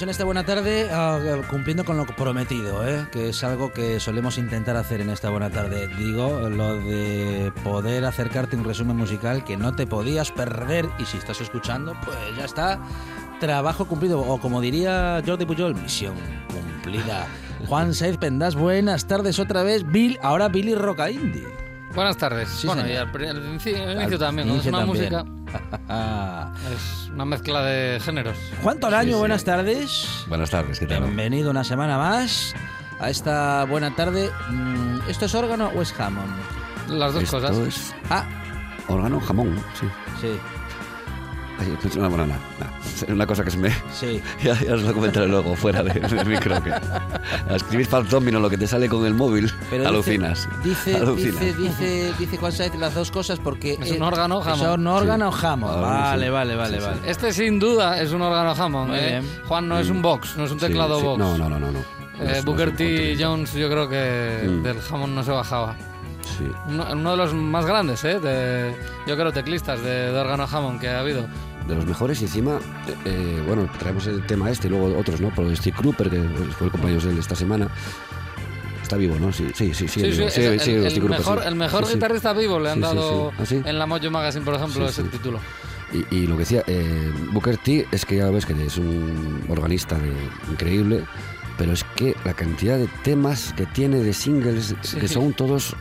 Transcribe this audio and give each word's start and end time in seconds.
Iniciamos 0.00 0.02
en 0.02 0.08
esta 0.08 0.24
buena 0.24 0.44
tarde 0.44 0.88
ah, 0.90 1.18
cumpliendo 1.50 1.84
con 1.84 1.98
lo 1.98 2.06
prometido, 2.06 2.88
¿eh? 2.88 3.06
que 3.12 3.28
es 3.30 3.44
algo 3.44 3.70
que 3.70 4.00
solemos 4.00 4.38
intentar 4.38 4.76
hacer 4.76 5.02
en 5.02 5.10
esta 5.10 5.28
buena 5.28 5.50
tarde. 5.50 5.88
Digo, 5.88 6.48
lo 6.48 6.76
de 6.76 7.52
poder 7.62 8.06
acercarte 8.06 8.56
un 8.56 8.64
resumen 8.64 8.96
musical 8.96 9.44
que 9.44 9.58
no 9.58 9.74
te 9.74 9.86
podías 9.86 10.32
perder 10.32 10.88
y 10.98 11.04
si 11.04 11.18
estás 11.18 11.42
escuchando, 11.42 11.94
pues 12.04 12.16
ya 12.36 12.46
está. 12.46 12.80
Trabajo 13.40 13.86
cumplido, 13.86 14.20
o 14.20 14.40
como 14.40 14.62
diría 14.62 15.22
Jordi 15.26 15.44
Pujol, 15.44 15.74
misión 15.74 16.14
cumplida. 16.48 17.26
Juan 17.66 17.92
Saiz 17.92 18.16
Pendas, 18.16 18.54
buenas 18.54 19.06
tardes 19.06 19.38
otra 19.38 19.62
vez. 19.62 19.84
Bill, 19.86 20.18
ahora 20.22 20.48
Billy 20.48 20.74
Roca 20.74 21.10
Indie. 21.10 21.46
Buenas 21.94 22.16
tardes. 22.16 22.48
Sí, 22.48 22.66
bueno, 22.66 22.82
señor. 22.82 23.10
y 23.10 23.26
al, 23.26 23.28
al 23.28 23.36
al 23.36 23.50
inicio 23.50 24.18
también, 24.18 24.48
es 24.48 24.64
una 24.66 24.78
también. 24.78 24.86
música, 24.86 25.24
es 26.72 27.10
una 27.12 27.24
mezcla 27.24 27.62
de 27.62 28.00
géneros. 28.00 28.36
Juan 28.62 28.78
Tolaño, 28.78 29.18
buenas 29.18 29.44
tardes. 29.44 30.06
Buenas 30.28 30.50
tardes, 30.50 30.78
¿qué 30.78 30.86
tal? 30.86 31.02
Bienvenido 31.04 31.50
una 31.50 31.64
semana 31.64 31.98
más 31.98 32.54
a 33.00 33.10
esta 33.10 33.64
buena 33.64 33.94
tarde. 33.94 34.30
Mm, 34.50 35.00
¿Esto 35.08 35.26
es 35.26 35.34
órgano 35.34 35.70
o 35.74 35.82
es 35.82 35.92
jamón? 35.92 36.28
Las 36.88 37.14
dos 37.14 37.22
Esto 37.24 37.40
cosas. 37.40 37.56
es 37.58 37.94
Ah, 38.10 38.24
órgano, 38.88 39.20
jamón, 39.20 39.56
sí. 39.78 39.86
sí, 40.20 40.38
Ay, 41.60 41.76
es 41.84 41.96
una 41.96 42.08
banana. 42.08 42.38
Es 42.84 43.02
una 43.08 43.26
cosa 43.26 43.44
que 43.44 43.50
se 43.50 43.58
me... 43.58 43.70
sí. 43.92 44.22
Ya, 44.42 44.54
ya 44.54 44.74
os 44.74 44.82
lo 44.82 44.94
comentaré 44.94 45.26
luego, 45.28 45.54
fuera 45.54 45.82
de- 45.82 46.00
del 46.00 46.26
micro. 46.26 46.62
Que 46.62 46.70
a 46.72 47.56
escribir 47.56 47.86
fantomino 47.86 48.40
lo 48.40 48.48
que 48.48 48.56
te 48.56 48.66
sale 48.66 48.88
con 48.88 49.04
el 49.04 49.12
móvil, 49.14 49.52
Pero 49.68 49.86
alucinas. 49.88 50.48
Dice, 50.64 50.92
dice, 50.92 51.02
alucinas. 51.02 51.40
dice, 51.40 51.54
dice, 51.58 52.12
dice 52.18 52.36
Juan 52.38 52.52
Saez 52.52 52.74
las 52.76 52.94
dos 52.94 53.10
cosas 53.10 53.38
porque... 53.38 53.78
Es 53.80 53.90
un 53.92 54.02
órgano 54.02 54.38
o 54.38 54.40
¿Es 54.40 54.46
jamón? 54.46 54.80
un 54.80 54.86
órgano 54.86 55.28
o 55.28 55.32
jamón? 55.32 55.70
Ah, 55.74 55.80
Vale, 56.12 56.26
sí. 56.26 56.30
vale, 56.30 56.56
vale, 56.56 56.76
Sí, 56.78 56.82
sí. 56.82 56.86
vale. 56.88 57.10
Este 57.10 57.32
sin 57.32 57.58
duda 57.58 58.00
es 58.00 58.12
un 58.12 58.22
órgano 58.22 58.54
jamón. 58.54 58.88
Muy 58.88 58.98
¿eh? 58.98 59.22
Juan 59.46 59.68
no 59.68 59.78
es 59.78 59.90
un 59.90 60.00
box, 60.00 60.36
no 60.38 60.44
es 60.44 60.50
un 60.52 60.60
Sí, 60.60 60.66
teclado 60.66 60.98
sí. 60.98 61.04
box. 61.04 61.18
No, 61.18 61.36
no, 61.36 61.48
no, 61.50 61.58
no. 61.60 61.70
no. 61.70 61.78
No 62.18 62.24
Eh, 62.30 62.36
no 62.38 62.42
Booker 62.44 62.74
T. 62.76 63.16
Jones 63.18 63.52
yo 63.54 63.68
creo 63.68 63.88
que 63.88 64.46
Mm. 64.48 64.62
del 64.62 64.80
jamón 64.80 65.14
no 65.14 65.22
se 65.22 65.30
bajaba. 65.30 65.74
Sí. 66.38 66.46
Uno, 66.68 66.86
uno 66.92 67.10
de 67.12 67.16
los 67.16 67.34
más 67.34 67.66
grandes, 67.66 68.04
¿eh? 68.04 68.18
De, 68.20 68.74
yo 69.06 69.16
creo 69.16 69.32
teclistas 69.32 69.82
de, 69.82 70.10
de 70.12 70.18
órgano 70.18 70.46
jamón 70.46 70.78
que 70.78 70.88
ha 70.88 71.00
habido. 71.00 71.24
De 71.70 71.76
los 71.76 71.86
mejores 71.86 72.20
y 72.20 72.24
encima, 72.24 72.58
eh, 73.04 73.42
bueno, 73.46 73.70
traemos 73.78 74.06
el 74.08 74.26
tema 74.26 74.50
este 74.50 74.66
y 74.66 74.70
luego 74.70 74.98
otros, 74.98 75.20
¿no? 75.20 75.30
Por 75.30 75.54
Steve 75.56 75.76
Cooper, 75.80 76.10
que 76.10 76.20
fue 76.58 76.66
el 76.66 76.70
compañero 76.72 77.00
de 77.00 77.12
él 77.12 77.18
esta 77.18 77.36
semana. 77.36 77.68
Está 78.82 78.96
vivo, 78.96 79.16
¿no? 79.20 79.32
Sí, 79.32 79.46
sí, 79.54 79.72
sí. 79.72 79.88
Sí, 79.88 80.00
el, 80.00 80.60
el 80.84 81.02
mejor, 81.04 81.42
el 81.46 81.54
mejor 81.54 81.86
guitarrista 81.88 82.32
vivo 82.32 82.58
le 82.58 82.70
han 82.70 82.80
dado. 82.80 83.30
¿Ah, 83.38 83.44
en 83.50 83.78
la 83.78 83.86
Mojo 83.86 84.10
Magazine, 84.10 84.44
por 84.44 84.54
ejemplo, 84.54 84.88
ese 84.88 85.04
título. 85.04 85.38
Y, 85.92 86.14
y 86.16 86.26
lo 86.26 86.34
que 86.34 86.40
decía, 86.40 86.64
eh, 86.66 87.12
Booker 87.32 87.56
T 87.58 87.86
es 87.92 88.04
que 88.04 88.16
ya 88.16 88.30
ves 88.30 88.46
que 88.46 88.52
es 88.64 88.76
un 88.78 89.44
organista 89.48 89.96
de- 89.96 90.12
increíble, 90.50 91.04
pero 91.56 91.72
es 91.72 91.84
que 91.96 92.16
la 92.24 92.34
cantidad 92.34 92.78
de 92.78 92.88
temas 93.04 93.52
que 93.56 93.66
tiene 93.66 93.98
de 93.98 94.12
singles 94.12 94.74
que 94.98 95.06
son 95.08 95.32
todos 95.34 95.74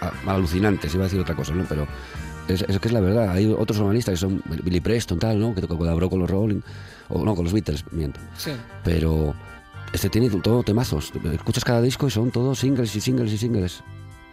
a- 0.00 0.06
a- 0.30 0.34
alucinantes, 0.34 0.94
iba 0.94 1.04
a 1.04 1.06
decir 1.06 1.20
otra 1.20 1.34
cosa, 1.34 1.54
¿no? 1.54 1.64
Pero 1.68 1.86
es, 2.48 2.62
es 2.62 2.78
que 2.78 2.88
es 2.88 2.92
la 2.94 3.00
verdad, 3.00 3.30
hay 3.30 3.46
otros 3.46 3.78
organistas 3.78 4.12
que 4.14 4.16
son 4.18 4.42
Billy 4.64 4.80
Preston, 4.80 5.18
tal, 5.18 5.38
¿no? 5.40 5.54
Que 5.54 5.62
colaboró 5.66 6.08
con 6.10 6.20
los 6.20 6.30
Rolling, 6.30 6.60
o 7.08 7.24
no, 7.24 7.34
con 7.34 7.44
los 7.44 7.52
Beatles, 7.52 7.84
miento. 7.92 8.20
Sí. 8.36 8.50
Pero 8.84 9.34
este 9.92 10.08
tiene 10.10 10.28
todo 10.30 10.62
temazos, 10.62 11.12
escuchas 11.32 11.64
cada 11.64 11.80
disco 11.82 12.06
y 12.06 12.10
son 12.10 12.30
todos 12.30 12.58
singles 12.58 12.94
y 12.96 13.00
singles 13.00 13.32
y 13.32 13.38
singles. 13.38 13.82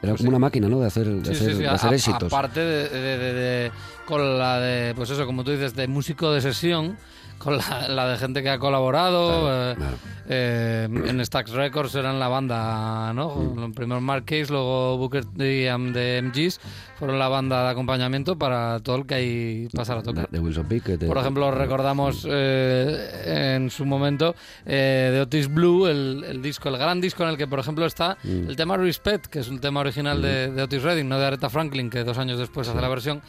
Era 0.02 0.14
Pues 0.14 0.20
como 0.22 0.28
sí. 0.28 0.28
una 0.30 0.40
máquina, 0.40 0.70
¿no? 0.70 0.80
De 0.80 0.88
hacer, 0.88 1.08
de 1.08 1.26
Sí, 1.26 1.32
hacer, 1.32 1.48
sí, 1.52 1.54
sí. 1.58 1.62
de 1.64 1.68
hacer 1.68 1.90
A- 1.92 1.96
éxitos. 1.96 2.32
Aparte 2.34 2.60
de- 2.62 2.90
de- 3.34 3.72
con 4.06 4.38
la 4.40 4.60
de, 4.62 4.96
pues 4.96 5.10
eso, 5.10 5.26
como 5.26 5.44
tú 5.44 5.52
dices, 5.52 5.76
de 5.76 5.88
músico 5.90 6.32
de 6.32 6.40
sesión, 6.40 6.98
con 7.40 7.58
la, 7.58 7.88
la 7.88 8.08
de 8.10 8.18
gente 8.18 8.44
que 8.44 8.50
ha 8.50 8.60
colaborado. 8.60 9.42
Claro, 9.42 9.72
eh, 9.72 9.76
claro. 9.76 9.98
eh, 10.28 10.88
en 11.08 11.26
Stax 11.26 11.52
Records 11.52 11.96
eran 11.96 12.20
la 12.20 12.28
banda, 12.28 13.12
¿no? 13.14 13.30
Mm. 13.36 13.74
Primero 13.74 14.02
Mark 14.02 14.26
Case, 14.26 14.48
luego 14.52 14.98
Booker 14.98 15.26
T 15.26 15.70
the 15.94 16.22
MGs 16.22 16.60
fueron 17.00 17.18
la 17.18 17.28
banda 17.30 17.64
de 17.64 17.70
acompañamiento 17.70 18.38
para 18.38 18.80
todo 18.82 18.98
el 18.98 19.06
que 19.06 19.16
ahí 19.16 19.68
pasara 19.74 20.02
a 20.02 20.04
tocar. 20.04 20.30
De 20.30 20.40
Wilson 20.40 20.66
Pickett. 20.68 21.00
de- 21.00 21.08
Por 21.08 21.18
ejemplo, 21.18 21.50
recordamos 21.52 22.28
eh, 22.30 23.56
en 23.56 23.70
su 23.72 23.86
momento 23.86 24.36
eh, 24.66 25.10
de 25.14 25.22
Otis 25.22 25.48
Blue, 25.52 25.88
el, 25.88 26.24
el 26.28 26.42
disco, 26.42 26.70
el 26.70 26.78
gran 26.78 27.00
disco 27.02 27.24
en 27.24 27.30
el 27.30 27.38
que, 27.38 27.48
por 27.48 27.60
ejemplo, 27.60 27.86
está 27.86 28.18
Mm. 28.24 28.50
el 28.50 28.56
tema 28.56 28.76
Respect, 28.76 29.28
que 29.28 29.40
es 29.40 29.48
un 29.48 29.60
tema 29.60 29.80
original 29.80 30.22
de, 30.22 30.52
de 30.52 30.62
Otis 30.62 30.84
Redding, 30.84 31.08
no 31.08 31.18
de 31.20 31.26
Aretha 31.26 31.50
Franklin, 31.50 31.90
que 31.90 32.04
dos 32.04 32.18
años 32.18 32.38
después 32.38 32.68
hace 32.68 32.82
la 32.82 32.90
versión. 32.90 33.22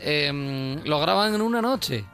Eh, 0.00 0.80
lo 0.84 0.98
graban 1.00 1.34
en 1.34 1.42
una 1.42 1.60
noche. 1.60 2.04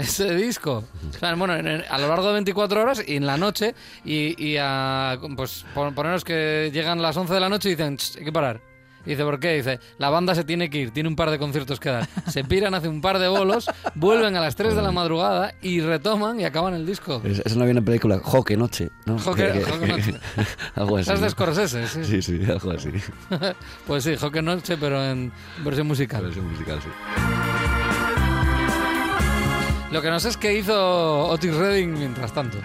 Ese 0.00 0.34
disco. 0.34 0.84
O 1.14 1.18
sea, 1.18 1.34
bueno, 1.34 1.54
en- 1.54 1.66
en- 1.66 1.84
a 1.88 1.98
lo 1.98 2.08
largo 2.08 2.26
de 2.28 2.32
24 2.34 2.82
horas 2.82 3.02
y 3.06 3.16
en 3.16 3.26
la 3.26 3.36
noche. 3.36 3.74
Y, 4.04 4.42
y 4.42 4.56
a, 4.60 5.18
pues 5.36 5.64
pon- 5.74 5.94
ponernos 5.94 6.24
que 6.24 6.70
llegan 6.72 7.00
las 7.02 7.16
11 7.16 7.34
de 7.34 7.40
la 7.40 7.48
noche 7.48 7.68
y 7.68 7.72
dicen, 7.72 7.96
"Ch, 7.96 8.16
hay 8.18 8.24
que 8.24 8.32
parar. 8.32 8.60
Y 9.06 9.10
dice, 9.10 9.24
¿por 9.24 9.40
qué? 9.40 9.54
Dice, 9.54 9.80
la 9.96 10.10
banda 10.10 10.34
se 10.34 10.44
tiene 10.44 10.68
que 10.68 10.76
ir, 10.76 10.90
tiene 10.90 11.08
un 11.08 11.16
par 11.16 11.30
de 11.30 11.38
conciertos 11.38 11.80
que 11.80 11.88
dar. 11.88 12.06
Se 12.28 12.44
piran, 12.44 12.74
hacen 12.74 12.90
un 12.90 13.00
par 13.00 13.18
de 13.18 13.28
bolos, 13.28 13.64
vuelven 13.94 14.36
a 14.36 14.40
las 14.42 14.56
3 14.56 14.76
de 14.76 14.82
la 14.82 14.92
madrugada 14.92 15.54
y 15.62 15.80
retoman 15.80 16.38
y 16.38 16.44
acaban 16.44 16.74
el 16.74 16.84
disco. 16.84 17.22
Es, 17.24 17.38
es 17.42 17.54
una 17.56 17.64
bien 17.64 17.82
película, 17.82 18.20
Joque 18.22 18.58
Noche, 18.58 18.90
¿no? 19.06 19.18
Joque- 19.18 19.52
Que- 19.54 19.60
que- 19.60 19.64
Joque 19.64 19.86
Noche. 19.86 20.14
algo 20.74 20.96
así. 20.98 21.02
Esa 21.04 21.14
es 21.14 21.20
de. 21.22 21.30
Scorsese, 21.30 21.86
sí. 21.88 22.04
Sí, 22.04 22.20
sí, 22.20 22.40
algo 22.46 22.72
así. 22.72 22.90
Pues 23.86 24.04
sí, 24.04 24.16
Joque 24.16 24.42
Noche, 24.42 24.76
pero 24.76 25.02
en 25.02 25.32
versión 25.64 25.86
musical. 25.86 26.22
Versión 26.24 26.50
musical, 26.50 26.78
sí. 26.82 26.88
Lo 29.90 30.00
que 30.02 30.10
no 30.10 30.20
sé 30.20 30.28
es 30.28 30.36
qué 30.36 30.56
hizo 30.56 31.26
Otis 31.28 31.54
Redding 31.54 31.92
mientras 31.94 32.32
tanto. 32.32 32.58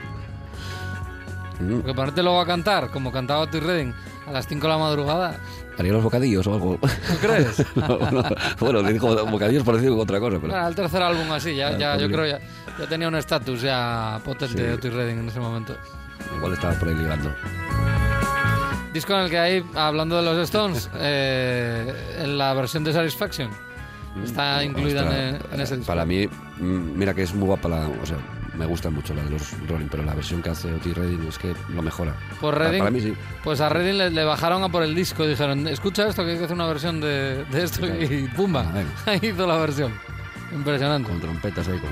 Mm. 1.60 1.78
Porque 1.78 1.94
ponerte 1.94 2.22
luego 2.24 2.40
a 2.40 2.46
cantar, 2.46 2.90
como 2.92 3.12
cantaba 3.12 3.42
Otis 3.42 3.64
Redding, 3.64 3.94
a 4.28 4.32
las 4.32 4.48
5 4.48 4.62
de 4.62 4.74
la 4.74 4.78
madrugada, 4.78 5.40
¿Haría 5.78 5.92
los 5.92 6.04
bocadillos 6.04 6.48
o 6.48 6.54
algo? 6.54 6.78
¿tú 6.78 7.18
crees? 7.22 7.66
No, 7.76 7.98
no. 8.12 8.24
Bueno, 8.60 8.82
le 8.82 8.94
dijo 8.94 9.26
bocadillos 9.26 9.64
por 9.64 9.76
decir 9.76 9.90
otra 9.92 10.20
cosa, 10.20 10.38
pero... 10.40 10.54
Bueno, 10.54 10.68
el 10.68 10.76
tercer 10.76 11.02
álbum 11.02 11.30
así, 11.34 11.54
ya, 11.56 11.78
ya 11.78 11.98
yo 11.98 12.08
creo 12.08 12.26
ya, 12.26 12.40
ya 12.80 12.88
tenía 12.88 13.08
un 13.10 13.16
estatus 13.16 13.62
ya 13.62 14.20
potente 14.24 14.58
Sí. 14.58 14.64
de 14.64 14.74
Otis 14.74 14.94
Redding 14.94 15.20
en 15.20 15.28
ese 15.28 15.40
momento. 15.40 15.76
Igual 16.38 16.54
estaba 16.54 16.74
por 16.76 16.88
ahí 16.88 16.96
ligando. 16.96 17.34
Disco 18.94 19.14
en 19.14 19.20
el 19.20 19.30
que 19.30 19.38
hay, 19.38 19.66
hablando 19.76 20.16
de 20.16 20.22
los 20.24 20.38
Stones, 20.38 20.90
eh, 20.96 21.94
en 22.20 22.38
la 22.38 22.54
versión 22.54 22.86
de 22.86 22.94
Satisfaction. 22.94 23.50
Está 24.24 24.64
incluida 24.64 25.02
en, 25.30 25.40
en 25.52 25.62
ese 25.62 25.78
disco. 25.78 25.88
Para 25.92 26.06
mí, 26.06 26.28
mm, 26.28 26.98
mira 26.98 27.14
que 27.14 27.24
es 27.24 27.34
muy 27.34 27.46
guapa 27.48 27.68
la... 27.70 27.88
O 27.88 28.06
sea, 28.06 28.18
me 28.58 28.66
gusta 28.66 28.90
mucho 28.90 29.14
la 29.14 29.22
de 29.24 29.32
los 29.32 29.52
Rolling, 29.68 29.88
pero 29.92 30.04
la 30.04 30.14
versión 30.14 30.42
que 30.42 30.50
hace 30.50 30.74
Otis 30.74 30.96
Redding 30.96 31.28
es 31.28 31.38
que 31.38 31.54
lo 31.74 31.82
mejora. 31.82 32.16
Pues 32.40 32.54
Redding, 32.56 32.80
Para 32.80 32.92
mí 32.92 33.02
sí. 33.02 33.14
pues 33.44 33.60
a 33.60 33.68
Redding 33.68 33.98
le, 33.98 34.10
le 34.12 34.24
bajaron 34.24 34.64
a 34.64 34.70
por 34.70 34.82
el 34.84 34.96
disco 34.96 35.28
dijeron, 35.28 35.68
escucha 35.68 36.08
esto 36.08 36.24
que 36.24 36.32
hay 36.32 36.38
que 36.38 36.46
hacer 36.46 36.56
una 36.56 36.68
versión 36.68 37.02
de, 37.02 37.44
de 37.52 37.64
esto 37.64 37.82
Claro. 37.82 38.02
y 38.02 38.28
pumba, 38.36 38.66
Ah, 38.74 38.84
ahí 39.12 39.20
hizo 39.24 39.46
la 39.46 39.58
versión. 39.58 39.92
Impresionante. 40.54 41.10
Con 41.10 41.20
trompetas 41.20 41.68
ahí, 41.68 41.78
con... 41.80 41.90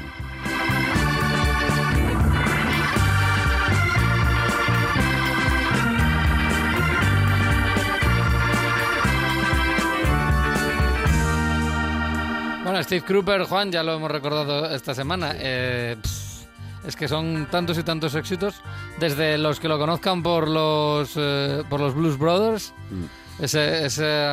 Bueno, 12.73 12.85
Steve 12.85 13.05
Cropper, 13.05 13.43
Juan, 13.43 13.71
ya 13.71 13.83
lo 13.83 13.93
hemos 13.93 14.09
recordado 14.09 14.65
esta 14.73 14.95
semana. 14.95 15.33
eh, 15.35 15.95
pff, 16.01 16.87
es 16.87 16.95
que 16.95 17.07
son 17.07 17.45
tantos 17.51 17.77
y 17.77 17.83
tantos 17.83 18.15
éxitos, 18.15 18.55
desde 18.99 19.37
los 19.37 19.59
que 19.59 19.67
lo 19.67 19.77
conozcan 19.77 20.23
por 20.23 20.47
los, 20.47 21.11
eh, 21.15 21.61
por 21.69 21.79
los 21.79 21.93
Blues 21.93 22.17
Brothers, 22.17 22.73
Mm. 22.89 23.43
ese- 23.43 23.85
ese, 23.85 24.25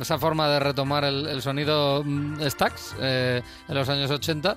esa 0.00 0.16
forma 0.20 0.48
de 0.48 0.60
retomar 0.60 1.02
el, 1.02 1.26
el 1.26 1.42
sonido 1.42 2.04
mm, 2.04 2.40
Stax 2.48 2.94
eh, 3.00 3.42
en 3.66 3.74
los 3.74 3.88
años 3.88 4.12
80, 4.12 4.56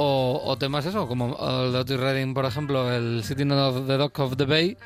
o, 0.00 0.40
o 0.44 0.56
temas 0.56 0.86
eso, 0.86 1.08
como 1.08 1.36
el 1.66 1.72
de 1.72 1.78
Otis 1.78 1.98
Redding, 1.98 2.34
por 2.34 2.44
ejemplo, 2.44 2.90
el 2.92 3.22
Sitting 3.24 3.50
of 3.50 3.86
the 3.86 3.96
Dock 3.96 4.18
of 4.20 4.36
the 4.36 4.44
Bay, 4.44 4.76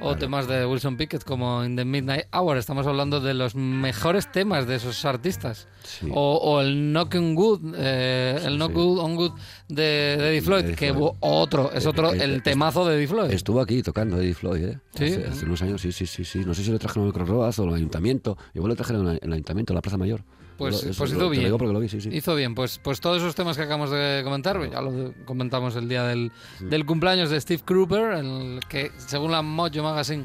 o 0.00 0.16
temas 0.16 0.46
de 0.46 0.66
Wilson 0.66 0.96
Pickett 0.96 1.24
como 1.24 1.64
In 1.64 1.76
the 1.76 1.84
Midnight 1.84 2.26
Hour. 2.34 2.58
Estamos 2.58 2.86
hablando 2.86 3.20
de 3.20 3.32
los 3.32 3.54
mejores 3.54 4.30
temas 4.30 4.66
de 4.66 4.74
esos 4.74 5.04
artistas. 5.04 5.68
Sí. 5.84 6.08
O, 6.12 6.36
o 6.36 6.60
el 6.60 6.90
Knock 6.92 7.14
on 7.14 7.34
Good, 7.34 7.74
eh, 7.78 8.40
el 8.44 8.56
Knock 8.56 8.72
sí. 8.72 8.74
Good 8.74 8.98
on 8.98 9.16
Good 9.16 9.32
de, 9.68 9.82
de 9.82 10.28
Eddie 10.30 10.42
Floyd, 10.42 10.64
Eddie 10.64 10.74
que 10.74 10.92
Floyd. 10.92 11.12
otro, 11.20 11.70
es 11.72 11.84
Eh, 11.84 11.88
otro, 11.88 12.12
eh, 12.12 12.18
el 12.24 12.34
eh, 12.34 12.40
temazo 12.40 12.86
de 12.86 12.96
Eddie 12.96 13.06
Floyd. 13.08 13.30
Estuvo 13.30 13.60
aquí 13.60 13.82
tocando 13.82 14.20
Eddie 14.20 14.34
Floyd, 14.34 14.64
¿eh? 14.64 14.78
Sí. 14.94 15.04
Hace, 15.04 15.26
hace 15.28 15.44
unos 15.46 15.62
años, 15.62 15.80
sí, 15.80 15.92
sí, 15.92 16.06
sí, 16.06 16.24
sí. 16.24 16.40
No 16.44 16.52
sé 16.52 16.64
si 16.64 16.70
lo 16.72 16.78
trajeron 16.78 17.04
al 17.08 17.14
Microroas 17.14 17.58
o 17.58 17.62
al 17.62 17.74
Ayuntamiento. 17.74 18.36
Igual 18.52 18.70
lo 18.70 18.76
trajeron 18.76 19.08
en 19.08 19.18
el 19.22 19.32
Ayuntamiento, 19.32 19.72
en 19.72 19.76
la 19.76 19.82
Plaza 19.82 19.96
Mayor. 19.96 20.24
Pues- 20.56 20.84
Lo- 20.84 20.90
eso 20.90 20.98
pues 20.98 21.10
lo- 21.10 21.16
hizo 21.16 21.18
te 21.18 21.24
lo 21.24 21.30
bien. 21.30 21.44
digo 21.44 21.58
porque 21.58 21.72
lo 21.74 21.80
vi, 21.80 21.88
sí, 21.88 22.00
sí. 22.00 22.08
Hizo 22.12 22.34
bien, 22.34 22.54
pues, 22.54 22.78
pues 22.82 23.00
todos 23.00 23.18
esos 23.18 23.34
temas 23.34 23.56
que 23.56 23.62
acabamos 23.64 23.90
de 23.90 24.22
comentar, 24.24 24.58
ya 24.70 24.80
lo 24.80 25.12
comentamos 25.26 25.76
el 25.76 25.88
día 25.88 26.04
del, 26.04 26.32
del 26.60 26.86
cumpleaños 26.86 27.28
de 27.30 27.40
Steve 27.40 27.62
Cropper, 27.64 28.12
el 28.14 28.60
que 28.68 28.90
según 28.96 29.32
la 29.32 29.42
Mojo 29.42 29.82
Magazine 29.82 30.24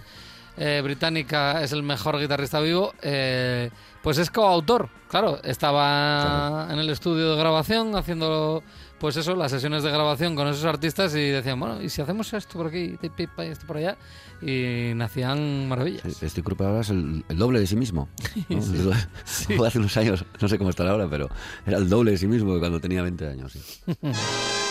eh, 0.57 0.81
británica 0.83 1.61
es 1.63 1.71
el 1.71 1.81
mejor 1.83 2.19
guitarrista 2.19 2.59
vivo, 2.59 2.93
eh, 3.01 3.69
pues 4.03 4.17
es 4.17 4.29
coautor. 4.29 4.89
Claro, 5.09 5.39
estaba 5.43 6.67
en 6.71 6.77
el 6.79 6.89
estudio 6.89 7.31
de 7.31 7.37
grabación 7.37 7.95
haciendo, 7.95 8.63
pues 9.01 9.17
eso, 9.17 9.35
las 9.35 9.49
sesiones 9.49 9.81
de 9.81 9.89
grabación 9.89 10.35
con 10.35 10.47
esos 10.47 10.63
artistas 10.63 11.15
y 11.15 11.29
decían, 11.29 11.59
bueno, 11.59 11.81
¿y 11.81 11.89
si 11.89 12.03
hacemos 12.03 12.31
esto 12.33 12.53
por 12.53 12.67
aquí, 12.67 12.95
y 13.01 13.41
esto 13.49 13.65
por 13.65 13.77
allá? 13.77 13.97
Y 14.43 14.93
nacían 14.93 15.67
maravillas. 15.67 16.03
Sí, 16.03 16.23
Este 16.23 16.43
grupo 16.43 16.65
ahora 16.65 16.81
es 16.81 16.91
el, 16.91 17.25
el 17.27 17.37
doble 17.37 17.59
de 17.59 17.65
sí 17.65 17.75
mismo. 17.75 18.09
¿no? 18.49 18.61
Fue 19.25 19.67
hace 19.67 19.79
unos 19.79 19.97
años, 19.97 20.23
no 20.39 20.47
sé 20.47 20.59
cómo 20.59 20.69
estará 20.69 20.91
ahora, 20.91 21.07
pero 21.09 21.29
era 21.65 21.79
el 21.79 21.89
doble 21.89 22.11
de 22.11 22.17
sí 22.19 22.27
mismo 22.27 22.53
que 22.53 22.59
cuando 22.59 22.79
tenía 22.79 23.01
20 23.01 23.27
años. 23.27 23.53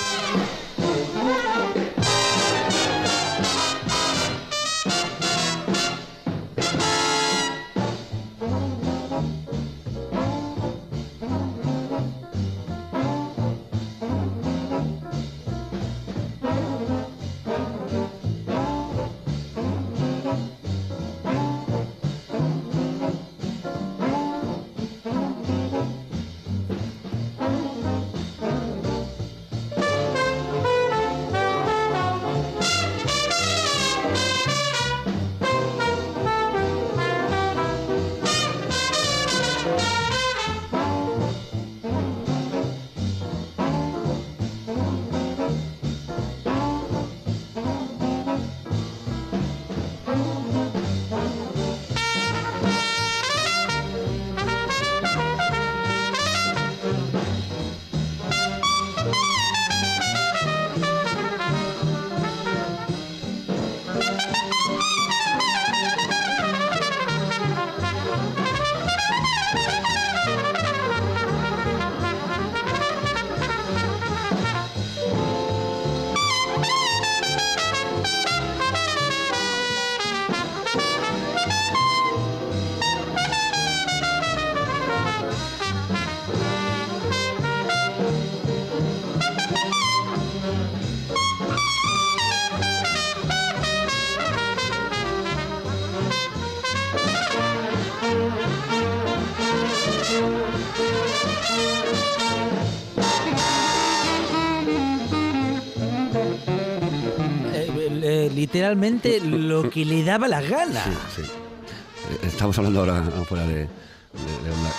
literalmente 108.40 109.20
lo 109.24 109.68
que 109.70 109.84
le 109.84 110.02
daba 110.04 110.26
la 110.28 110.40
gana. 110.40 110.82
Sí, 110.84 111.22
sí. 111.22 111.22
Eh, 112.10 112.26
Estamos 112.26 112.56
hablando 112.58 112.80
ahora 112.80 113.02
fuera 113.28 113.46
de, 113.46 113.54
de- 113.54 113.64
de 113.64 114.50
onda. 114.50 114.70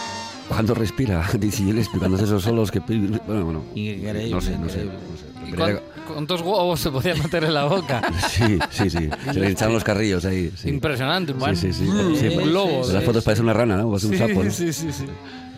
Cuando 0.50 0.74
respira, 0.74 1.26
dice 1.40 1.64
Gillespie, 1.64 2.00
cuando 2.00 2.18
hace 2.18 2.26
esos 2.26 2.44
solos 2.44 2.72
que... 2.72 2.80
Bueno, 2.80 3.46
bueno. 3.46 3.64
Increíble, 3.74 4.30
no 4.30 4.42
sé, 4.42 4.58
no 4.58 4.68
sé. 4.68 4.84
no 4.86 4.92
sé. 4.92 5.48
¿Y 5.48 5.52
Debería- 5.52 5.80
cuán- 5.80 5.92
¿Cuántos 6.12 6.42
huevos 6.42 6.78
se 6.82 6.92
podía 6.92 7.16
meter 7.16 7.46
en 7.46 7.54
la 7.54 7.66
boca? 7.66 8.02
Sí, 8.30 8.60
sí, 8.70 8.90
sí. 8.90 9.10
Se 9.32 9.40
le 9.40 9.48
echaron 9.50 9.74
los 9.76 9.84
carrillos 9.84 10.26
ahí. 10.26 10.52
Sí. 10.58 10.68
Impresionante, 10.68 11.32
un 11.32 11.56
Sí, 11.56 11.72
sí, 11.72 11.74
sí. 11.74 11.88
un 11.88 12.16
Sí, 12.18 12.28
un 12.28 12.52
lobo. 12.52 12.86
En 12.86 12.94
las 12.94 13.04
fotos 13.06 13.24
parece 13.24 13.42
una 13.44 13.54
rana, 13.54 13.78
¿no? 13.78 13.88
O 13.88 13.96
hace 13.96 14.08
un 14.08 14.14
Sí, 14.14 14.18
sapo, 14.18 14.44
¿no? 14.44 14.52
sí, 14.52 14.74
sí, 14.74 14.92
sí. 14.92 15.06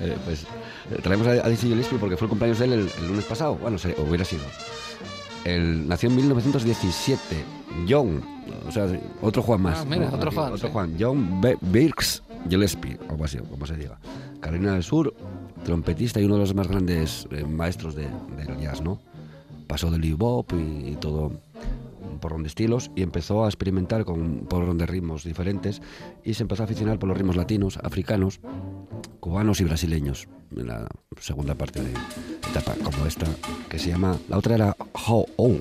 Eh, 0.02 0.16
pues 0.26 0.42
eh, 0.92 1.00
traemos 1.02 1.26
a, 1.26 1.32
a 1.32 1.50
Dizzy 1.50 1.70
Gillespie 1.70 1.98
porque 1.98 2.18
fue 2.18 2.26
el 2.26 2.30
cumpleaños 2.30 2.60
de 2.60 2.66
él 2.66 2.74
el, 2.74 2.90
el 3.00 3.08
lunes 3.08 3.26
pasado. 3.26 3.56
Bueno, 3.56 3.80
se- 3.80 3.96
hubiera 4.00 4.26
sido. 4.26 4.44
Él 5.46 5.88
nació 5.88 6.10
en 6.10 6.16
1917. 6.18 7.20
John, 7.90 8.22
o 8.68 8.72
sea, 8.72 8.88
otro 9.22 9.42
Juan 9.42 9.62
más. 9.62 9.80
Ah, 9.80 9.86
mira, 9.86 10.10
otro 10.14 10.32
Juan, 10.32 10.54
Otro 10.54 10.68
sí. 10.68 10.74
Juan. 10.74 10.96
John 11.00 11.42
Be- 11.42 11.58
Birks 11.62 12.24
Gillespie, 12.50 12.98
o 13.08 13.12
algo 13.12 13.26
así, 13.26 13.38
como 13.38 13.66
se 13.66 13.76
diga. 13.76 13.98
Carolina 14.40 14.74
del 14.74 14.84
Sur, 14.84 15.14
trompetista 15.66 16.20
y 16.20 16.26
uno 16.26 16.36
de 16.36 16.42
los 16.42 16.54
más 16.56 16.68
grandes 16.68 17.28
eh, 17.32 17.46
maestros 17.46 17.96
de- 17.96 18.08
del 18.38 18.58
jazz, 18.60 18.82
¿no? 18.82 19.00
Pasó 19.68 19.90
del 19.90 20.02
bebop 20.02 20.52
y, 20.54 20.90
y 20.90 20.98
todo 21.00 21.32
un 22.24 22.30
porrón 22.30 22.44
de 22.44 22.48
estilos 22.48 22.90
y 22.96 23.02
empezó 23.02 23.44
a 23.44 23.48
experimentar 23.48 24.06
con 24.06 24.22
un 24.22 24.46
porrón 24.46 24.78
de 24.78 24.86
ritmos 24.86 25.26
diferentes 25.26 25.82
y 26.24 26.36
se 26.36 26.44
empezó 26.44 26.64
a 26.64 26.66
aficionar 26.66 26.98
por 26.98 27.10
los 27.10 27.18
ritmos 27.18 27.36
latinos, 27.36 27.78
africanos, 27.84 28.40
cubanos 29.20 29.60
y 29.60 29.66
brasileños 29.66 30.30
en 30.56 30.68
la 30.68 30.88
segunda 31.20 31.56
parte 31.56 31.82
de 31.84 31.92
etapa 32.50 32.76
como 32.82 33.06
esta 33.06 33.26
que 33.70 33.78
se 33.78 33.90
llama 33.90 34.18
la 34.30 34.38
otra 34.38 34.56
era 34.56 34.78
Ho 35.08 35.26
O 35.36 35.58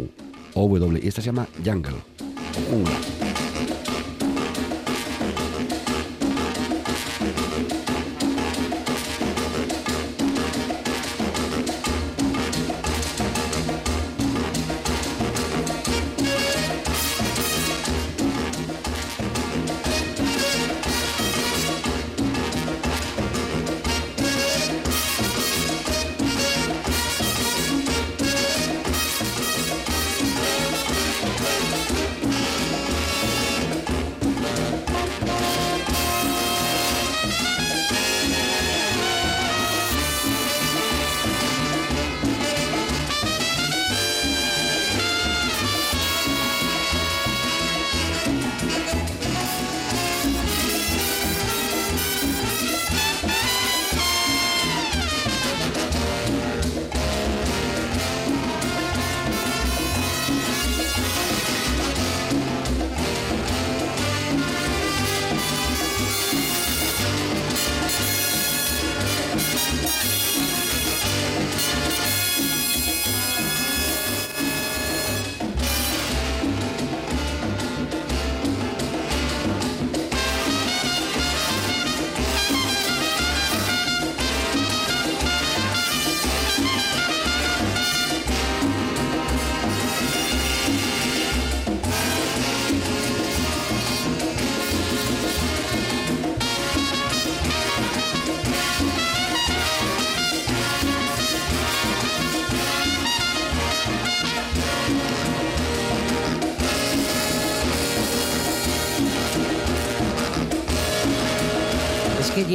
W 0.55 1.01
y 1.03 1.09
esta 1.09 1.21
se 1.21 1.27
llama 1.27 1.49
Jungle. 1.65 3.32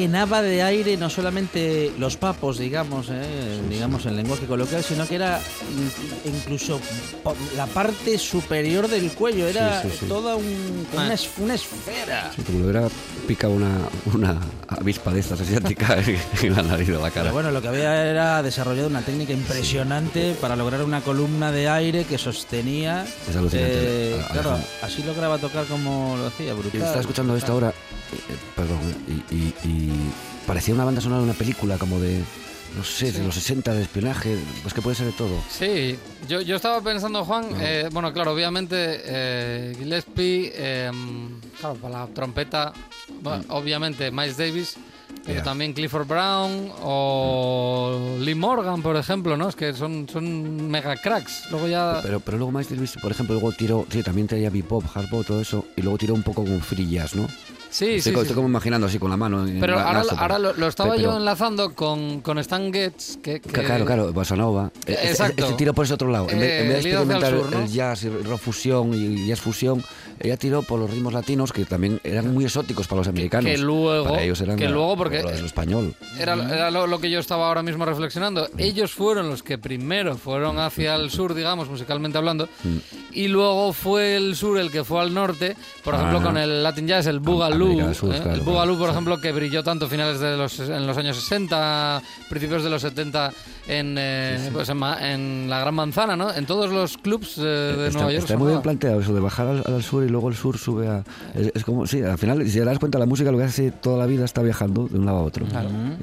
Llenaba 0.07 0.41
de 0.41 0.63
aire 0.63 0.95
no 0.95 1.09
solamente 1.09 1.91
los 1.99 2.15
papos, 2.15 2.57
digamos, 2.57 3.07
eh, 3.11 3.61
digamos 3.69 4.05
en 4.05 4.15
lenguaje 4.15 4.45
coloquial, 4.45 4.81
sino 4.81 5.05
que 5.05 5.15
era 5.15 5.39
in- 6.25 6.33
incluso 6.33 6.79
la 7.57 7.65
parte 7.67 8.17
superior 8.17 8.87
del 8.87 9.11
cuello, 9.11 9.47
era 9.47 9.81
Sí, 9.81 9.89
sí, 9.91 9.97
sí. 10.01 10.05
toda 10.05 10.37
un- 10.37 10.87
como 10.89 11.01
Ah. 11.01 11.05
una, 11.07 11.13
es- 11.13 11.29
una 11.37 11.55
esfera. 11.55 12.31
Sí, 12.33 12.41
como 12.43 12.59
le 12.59 12.63
hubiera 12.69 12.87
picado 13.27 13.51
una, 13.53 13.69
una 14.13 14.39
avispa 14.69 15.11
de 15.11 15.19
estas 15.19 15.41
asiáticas 15.41 16.07
en 16.41 16.55
la 16.55 16.61
nariz 16.63 16.87
de 16.87 16.93
la 16.93 17.11
cara. 17.11 17.23
Pero 17.23 17.33
bueno, 17.33 17.51
lo 17.51 17.61
que 17.61 17.67
había 17.67 18.05
era 18.09 18.41
desarrollado 18.41 18.87
una 18.87 19.01
técnica 19.01 19.33
impresionante 19.33 20.35
para 20.39 20.55
lograr 20.55 20.83
una 20.83 21.01
columna 21.01 21.51
de 21.51 21.67
aire 21.67 22.05
que 22.05 22.17
sostenía. 22.17 23.05
Es 23.29 23.35
alucinante. 23.35 23.73
eh, 24.15 24.21
claro, 24.31 24.57
así 24.81 25.03
lograba 25.03 25.37
tocar 25.37 25.65
como 25.65 26.15
lo 26.17 26.27
hacía, 26.27 26.53
Y 26.53 26.55
brutal. 26.55 26.81
estaba 26.81 27.01
escuchando 27.01 27.35
esto 27.35 27.51
ahora, 27.51 27.73
perdón, 28.55 28.77
eh, 29.07 29.21
y, 29.31 29.35
y- 29.35 29.53
y 29.63 30.11
parecía 30.45 30.73
una 30.73 30.85
banda 30.85 31.01
sonora 31.01 31.21
de 31.21 31.29
una 31.29 31.37
película 31.37 31.77
como 31.77 31.99
de, 31.99 32.21
no 32.77 32.83
sé, 32.83 33.11
de 33.11 33.23
los 33.23 33.35
60 33.35 33.73
de 33.73 33.81
espionaje, 33.83 34.37
pues 34.61 34.73
que 34.73 34.81
puede 34.81 34.95
ser 34.95 35.07
de 35.07 35.11
todo. 35.13 35.41
Sí, 35.49 35.97
yo, 36.27 36.41
yo 36.41 36.55
estaba 36.55 36.81
pensando, 36.81 37.23
Juan, 37.25 37.45
eh, 37.59 37.89
bueno, 37.91 38.11
claro, 38.13 38.33
obviamente 38.33 38.75
eh, 39.05 39.75
Gillespie, 39.77 40.51
eh, 40.55 40.91
claro, 41.59 41.75
para 41.75 41.99
la 41.99 42.07
trompeta, 42.07 42.73
bueno, 43.21 43.43
obviamente 43.49 44.11
Miles 44.11 44.37
Davis, 44.37 44.75
pero 45.25 45.41
también 45.43 45.73
Clifford 45.73 46.07
Brown 46.07 46.71
o 46.81 48.17
Lee 48.19 48.35
Morgan, 48.35 48.81
por 48.81 48.95
ejemplo, 48.95 49.35
¿no? 49.35 49.49
Es 49.49 49.55
que 49.55 49.73
son, 49.73 50.07
son 50.09 50.69
mega 50.69 50.95
cracks. 50.95 51.43
Luego 51.51 51.67
ya... 51.67 51.99
Pero, 52.01 52.19
pero 52.21 52.37
luego 52.37 52.51
Miles 52.51 52.69
Davis, 52.69 52.95
por 53.01 53.11
ejemplo, 53.11 53.33
luego 53.35 53.51
tiró, 53.51 53.85
sí, 53.89 54.03
también 54.03 54.27
traía 54.27 54.49
bebop, 54.49 54.83
hard 54.95 55.09
bop, 55.09 55.25
todo 55.25 55.41
eso, 55.41 55.65
y 55.75 55.81
luego 55.81 55.97
tiró 55.97 56.13
un 56.13 56.23
poco 56.23 56.45
free 56.61 56.89
jazz, 56.89 57.15
¿no? 57.15 57.27
Sí, 57.69 57.85
estoy, 57.95 58.13
sí, 58.13 58.19
estoy 58.21 58.35
como 58.35 58.47
imaginando 58.47 58.87
así 58.87 58.97
con 58.97 59.09
la 59.09 59.17
mano. 59.17 59.45
en 59.47 59.59
Pero 59.59 59.75
la- 59.75 59.83
ahora, 59.83 60.03
ahora 60.17 60.39
lo, 60.39 60.53
lo 60.53 60.67
estaba 60.67 60.91
Pero- 60.95 61.03
yo 61.11 61.17
enlazando 61.17 61.73
con, 61.75 62.21
con 62.21 62.37
Stan 62.39 62.71
Getz, 62.73 63.17
que, 63.17 63.39
que- 63.41 63.49
Claro, 63.49 63.85
claro, 63.85 64.13
Bossa 64.13 64.35
Nova. 64.35 64.71
Eh, 64.85 64.93
este- 64.93 65.09
Exacto. 65.09 65.43
Este 65.43 65.55
tiro 65.57 65.73
por 65.73 65.85
ese 65.85 65.93
otro 65.95 66.09
lado. 66.09 66.27
En 66.29 66.39
vez, 66.39 66.61
en 66.63 66.69
vez 66.69 66.83
de 66.83 66.89
Eh, 66.89 66.93
el 66.93 66.97
el 66.99 67.01
experimentar 67.01 67.33
sur, 67.37 67.51
¿no? 67.51 67.59
el 67.63 67.67
jazz 67.71 68.03
y 68.03 68.09
rock 68.09 68.39
fusión 68.39 68.93
y 68.93 69.27
jazz 69.27 69.41
fusión, 69.41 69.83
ella 70.19 70.37
tiró 70.37 70.63
por 70.63 70.79
los 70.79 70.89
ritmos 70.89 71.13
latinos 71.13 71.51
que 71.51 71.65
también 71.65 71.99
eran 72.03 72.33
muy 72.33 72.45
exóticos 72.45 72.87
para 72.87 72.99
los 72.99 73.07
americanos. 73.07 73.51
que 73.51 73.57
luego- 73.57 74.09
Para 74.09 74.21
ellos 74.23 74.39
eran 74.41 74.57
que 74.57 74.65
la- 74.65 74.71
luego 74.71 74.97
porque- 74.97 75.21
lo 75.23 75.29
del 75.31 75.45
español. 75.45 75.93
Era, 76.19 76.33
era 76.33 76.71
lo, 76.71 76.87
lo 76.87 76.99
que 76.99 77.09
yo 77.09 77.19
estaba 77.19 77.47
ahora 77.47 77.63
mismo 77.63 77.85
reflexionando. 77.85 78.47
Ellos 78.57 78.91
fueron 78.93 79.29
los 79.29 79.43
que 79.43 79.57
primero 79.57 80.17
fueron 80.17 80.57
hacia 80.59 80.95
el 80.95 81.09
sur, 81.11 81.33
digamos, 81.33 81.69
musicalmente 81.69 82.17
hablando, 82.17 82.47
y 83.11 83.27
luego 83.27 83.73
fue 83.73 84.15
el 84.15 84.35
sur 84.35 84.57
el 84.57 84.71
que 84.71 84.83
fue 84.83 85.01
al 85.01 85.13
norte, 85.13 85.55
por 85.83 85.95
ejemplo, 85.95 86.19
Ah. 86.19 86.23
con 86.23 86.37
el 86.37 86.63
Latin 86.63 86.87
Jazz, 86.87 87.05
el 87.07 87.19
Boogaloo. 87.19 87.66
Sur, 87.93 88.13
¿eh? 88.15 88.19
claro, 88.21 88.33
el 88.33 88.41
Boogaloo, 88.41 88.75
claro, 88.75 88.77
por 88.77 88.89
ejemplo, 88.89 89.17
que 89.21 89.31
brilló 89.31 89.63
tanto 89.63 89.85
a 89.85 89.89
finales 89.89 90.19
de 90.19 90.35
los, 90.37 90.59
en 90.59 90.85
los 90.87 90.97
años 90.97 91.17
60, 91.17 92.01
principios 92.29 92.63
de 92.63 92.69
los 92.69 92.81
70 92.81 93.31
en, 93.67 93.95
eh, 93.99 94.49
Pues 94.53 94.69
en, 94.69 95.49
la 95.49 95.59
Gran 95.59 95.75
Manzana, 95.75 96.15
¿no? 96.15 96.33
En 96.33 96.45
todos 96.45 96.69
los 96.71 96.97
clubs 96.97 97.37
eh, 97.37 97.41
de 97.41 97.87
Está, 97.87 97.99
Nueva 97.99 98.11
York. 98.13 98.23
está 98.25 98.37
muy 98.37 98.47
bien 98.49 98.61
planteado 98.61 99.01
eso 99.01 99.13
de 99.13 99.19
bajar 99.19 99.47
al, 99.47 99.63
al 99.65 99.83
sur 99.83 100.03
y 100.03 100.09
luego 100.09 100.29
el 100.29 100.35
sur 100.35 100.57
sube 100.57 100.87
a. 100.87 101.03
Es, 101.35 101.51
es 101.53 101.63
como, 101.63 101.85
sí, 101.87 102.01
al 102.01 102.17
final, 102.17 102.45
si 102.49 102.59
te 102.59 102.65
das 102.65 102.79
cuenta, 102.79 102.97
la 102.99 103.05
música 103.05 103.31
lo 103.31 103.37
que 103.37 103.43
hace 103.45 103.71
toda 103.71 103.97
la 103.97 104.05
vida 104.05 104.25
está 104.25 104.41
viajando 104.41 104.87
de 104.87 104.97
un 104.99 105.05
lado 105.05 105.17
a 105.19 105.23
otro. 105.23 105.45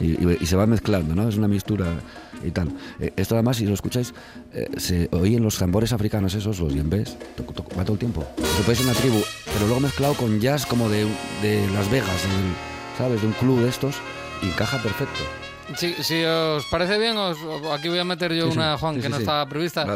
Y, 0.01 0.07
y- 0.13 0.39
y 0.41 0.47
se 0.47 0.57
va 0.57 0.67
mezclando, 0.67 1.15
¿no? 1.15 1.29
Es 1.29 1.37
una 1.37 1.49
mistura 1.49 1.87
y 2.45 2.51
tal. 2.51 2.69
Eh, 3.01 3.13
esto 3.17 3.35
además, 3.35 3.57
si 3.57 3.67
lo 3.67 3.75
escucháis, 3.75 4.13
eh, 4.53 4.69
se 4.77 5.09
oyen 5.13 5.43
los 5.43 5.59
tambores 5.59 5.93
africanos 5.93 6.35
esos, 6.35 6.59
los 6.61 6.73
toc, 6.75 7.79
va 7.79 7.83
todo 7.85 7.95
el 7.95 7.99
tiempo. 7.99 8.27
Eso 8.39 8.63
puede 8.65 8.77
ser 8.77 8.87
una 8.87 8.95
tribu, 8.95 9.23
pero 9.53 9.67
luego 9.67 9.81
mezclado 9.81 10.15
con 10.15 10.41
jazz 10.41 10.67
como 10.67 10.89
de, 10.89 11.07
de 11.43 11.67
Las 11.75 11.91
Vegas, 11.91 12.23
del- 12.23 12.55
¿sabes? 12.99 13.21
De 13.21 13.27
un 13.27 13.33
club 13.35 13.61
de 13.61 13.69
estos, 13.69 13.97
y 14.43 14.47
encaja 14.47 14.79
perfecto. 14.83 15.21
Si, 15.79 15.95
si 15.95 16.23
os 16.25 16.63
parece 16.71 16.99
bien, 16.99 17.17
os, 17.17 17.39
aquí 17.73 17.89
voy 17.89 17.99
a 17.99 18.05
meter 18.05 18.35
yo 18.35 18.45
Sí, 18.47 18.53
sí. 18.53 18.59
una, 18.59 18.77
Juan, 18.77 18.97
Sí, 18.97 19.01
que 19.01 19.09
no 19.09 19.17
estaba 19.17 19.47
prevista. 19.49 19.87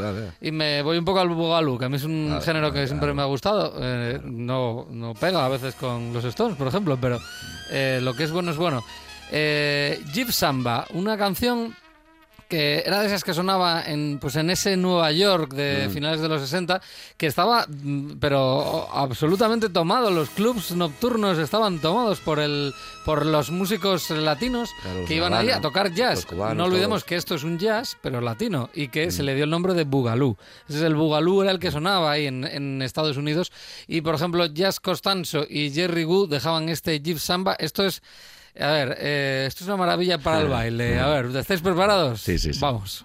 Y 0.41 0.51
me 0.51 0.81
voy 0.81 0.97
un 0.97 1.05
poco 1.05 1.21
al 1.21 1.29
Boogaloo, 1.29 1.79
que 1.79 1.85
a 1.85 1.89
mí 1.91 1.97
es 1.97 2.05
un 2.05 2.41
género 2.43 2.73
que 2.73 2.87
siempre 2.87 3.13
me 3.13 3.21
ha 3.21 3.27
gustado. 3.27 3.75
Eh, 3.79 4.19
no, 4.25 4.87
no 4.91 5.13
pega 5.13 5.45
a 5.45 5.49
veces 5.51 5.75
con 5.75 6.11
los 6.15 6.25
Stones, 6.25 6.57
por 6.57 6.69
ejemplo, 6.69 6.97
pero 6.99 7.19
eh, 7.71 8.01
lo 8.03 8.15
que 8.15 8.25
es 8.25 8.33
bueno 8.33 8.51
es 8.51 8.57
bueno. 8.57 8.83
Eh, 9.31 10.01
Jeep 10.15 10.31
Samba, 10.31 10.87
una 10.95 11.19
canción 11.19 11.75
que 12.49 12.83
era 12.87 13.01
de 13.01 13.07
esas 13.09 13.25
que 13.25 13.35
sonaba 13.35 13.83
en, 13.87 14.19
pues 14.21 14.35
en 14.37 14.49
ese 14.51 14.77
Nueva 14.77 15.13
York 15.13 15.53
de 15.53 15.91
finales 15.93 16.21
de 16.21 16.29
los 16.29 16.41
60, 16.41 16.81
que 17.17 17.27
estaba, 17.27 17.67
mm, 17.69 18.13
pero 18.19 18.89
absolutamente 18.93 19.69
tomado. 19.69 20.11
Los 20.11 20.31
clubs 20.31 20.73
nocturnos 20.73 21.39
estaban 21.39 21.79
tomados 21.81 22.21
por, 22.21 22.39
el, 22.39 22.73
por 23.05 23.27
los 23.27 23.51
músicos 23.51 24.09
latinos 24.11 24.71
Claro, 24.83 25.05
que 25.07 25.15
iban 25.15 25.35
ahí 25.35 25.51
a 25.51 25.61
tocar 25.61 25.93
jazz. 25.93 26.25
cubanos, 26.25 26.57
no 26.57 26.65
olvidemos 26.65 27.03
todos. 27.03 27.05
que 27.05 27.17
esto 27.17 27.35
es 27.35 27.45
un 27.45 27.59
jazz, 27.59 27.97
pero 28.03 28.21
latino, 28.21 28.71
y 28.75 28.89
que 28.89 29.09
Mm. 29.09 29.11
se 29.11 29.23
le 29.23 29.35
dio 29.35 29.45
el 29.45 29.51
nombre 29.51 29.75
de 29.75 29.85
Boogaloo. 29.85 30.37
Ese 30.69 30.79
es 30.79 30.85
el 30.85 30.95
Boogaloo, 30.95 31.43
era 31.43 31.51
el 31.53 31.59
que 31.59 31.71
sonaba 31.71 32.11
ahí 32.13 32.27
en, 32.27 32.45
en 32.45 32.81
Estados 32.83 33.17
Unidos. 33.19 33.53
Y 33.87 34.01
por 34.01 34.15
ejemplo, 34.15 34.47
Jazz 34.47 34.81
Costanzo 34.81 35.45
y 35.49 35.71
Jerry 35.71 36.05
Wu 36.05 36.27
dejaban 36.27 36.69
este 36.71 36.99
Jeep 37.01 37.19
Samba. 37.19 37.55
Esto 37.59 37.85
es. 37.85 38.03
A 38.61 38.71
ver, 38.73 38.97
eh, 39.01 39.45
esto 39.47 39.65
es 39.65 39.69
una 39.69 39.77
maravilla 39.77 40.19
para 40.19 40.41
el 40.41 40.49
baile. 40.49 40.99
A 40.99 41.07
ver, 41.09 41.27
¿estáis 41.37 41.61
preparados? 41.61 42.21
Sí, 42.21 42.39
sí, 42.39 42.53
sí. 42.53 42.61
Vamos. 42.61 43.03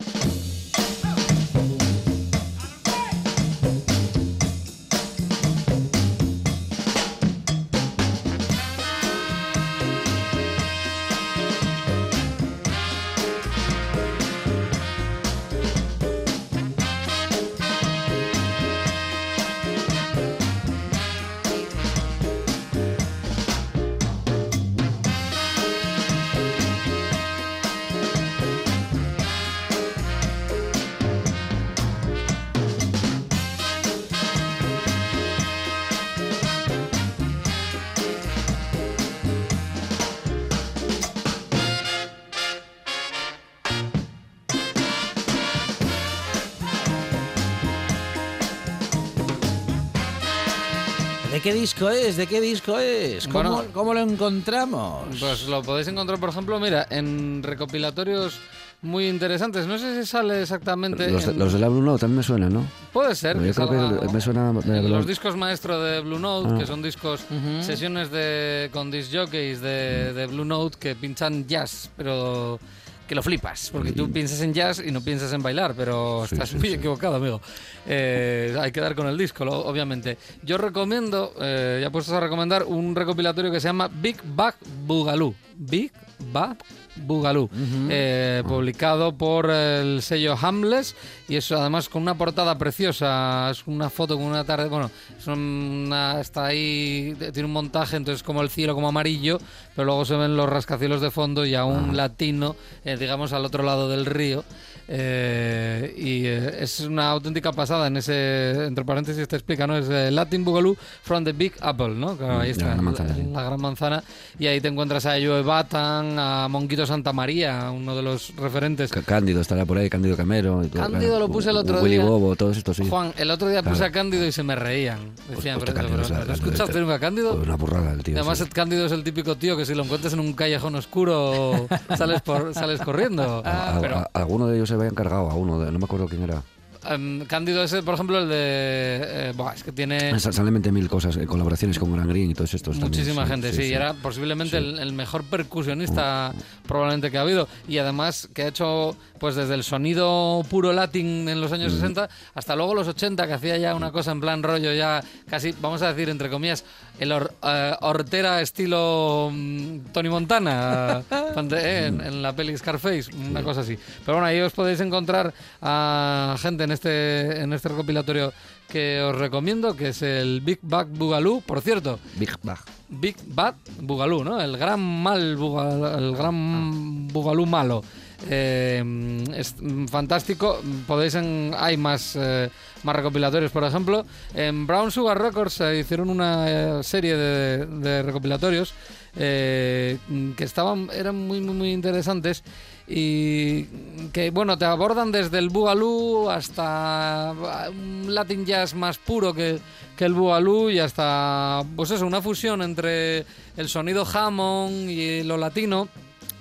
Disco 51.63 51.89
es? 51.89 52.17
¿De 52.17 52.27
qué 52.27 52.41
disco 52.41 52.77
es? 52.77 53.25
¿Cómo, 53.29 53.53
Bueno. 53.53 53.69
cómo 53.73 53.93
lo 53.93 54.01
encontramos? 54.01 55.05
Pues 55.17 55.47
lo 55.47 55.61
podéis 55.63 55.87
encontrar, 55.87 56.19
por 56.19 56.27
ejemplo, 56.27 56.59
mira, 56.59 56.85
en 56.89 57.41
recopilatorios 57.41 58.37
muy 58.81 59.07
interesantes. 59.07 59.65
No 59.65 59.77
sé 59.77 60.01
si 60.01 60.05
sale 60.05 60.41
exactamente. 60.41 61.09
Los, 61.09 61.25
de- 61.25 61.31
en- 61.31 61.39
los 61.39 61.53
de 61.53 61.59
la 61.59 61.69
Blue 61.69 61.81
Note 61.81 62.01
también 62.01 62.17
me 62.17 62.23
suenan, 62.23 62.53
¿no? 62.53 62.65
Puede 62.91 63.15
ser. 63.15 63.37
Me 63.37 63.53
suena 63.53 64.51
de 64.51 64.77
En 64.77 64.83
Blue- 64.83 64.89
los 64.97 65.07
discos 65.07 65.37
maestro 65.37 65.81
de 65.81 66.01
Blue 66.01 66.19
Note, 66.19 66.49
Ah. 66.53 66.57
que 66.59 66.65
son 66.67 66.81
discos, 66.81 67.21
sesiones 67.61 68.11
de 68.11 68.69
con 68.73 68.91
disc 68.91 69.09
jockeys 69.13 69.61
de, 69.61 70.11
de 70.11 70.25
Blue 70.27 70.43
Note 70.43 70.77
que 70.77 70.95
pinchan 70.95 71.47
jazz, 71.47 71.89
pero 71.95 72.59
que 73.07 73.15
lo 73.15 73.21
flipas, 73.23 73.69
porque 73.71 73.91
tú 73.91 74.09
piensas 74.11 74.39
en 74.41 74.53
jazz 74.53 74.81
y 74.85 74.91
no 74.91 75.01
piensas 75.01 75.31
en 75.33 75.41
bailar, 75.43 75.73
pero 75.75 76.25
Sí, 76.27 76.35
estás 76.35 76.49
sí, 76.49 76.57
muy 76.57 76.69
equivocado, 76.73 77.15
amigo. 77.15 77.41
Eh, 77.85 78.55
hay 78.59 78.71
que 78.71 78.79
dar 78.79 78.95
con 78.95 79.07
el 79.07 79.17
disco, 79.17 79.43
lo- 79.45 79.65
obviamente. 79.65 80.17
Yo 80.41 80.57
recomiendo, 80.57 81.33
eh, 81.41 81.79
ya 81.81 81.89
puestos 81.89 82.13
a 82.13 82.19
recomendar, 82.19 82.63
un 82.63 82.95
recopilatorio 82.95 83.51
que 83.51 83.59
se 83.59 83.67
llama 83.67 83.89
Big 83.93 84.17
Bag 84.23 84.55
Boogaloo. 84.85 85.35
Big 85.55 85.91
Bag 86.31 86.57
Boogaloo, 86.95 87.49
eh, 87.89 88.43
publicado 88.47 89.17
por 89.17 89.49
el 89.49 90.01
sello 90.01 90.35
Hamles 90.39 90.95
y 91.27 91.35
eso 91.35 91.57
además 91.57 91.89
con 91.89 92.03
una 92.03 92.15
portada 92.15 92.57
preciosa, 92.57 93.49
es 93.49 93.63
una 93.65 93.89
foto 93.89 94.15
con 94.15 94.25
una 94.25 94.43
tarde, 94.43 94.69
bueno, 94.69 94.91
es 95.17 95.25
una, 95.27 96.21
está 96.21 96.45
ahí, 96.45 97.15
tiene 97.33 97.45
un 97.45 97.53
montaje, 97.53 97.97
entonces 97.97 98.21
como 98.23 98.41
el 98.41 98.49
cielo 98.49 98.75
como 98.75 98.89
amarillo, 98.89 99.39
pero 99.75 99.85
luego 99.85 100.05
se 100.05 100.15
ven 100.15 100.37
los 100.37 100.47
rascacielos 100.47 101.01
de 101.01 101.09
fondo 101.09 101.45
y 101.45 101.55
a 101.55 101.65
un 101.65 101.97
latino, 101.97 102.55
eh, 102.85 102.95
digamos 102.97 103.33
al 103.33 103.45
otro 103.45 103.63
lado 103.63 103.89
del 103.89 104.05
río, 104.05 104.43
Eh, 104.87 105.93
y 105.97 106.25
eh, 106.25 106.57
es 106.61 106.79
una 106.81 107.09
auténtica 107.11 107.51
pasada 107.51 107.87
en 107.87 107.97
ese, 107.97 108.65
entre 108.65 108.83
paréntesis 108.85 109.27
te 109.27 109.35
explica, 109.35 109.65
¿no? 109.67 109.77
Es 109.77 109.87
eh, 109.89 110.11
Latin 110.11 110.43
Boogaloo 110.43 110.75
from 111.03 111.23
the 111.23 111.31
Big 111.33 111.53
Apple, 111.61 111.89
¿no? 111.95 112.15
Claro, 112.17 112.39
ahí 112.39 112.49
Mm, 112.49 112.51
está, 112.51 112.65
la 112.65 112.71
gran 112.73 112.83
manzana, 112.85 113.15
la, 113.17 113.23
la 113.41 113.43
gran 113.43 113.61
manzana. 113.61 114.03
Y 114.39 114.47
ahí 114.47 114.61
te 114.61 114.67
encuentras 114.67 115.05
a 115.05 115.11
Joe 115.13 115.41
Batan, 115.41 116.17
a 116.19 116.47
Monquito 116.47 116.85
Santa 116.85 117.13
María, 117.13 117.71
uno 117.71 117.95
de 117.95 118.01
los 118.01 118.35
referentes. 118.35 118.91
Cándido 118.91 119.41
estará 119.41 119.65
por 119.65 119.77
ahí, 119.77 119.89
Cándido 119.89 120.15
Camero. 120.17 120.61
Cándido 120.73 121.19
lo 121.19 121.29
puse 121.29 121.49
el 121.49 121.57
otro 121.57 121.81
Willy 121.81 121.95
día. 121.97 122.05
Bobo, 122.05 122.35
todos 122.35 122.57
estos, 122.57 122.77
sí. 122.77 122.87
Juan, 122.89 123.13
el 123.17 123.31
otro 123.31 123.47
día 123.49 123.63
puse 123.63 123.77
Claro. 123.77 123.89
a 123.89 123.91
Cándido 123.91 124.25
y 124.25 124.31
se 124.31 124.43
me 124.43 124.55
reían. 124.55 124.99
Decían, 125.29 125.59
pero, 125.59 125.73
Cándido 125.73 125.95
pero, 125.97 126.03
es 126.03 126.09
la- 126.11 126.19
¿no 126.19 126.25
la- 126.25 126.33
escuchaste 126.33 126.79
nunca 126.79 126.95
a 126.95 126.99
Cándido? 126.99 127.33
Una 127.35 127.55
burrada 127.55 127.91
el 127.93 128.03
tío. 128.03 128.15
Además 128.17 128.37
sí. 128.39 128.45
Cándido 128.45 128.85
es 128.85 128.91
el 128.91 129.03
típico 129.03 129.35
tío 129.37 129.55
que 129.57 129.65
si 129.65 129.73
lo 129.73 129.83
encuentras 129.83 130.13
en 130.13 130.19
un 130.19 130.33
callejón 130.33 130.75
oscuro 130.75 131.67
sales 131.97 132.21
por, 132.21 132.53
sales 132.53 132.79
corriendo. 132.81 133.41
A- 133.45 133.77
a- 133.77 133.81
Pero 133.81 133.97
a- 133.97 134.09
alguno 134.13 134.47
de 134.47 134.57
ellos 134.57 134.69
se 134.73 134.81
había 134.81 134.89
encargado, 134.89 135.29
a 135.29 135.35
uno, 135.35 135.59
de- 135.59 135.71
no 135.71 135.79
me 135.79 135.85
acuerdo 135.85 136.07
quién 136.07 136.23
era. 136.23 136.41
em, 136.89 137.23
Cándido 137.25 137.63
ese, 137.63 137.81
por 137.81 137.93
ejemplo, 137.93 138.19
el 138.19 138.27
de... 138.27 138.35
eh, 138.37 139.33
buah, 139.37 139.53
es 139.53 139.63
que 139.63 139.71
tiene 139.71 140.19
Sa- 140.19 140.33
Salen 140.33 140.61
mil 140.73 140.89
cosas, 140.89 141.15
eh, 141.15 141.25
colaboraciones 141.25 141.79
con 141.79 141.93
Gran 141.93 142.09
Green 142.09 142.31
y 142.31 142.33
todos 142.33 142.53
estos. 142.53 142.77
también, 142.77 142.99
muchísima 143.01 143.23
sí, 143.23 143.31
gente, 143.31 143.53
sí, 143.53 143.63
y 143.69 143.73
era 143.73 143.93
posiblemente 143.93 144.59
Sí. 144.59 144.65
el, 144.65 144.79
el 144.79 144.91
mejor 144.91 145.23
percusionista 145.23 146.33
probablemente 146.67 147.09
que 147.09 147.17
ha 147.17 147.21
habido. 147.21 147.47
Y 147.69 147.77
además 147.77 148.27
que 148.33 148.43
ha 148.43 148.47
hecho, 148.49 148.97
pues 149.19 149.35
desde 149.35 149.53
el 149.53 149.63
sonido 149.63 150.43
puro 150.49 150.73
latín 150.73 151.29
en 151.29 151.39
los 151.39 151.51
años 151.53 151.71
60 151.71 152.09
hasta 152.35 152.55
luego 152.55 152.75
los 152.75 152.87
80, 152.89 153.27
que 153.27 153.33
hacía 153.33 153.57
ya 153.57 153.75
una 153.75 153.91
cosa 153.93 154.11
en 154.11 154.19
plan 154.19 154.43
rollo 154.43 154.73
ya 154.73 155.01
casi, 155.29 155.53
vamos 155.61 155.81
a 155.83 155.93
decir, 155.93 156.09
entre 156.09 156.29
comillas, 156.29 156.65
el 156.99 157.11
hor- 157.11 157.31
eh, 157.43 157.75
hortera 157.81 158.41
estilo 158.41 159.29
mm, 159.31 159.77
Tony 159.91 160.09
Montana 160.09 161.01
eh, 161.11 161.85
en, 161.87 162.01
en 162.01 162.21
la 162.21 162.33
peli 162.33 162.55
Scarface, 162.57 163.05
una 163.15 163.41
cosa 163.43 163.61
así. 163.61 163.77
Pero 164.05 164.17
bueno, 164.17 164.25
ahí 164.27 164.39
os 164.41 164.53
podéis 164.53 164.79
encontrar 164.79 165.33
a 165.61 166.35
gente 166.39 166.63
en 166.63 166.71
este, 166.71 167.41
en 167.41 167.53
este 167.53 167.69
recopilatorio 167.69 168.31
que 168.69 169.01
os 169.01 169.15
recomiendo, 169.17 169.75
que 169.75 169.89
es 169.89 170.01
el 170.01 170.41
Big 170.41 170.59
Bag 170.61 170.87
Boogaloo. 170.87 171.41
Por 171.41 171.61
cierto, 171.61 171.99
Big 172.15 172.31
Bag. 172.41 172.59
Big 172.89 173.15
Bad 173.27 173.55
Bugalú, 173.81 174.23
¿no? 174.23 174.39
El 174.41 174.57
gran 174.57 174.79
mal 174.79 175.35
Bugalú, 175.35 175.85
el 175.85 176.15
gran 176.15 177.07
Bugalú 177.09 177.45
malo. 177.45 177.83
Eh, 178.29 179.23
es 179.35 179.55
fantástico. 179.89 180.61
Podéis 180.87 181.15
en, 181.15 181.53
hay 181.57 181.77
más, 181.77 182.15
eh, 182.15 182.49
más 182.83 182.95
recopilatorios, 182.95 183.51
por 183.51 183.63
ejemplo. 183.63 184.05
En 184.33 184.65
Brown 184.67 184.91
Sugar 184.91 185.21
Records 185.21 185.53
se 185.53 185.79
hicieron 185.79 186.09
una 186.09 186.45
eh, 186.49 186.83
serie 186.83 187.15
de, 187.15 187.65
de 187.65 188.03
recopilatorios 188.03 188.73
eh, 189.15 189.99
que 190.35 190.43
estaban, 190.43 190.89
eran 190.91 191.15
muy, 191.15 191.39
muy, 191.39 191.71
interesantes 191.71 192.43
y 192.87 193.65
que, 194.11 194.31
bueno, 194.31 194.57
te 194.57 194.65
abordan 194.65 195.11
desde 195.11 195.37
el 195.37 195.49
Bugalú 195.49 196.31
hasta 196.31 197.35
un 197.69 198.07
Latin 198.07 198.43
Jazz 198.43 198.73
más 198.73 198.97
puro 198.97 199.31
que, 199.35 199.59
que 199.95 200.05
el 200.05 200.13
Bugalú 200.13 200.71
y 200.71 200.79
hasta, 200.79 201.63
pues 201.75 201.91
eso, 201.91 202.07
una 202.07 202.23
fusión 202.23 202.63
entre 202.63 203.25
el 203.55 203.69
sonido 203.69 204.03
Hammond 204.03 204.89
y 204.89 205.21
lo 205.21 205.37
latino 205.37 205.87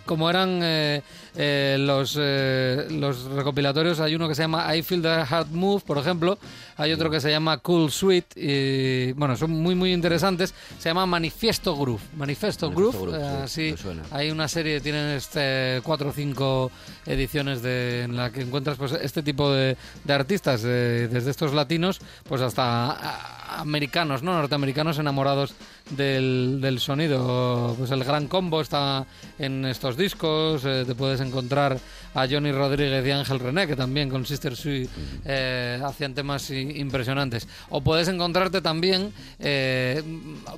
como 0.07 0.29
eran 0.29 0.61
eh, 0.62 1.03
eh, 1.37 1.77
los, 1.81 2.16
eh, 2.21 2.87
los 2.90 3.25
recopilatorios, 3.25 4.01
hay 4.01 4.14
uno 4.14 4.29
que 4.29 4.35
se 4.35 4.42
llama 4.42 4.75
I 4.77 4.83
Feel 4.83 5.03
the 5.03 5.25
Heart 5.25 5.49
Move, 5.51 5.83
por 5.87 5.99
ejemplo, 5.99 6.38
hay 6.77 6.92
otro 6.92 7.11
que 7.11 7.21
se 7.21 7.31
llama 7.31 7.59
Cool 7.59 7.90
Sweet, 7.90 8.37
y 8.37 9.12
bueno, 9.12 9.37
son 9.37 9.51
muy 9.51 9.75
muy 9.75 9.92
interesantes, 9.92 10.55
se 10.79 10.88
llama 10.90 11.07
Manifiesto 11.07 11.77
Groove, 11.77 12.01
Manifiesto, 12.16 12.71
Manifiesto 12.71 12.71
Groove, 12.71 13.12
Groove, 13.18 13.45
eh, 13.45 13.49
sí, 13.49 13.75
así, 13.75 13.88
hay 14.11 14.31
una 14.31 14.47
serie, 14.49 14.81
tienen 14.81 15.11
este, 15.16 15.81
cuatro 15.83 16.11
o 16.11 16.12
cinco 16.12 16.71
ediciones 17.07 17.62
de, 17.62 18.03
en 18.03 18.16
la 18.16 18.31
que 18.31 18.42
encuentras 18.42 18.77
pues, 18.77 18.92
este 18.92 19.23
tipo 19.23 19.51
de, 19.53 19.77
de 20.05 20.12
artistas, 20.12 20.62
desde 20.62 21.31
estos 21.31 21.55
latinos 21.55 22.01
pues 22.29 22.40
hasta 22.42 22.90
a- 22.92 23.61
americanos, 23.61 24.23
¿no? 24.23 24.33
norteamericanos 24.33 24.99
enamorados 24.99 25.55
del, 25.90 26.59
del 26.61 26.81
sonido. 26.81 27.75
Pues 27.79 27.90
el 27.90 28.03
Gran 28.05 28.27
Combo 28.27 28.61
está 28.61 29.05
en 29.38 29.66
estos 29.66 29.97
discos, 29.97 30.62
eh, 30.64 30.85
te 30.87 30.95
puedes 30.95 31.21
encontrar 31.23 31.79
a 32.15 32.27
Johnny 32.29 32.53
Rodríguez 32.53 33.07
y 33.07 33.11
Ángel 33.11 33.39
René, 33.39 33.67
que 33.67 33.77
también 33.77 34.11
con 34.11 34.27
Sister 34.27 34.57
Sui 34.57 34.89
eh, 35.25 35.81
hacían 35.85 36.15
temas 36.15 36.51
impresionantes. 36.51 37.49
O 37.71 37.81
puedes 37.81 38.09
encontrarte 38.09 38.61
también 38.61 39.13
eh, 39.39 40.03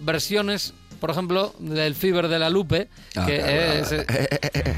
versiones, 0.01 0.75
por 1.01 1.11
ejemplo, 1.11 1.55
del 1.59 1.95
Fiber 1.95 2.29
de 2.29 2.39
la 2.39 2.51
Lupe, 2.51 2.89
Ah, 3.17 3.27
que 3.27 3.39
claro, 3.39 3.53
es... 3.53 3.93
eh, 3.93 4.75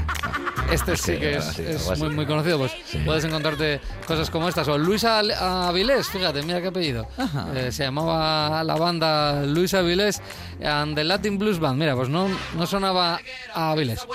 este 0.71 0.97
sí 0.97 1.17
que 1.17 1.37
es, 1.37 1.45
sí, 1.45 1.63
es 1.65 1.97
muy, 1.99 2.09
muy 2.09 2.25
conocido. 2.25 2.57
Pues 2.59 2.71
puedes 3.05 3.23
encontrarte 3.23 3.79
cosas 4.05 4.29
como 4.29 4.49
estas. 4.49 4.67
O 4.67 4.77
Luis 4.77 5.03
Al- 5.05 5.31
Avilés, 5.31 6.07
fíjate, 6.09 6.43
mira 6.43 6.61
qué 6.61 6.67
apellido. 6.67 7.07
Eh, 7.55 7.71
se 7.71 7.83
llamaba 7.83 8.63
la 8.63 8.75
banda 8.75 9.43
Luis 9.45 9.73
Avilés 9.73 10.21
and 10.63 10.95
the 10.95 11.03
Latin 11.03 11.37
Blues 11.39 11.59
Band. 11.59 11.79
Mira, 11.79 11.95
pues 11.95 12.09
no, 12.09 12.27
no 12.55 12.67
sonaba 12.67 13.19
a 13.53 13.71
Avilés. 13.71 14.05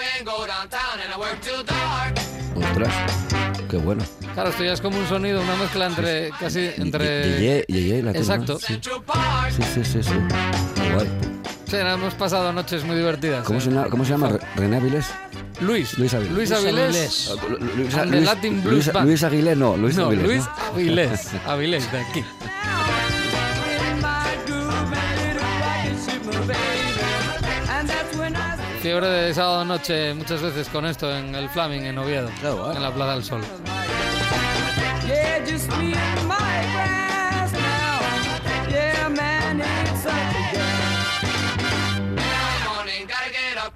Ostras, 2.54 2.92
qué 3.70 3.76
bueno. 3.78 4.04
Claro, 4.34 4.50
esto 4.50 4.62
ya 4.64 4.72
es 4.72 4.80
como 4.80 4.98
un 4.98 5.06
sonido, 5.08 5.40
una 5.40 5.56
mezcla 5.56 5.86
entre 5.86 6.30
casi 6.38 6.70
entre. 6.76 7.38
Yeye, 7.40 7.64
Yeye, 7.68 8.02
la 8.02 8.10
Exacto. 8.12 8.58
Sí, 8.58 8.78
sí, 9.56 9.62
sí, 9.74 9.84
sí. 9.84 10.02
sí. 10.02 11.31
Sí, 11.72 11.78
hemos 11.78 12.12
pasado 12.12 12.52
noches 12.52 12.84
muy 12.84 12.94
divertidas. 12.96 13.46
¿Cómo, 13.46 13.58
eh. 13.58 13.62
se, 13.62 13.70
llama- 13.70 13.88
¿Cómo 13.88 14.04
se 14.04 14.10
llama? 14.10 14.28
¿Re- 14.28 14.40
¿René 14.56 14.76
Avilés? 14.76 15.06
Luis. 15.60 15.96
Luis 15.98 16.12
Avilés. 16.12 16.34
Luis 16.36 16.52
Avilés. 16.52 17.30
Avilés. 17.30 17.30
Ah, 17.30 18.04
Lu- 18.04 18.10
Luis, 18.10 18.24
Latin 18.26 18.62
Blues 18.62 18.74
Luis- 18.74 18.92
Band. 18.92 19.06
Luis 19.08 19.22
Aguilé, 19.24 19.56
no, 19.56 19.76
Luis 19.78 19.96
No, 19.96 20.04
Avilés. 20.04 20.26
Luis 20.26 20.44
¿no? 20.44 20.66
Avilés. 20.74 21.30
Avilés, 21.46 21.90
de 21.90 21.98
aquí. 22.00 22.24
Fiebre 28.80 29.06
de 29.08 29.34
sábado 29.34 29.64
noche 29.64 30.12
muchas 30.14 30.42
veces 30.42 30.68
con 30.68 30.84
esto 30.86 31.14
en 31.16 31.34
el 31.34 31.48
Flaming 31.48 31.84
en 31.84 31.98
Oviedo, 31.98 32.28
Qué 32.40 32.50
guay. 32.50 32.76
en 32.76 32.82
la 32.82 32.92
Plaza 32.92 33.12
del 33.14 33.24
Sol. 33.24 33.42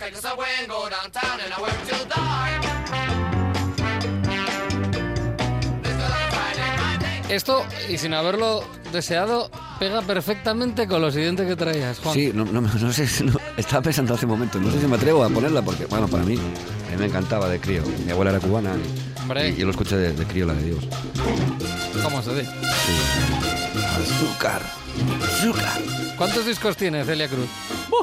Take 0.07 0.19
a 0.19 0.23
subway 0.23 0.47
and 0.61 0.69
go 0.69 0.89
downtown, 0.89 1.41
and 1.41 1.53
I 1.53 1.61
work 1.61 1.73
till 1.85 2.05
dark. 2.07 2.63
This 5.83 5.95
is 5.95 6.01
a 6.01 6.31
Friday 6.31 6.77
night. 6.77 7.03
Esto, 7.31 7.67
y 7.89 7.99
sin 7.99 8.15
haberlo 8.15 8.63
deseado, 8.93 9.51
pega 9.81 10.03
perfectamente 10.03 10.87
con 10.87 11.03
lo 11.03 11.11
siguiente 11.11 11.45
que 11.45 11.57
traías, 11.57 11.99
Juan. 11.99 12.15
Sí, 12.15 12.31
no, 12.33 12.45
no, 12.45 12.61
no 12.61 12.93
sé, 12.93 13.09
si- 13.09 13.25
no- 13.25 13.37
estaba 13.57 13.83
pensando 13.83 14.15
hace 14.15 14.27
un 14.27 14.31
momento, 14.33 14.61
no 14.61 14.71
sé 14.71 14.81
si 14.81 14.87
me 14.87 14.95
atrevo 14.97 15.25
a 15.25 15.29
ponerla 15.29 15.61
porque, 15.63 15.87
bueno, 15.87 16.07
para 16.07 16.23
mí, 16.23 16.37
a 16.37 16.91
mí 16.93 16.97
me 16.97 17.07
encantaba 17.07 17.49
de 17.49 17.59
crío. 17.61 17.83
Mi 18.05 18.13
abuela 18.13 18.31
era 18.31 18.39
cubana 18.41 18.77
y, 18.77 18.83
Hombre. 19.23 19.49
y 19.51 19.57
yo 19.57 19.65
lo 19.65 19.73
escuché 19.73 19.97
de, 19.97 20.13
de 20.13 20.25
crío, 20.25 20.47
la 20.47 20.55
de 20.55 20.63
Dios. 20.63 20.85
¿Cómo 22.05 22.23
se 22.23 22.33
dice? 22.35 22.51
Azúcar, 22.63 24.63
azúcar. 24.63 24.86
¿Cuántos 26.17 26.47
discos 26.47 26.77
tiene 26.77 27.05
Celia 27.05 27.29
Cruz? 27.29 27.49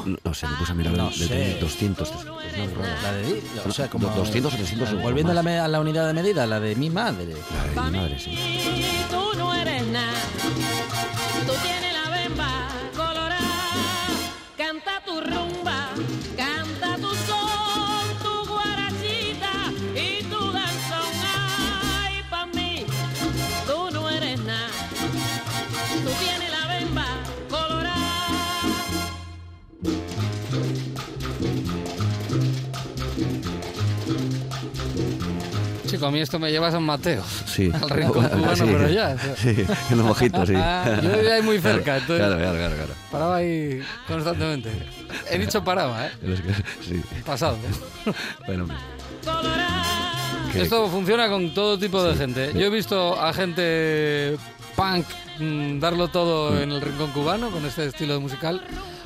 No, 0.06 0.16
no 0.24 0.34
sé, 0.34 0.46
me 0.46 0.56
puse 0.56 0.72
a 0.72 0.74
mirar 0.74 0.94
No 0.94 1.10
de, 1.10 1.26
de 1.26 1.58
200. 1.60 2.08
es 2.08 2.14
una 2.24 2.32
burrada. 2.66 3.02
La 3.02 3.12
de, 3.12 3.42
o 3.66 3.72
sea, 3.72 3.88
como... 3.88 4.08
200 4.08 4.52
o 4.52 4.56
300 4.56 4.88
seguro 4.88 5.02
Volviendo 5.06 5.32
a 5.32 5.42
la, 5.42 5.64
a 5.64 5.68
la 5.68 5.80
unidad 5.80 6.06
de 6.06 6.14
medida, 6.14 6.46
la 6.46 6.60
de 6.60 6.74
mi 6.76 6.90
madre. 6.90 7.34
La 7.74 7.82
de 7.84 7.90
mi 7.90 7.98
madre, 7.98 8.18
sí. 8.18 8.36
Tú 9.10 9.36
no 9.38 9.54
eres 9.54 9.86
nada. 9.88 10.12
Tú 11.46 11.52
tienes 11.62 11.83
Chico, 35.94 36.06
a 36.06 36.10
mí 36.10 36.20
esto 36.20 36.38
me 36.38 36.50
lleva 36.50 36.68
a 36.68 36.72
San 36.72 36.82
Mateo. 36.82 37.22
Sí. 37.46 37.70
Al 37.82 37.90
rincón 37.90 38.28
cubano, 38.28 38.56
Sí. 38.56 38.62
pero 38.66 38.88
ya. 38.88 39.16
Sí, 39.36 39.66
en 39.90 39.96
los 39.98 40.06
mojitos, 40.06 40.48
sí. 40.48 40.54
Ah, 40.56 41.00
yo 41.02 41.10
vivía 41.10 41.34
ahí 41.34 41.42
muy 41.42 41.58
cerca, 41.60 41.96
entonces- 41.98 42.18
Claro, 42.26 42.36
claro, 42.40 42.56
claro. 42.58 42.74
claro. 42.76 42.92
Paraba 43.10 43.36
ahí 43.36 43.80
constantemente. 44.08 44.70
He 45.30 45.38
dicho 45.38 45.62
paraba, 45.64 46.06
¿eh? 46.06 46.10
Sí. 46.86 47.02
Pasado. 47.24 47.56
Bueno, 48.46 48.66
Esto 50.54 50.88
funciona 50.88 51.28
con 51.28 51.52
todo 51.52 51.78
tipo 51.78 52.02
de 52.04 52.14
gente. 52.16 52.52
Yo 52.54 52.66
he 52.66 52.70
visto 52.70 53.20
a 53.20 53.32
gente 53.32 54.36
punk 54.76 55.04
mm, 55.38 55.78
darlo 55.80 56.08
todo 56.08 56.60
en 56.60 56.72
el 56.72 56.80
rincón 56.80 57.10
cubano 57.12 57.50
con 57.50 57.64
este 57.66 57.86
estilo 57.86 58.14
de 58.14 58.20
musical 58.20 58.60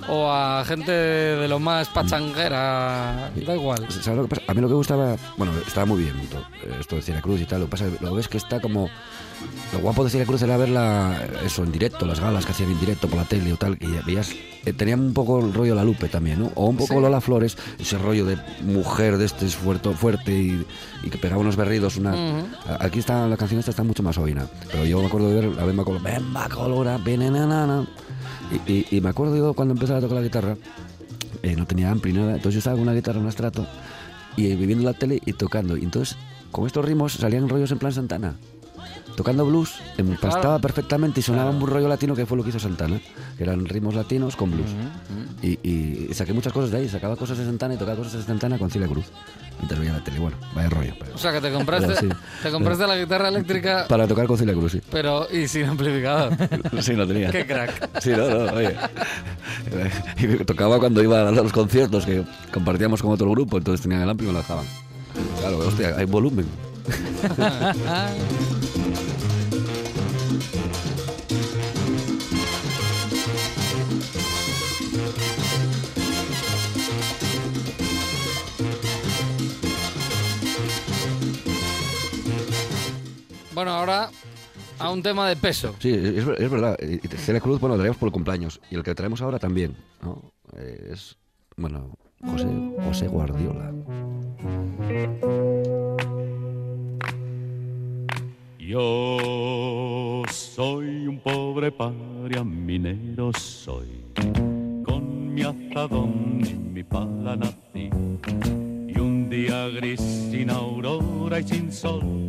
o 0.09 0.31
a 0.31 0.65
gente 0.65 0.91
de 0.93 1.49
lo 1.49 1.59
más 1.59 1.89
pachanguera, 1.89 3.31
da 3.47 3.55
igual. 3.55 3.87
¿Sabes 3.91 4.17
lo 4.17 4.23
que 4.23 4.29
pasa? 4.37 4.43
A 4.47 4.55
mí 4.55 4.61
lo 4.61 4.69
que 4.69 4.75
gustaba, 4.75 5.17
bueno, 5.37 5.53
estaba 5.67 5.87
muy 5.87 6.03
bien 6.03 6.15
to- 6.29 6.47
esto 6.81 6.97
de 6.97 7.03
Celia 7.03 7.21
Cruz 7.21 7.41
y 7.41 7.45
tal. 7.45 7.61
Lo 7.61 7.67
que 7.67 7.71
pasa 7.73 7.87
es 7.87 8.01
lo 8.01 8.15
ves 8.15 8.29
que 8.29 8.39
está 8.39 8.61
como. 8.61 8.89
Lo 9.73 9.79
guapo 9.81 10.03
de 10.03 10.11
Celia 10.11 10.27
Cruz 10.27 10.43
era 10.43 10.57
verla, 10.57 11.17
eso, 11.45 11.63
en 11.63 11.71
directo, 11.71 12.05
las 12.07 12.19
galas 12.21 12.45
que 12.45 12.51
hacían 12.53 12.71
en 12.73 12.81
directo 12.81 13.07
por 13.07 13.19
la 13.19 13.25
tele 13.25 13.53
o 13.53 13.57
tal. 13.57 13.77
Y 13.81 13.87
veías. 14.05 14.31
eh, 14.65 14.73
tenían 14.73 15.01
un 15.01 15.15
poco 15.15 15.39
el 15.41 15.55
rollo 15.55 15.75
La 15.75 15.85
Lupe 15.85 16.09
también, 16.09 16.41
¿no? 16.41 16.51
O 16.57 16.67
un 16.67 16.77
poco 16.77 16.95
Sí. 16.95 17.01
Lola 17.01 17.21
Flores, 17.21 17.57
ese 17.79 17.97
rollo 17.99 18.25
de 18.27 18.37
mujer 18.63 19.17
de 19.17 19.27
este 19.27 19.47
fuerte, 19.49 19.91
fuerte 19.93 20.33
y, 20.33 20.67
y 21.05 21.11
que 21.11 21.19
pegaba 21.19 21.41
unos 21.41 21.55
berridos. 21.57 21.97
Una, 21.97 22.13
a- 22.67 22.79
Aquí 22.85 22.99
está, 22.99 23.27
la 23.29 23.37
canción 23.37 23.61
esta 23.61 23.71
está 23.71 23.85
mucho 23.85 24.03
más 24.03 24.19
ovina. 24.19 24.47
Pero 24.73 24.85
yo 24.85 25.01
me 25.01 25.07
acuerdo 25.07 25.29
de 25.31 25.47
ver 25.49 25.61
a 25.61 25.65
Bemba 25.65 25.85
Colora, 25.85 26.03
Bemba 26.19 26.49
Colora, 26.49 26.99
venenana. 26.99 27.87
Y, 28.67 29.01
me 29.01 29.09
acuerdo 29.09 29.37
yo 29.37 29.55
cuando 29.55 29.75
empezaba 29.75 29.99
a 29.99 30.03
tocar 30.03 30.17
la 30.17 30.23
guitarra, 30.23 30.57
eh, 31.43 31.55
no 31.55 31.65
tenía 31.65 31.93
ampli 31.93 32.13
nada, 32.13 32.35
entonces 32.35 32.55
yo 32.55 32.59
estaba 32.59 32.75
con 32.75 32.83
una 32.83 32.95
guitarra, 32.95 33.21
un 33.21 33.29
estrato, 33.29 33.65
y 34.37 34.51
eh, 34.51 34.57
viendo 34.57 34.85
la 34.85 34.95
tele 34.95 35.21
y 35.25 35.33
tocando. 35.35 35.77
Y 35.77 35.85
entonces, 35.85 36.17
con 36.51 36.67
estos 36.67 36.85
ritmos 36.85 37.13
salían 37.13 37.49
rollos 37.49 37.71
en 37.71 37.79
plan 37.79 37.93
Santana. 37.93 38.35
Tocando 39.19 39.45
blues, 39.45 39.75
empastaba 39.97 40.61
perfectamente 40.61 41.19
y 41.19 41.23
sonaba 41.25 41.51
un 41.51 41.67
rollo 41.67 41.89
latino 41.89 42.15
que 42.15 42.25
fue 42.25 42.37
lo 42.37 42.45
que 42.45 42.51
hizo 42.51 42.61
Santana, 42.61 43.01
que 43.37 43.43
eran 43.43 43.67
ritmos 43.67 43.97
latinos 43.97 44.37
con 44.37 44.53
blues. 44.53 44.69
y, 45.43 45.59
y 45.69 46.15
saqué 46.15 46.33
muchas 46.33 46.53
cosas 46.53 46.71
de 46.71 46.77
ahí, 46.79 46.89
sacaba 46.89 47.17
cosas 47.17 47.37
de 47.39 47.45
Santana 47.45 47.75
y 47.75 47.79
tocaba 47.79 47.97
cosas 47.97 48.13
de 48.13 48.23
Santana 48.23 48.59
con 48.59 48.71
Celia 48.71 48.87
Cruz. 48.87 49.07
Mientras 49.59 49.81
veía 49.81 49.93
la 49.95 50.05
tele, 50.05 50.21
bueno, 50.21 50.37
vaya 50.55 50.71
rollo. 50.71 50.95
pero- 51.01 51.17
O 51.17 51.19
sea 51.19 51.33
que 51.33 51.41
te 51.41 51.51
compraste, 51.53 51.97
Sí. 51.97 52.09
te 52.45 52.51
compraste 52.53 52.87
la 52.87 52.97
guitarra 52.97 53.27
eléctrica, 53.27 53.87
Para 53.89 54.07
tocar 54.07 54.29
con 54.29 54.39
Celia 54.39 54.55
Cruz, 54.55 54.71
sí. 54.71 54.81
pero 54.89 55.27
y 55.33 55.49
sin 55.49 55.65
amplificador. 55.65 56.35
Sí, 56.81 56.93
lo 56.93 57.05
tenía. 57.05 57.33
Qué 57.33 57.45
crack. 57.45 58.01
Sí, 58.01 58.11
no, 58.11 58.29
no, 58.31 58.53
oye. 58.53 58.77
Y 60.17 60.45
tocaba 60.45 60.79
cuando 60.79 61.03
iba 61.03 61.29
a 61.29 61.33
los 61.33 61.53
conciertos 61.53 62.07
que 62.07 62.23
compartíamos 62.53 63.03
con 63.03 63.11
otro 63.11 63.29
grupo, 63.33 63.59
entonces 63.59 63.83
tenían 63.83 64.03
el 64.03 64.11
amplio 64.11 64.31
y 64.31 64.33
me 64.33 64.39
lo 64.39 64.43
dejaban. 64.43 64.65
Claro, 65.41 65.59
hostia, 65.59 65.97
hay 65.97 66.05
volumen. 66.05 66.47
Bueno, 83.55 83.73
ahora 83.73 84.11
a 84.79 84.91
un 84.91 85.03
tema 85.03 85.29
de 85.29 85.35
peso. 85.37 85.75
Sí, 85.81 85.91
es, 85.91 86.25
es 86.27 86.51
verdad. 86.51 86.77
Celia 87.17 87.41
Cruz, 87.41 87.61
bueno, 87.61 87.75
lo 87.75 87.81
traemos 87.81 87.97
por 87.97 88.07
el 88.09 88.13
cumpleaños. 88.13 88.61
Y 88.71 88.77
el 88.77 88.83
que 88.85 88.95
traemos 88.95 89.21
ahora 89.21 89.39
también, 89.39 89.77
¿no? 90.03 90.23
Eh, 90.57 90.91
Es, 90.93 91.17
bueno, 91.57 91.97
José, 92.25 92.47
José 92.85 93.09
Guardiola. 93.09 93.73
Yo 98.59 99.17
soy 100.33 101.07
un 101.07 101.19
pobre 101.19 101.71
paria 101.71 102.45
minero 102.45 103.31
soy, 103.33 103.89
con 104.85 105.35
mi 105.35 105.43
azadón 105.43 106.41
y 106.45 106.55
mi 106.55 106.83
pala 106.83 107.37
nací. 107.37 107.91
Y 108.89 108.99
un 108.99 109.29
día 109.31 109.69
gris 109.69 110.01
sin 110.01 110.51
aurora 110.51 111.41
y 111.41 111.45
sin 111.45 111.73
sol, 111.73 112.29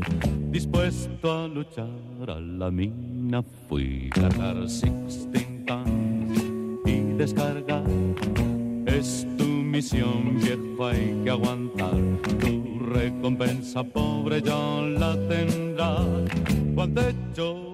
dispuesto 0.52 1.32
a 1.32 1.48
luchar 1.48 1.88
a 2.28 2.40
la 2.40 2.70
mina 2.70 3.44
fui. 3.68 4.10
Cargar 4.12 4.70
sixteen 4.70 5.66
tons 5.66 6.44
y 6.86 7.00
descargar 7.18 7.84
es 8.86 9.28
tu 9.38 9.46
misión, 9.46 10.40
viejo, 10.40 10.88
hay 10.88 11.16
que 11.24 11.30
aguantar. 11.30 11.96
Tu 12.40 12.80
recompensa, 12.80 13.84
pobre, 13.84 14.42
ya 14.42 14.82
la 14.82 15.16
tendrás. 15.28 16.30
Cuando 16.76 17.02
polvo, 17.02 17.69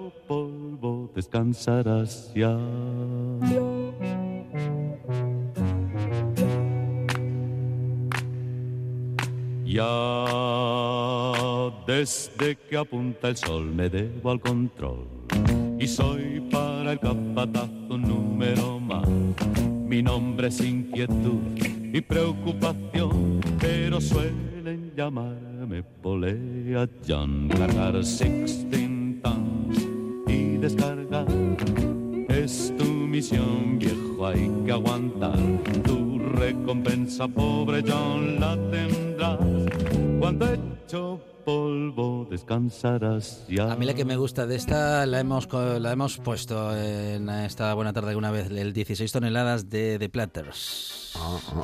descansarás 1.15 2.31
ya. 2.35 2.57
Ya 9.65 9.83
desde 11.87 12.55
que 12.55 12.77
apunta 12.77 13.29
el 13.29 13.37
sol 13.37 13.65
me 13.73 13.89
debo 13.89 14.31
al 14.31 14.39
control 14.39 15.07
y 15.79 15.87
soy 15.87 16.41
para 16.51 16.91
el 16.91 16.99
capataz 16.99 17.69
número 17.89 18.79
más. 18.79 19.07
Mi 19.87 20.01
nombre 20.03 20.47
es 20.47 20.61
inquietud 20.61 21.41
y 21.93 22.01
preocupación, 22.01 23.39
pero 23.59 24.01
suelen 24.01 24.91
llamarme 24.95 25.83
Polea 25.83 26.87
John. 27.07 27.47
Cargar 27.49 28.03
sixteen 28.03 28.95
y 30.27 30.57
descargar 30.57 30.99
es 30.99 31.04
tu 33.29 33.35
misión, 33.35 33.79
viejo, 33.79 34.27
hay 34.27 34.51
que 34.65 34.71
aguantar. 34.71 35.37
Tu 35.83 36.19
recompensa, 36.19 37.27
pobre 37.27 37.83
John, 37.87 38.39
la 38.39 38.55
tendrás. 38.71 39.39
Cuando 40.19 40.45
hecho 40.53 41.19
polvo, 41.45 42.27
descansarás 42.29 43.45
ya. 43.47 43.71
A 43.71 43.75
mí 43.75 43.85
la 43.85 43.93
que 43.93 44.05
me 44.05 44.15
gusta 44.17 44.47
de 44.47 44.55
esta 44.55 45.05
la 45.05 45.19
hemos, 45.19 45.45
co- 45.47 45.79
la 45.79 45.91
hemos 45.91 46.17
puesto 46.17 46.75
en 46.75 47.29
esta 47.29 47.73
buena 47.73 47.93
tarde 47.93 48.09
alguna 48.09 48.31
vez, 48.31 48.49
el 48.49 48.73
16 48.73 49.11
toneladas 49.11 49.69
de, 49.69 49.97
de 49.99 50.09
Platters. 50.09 51.13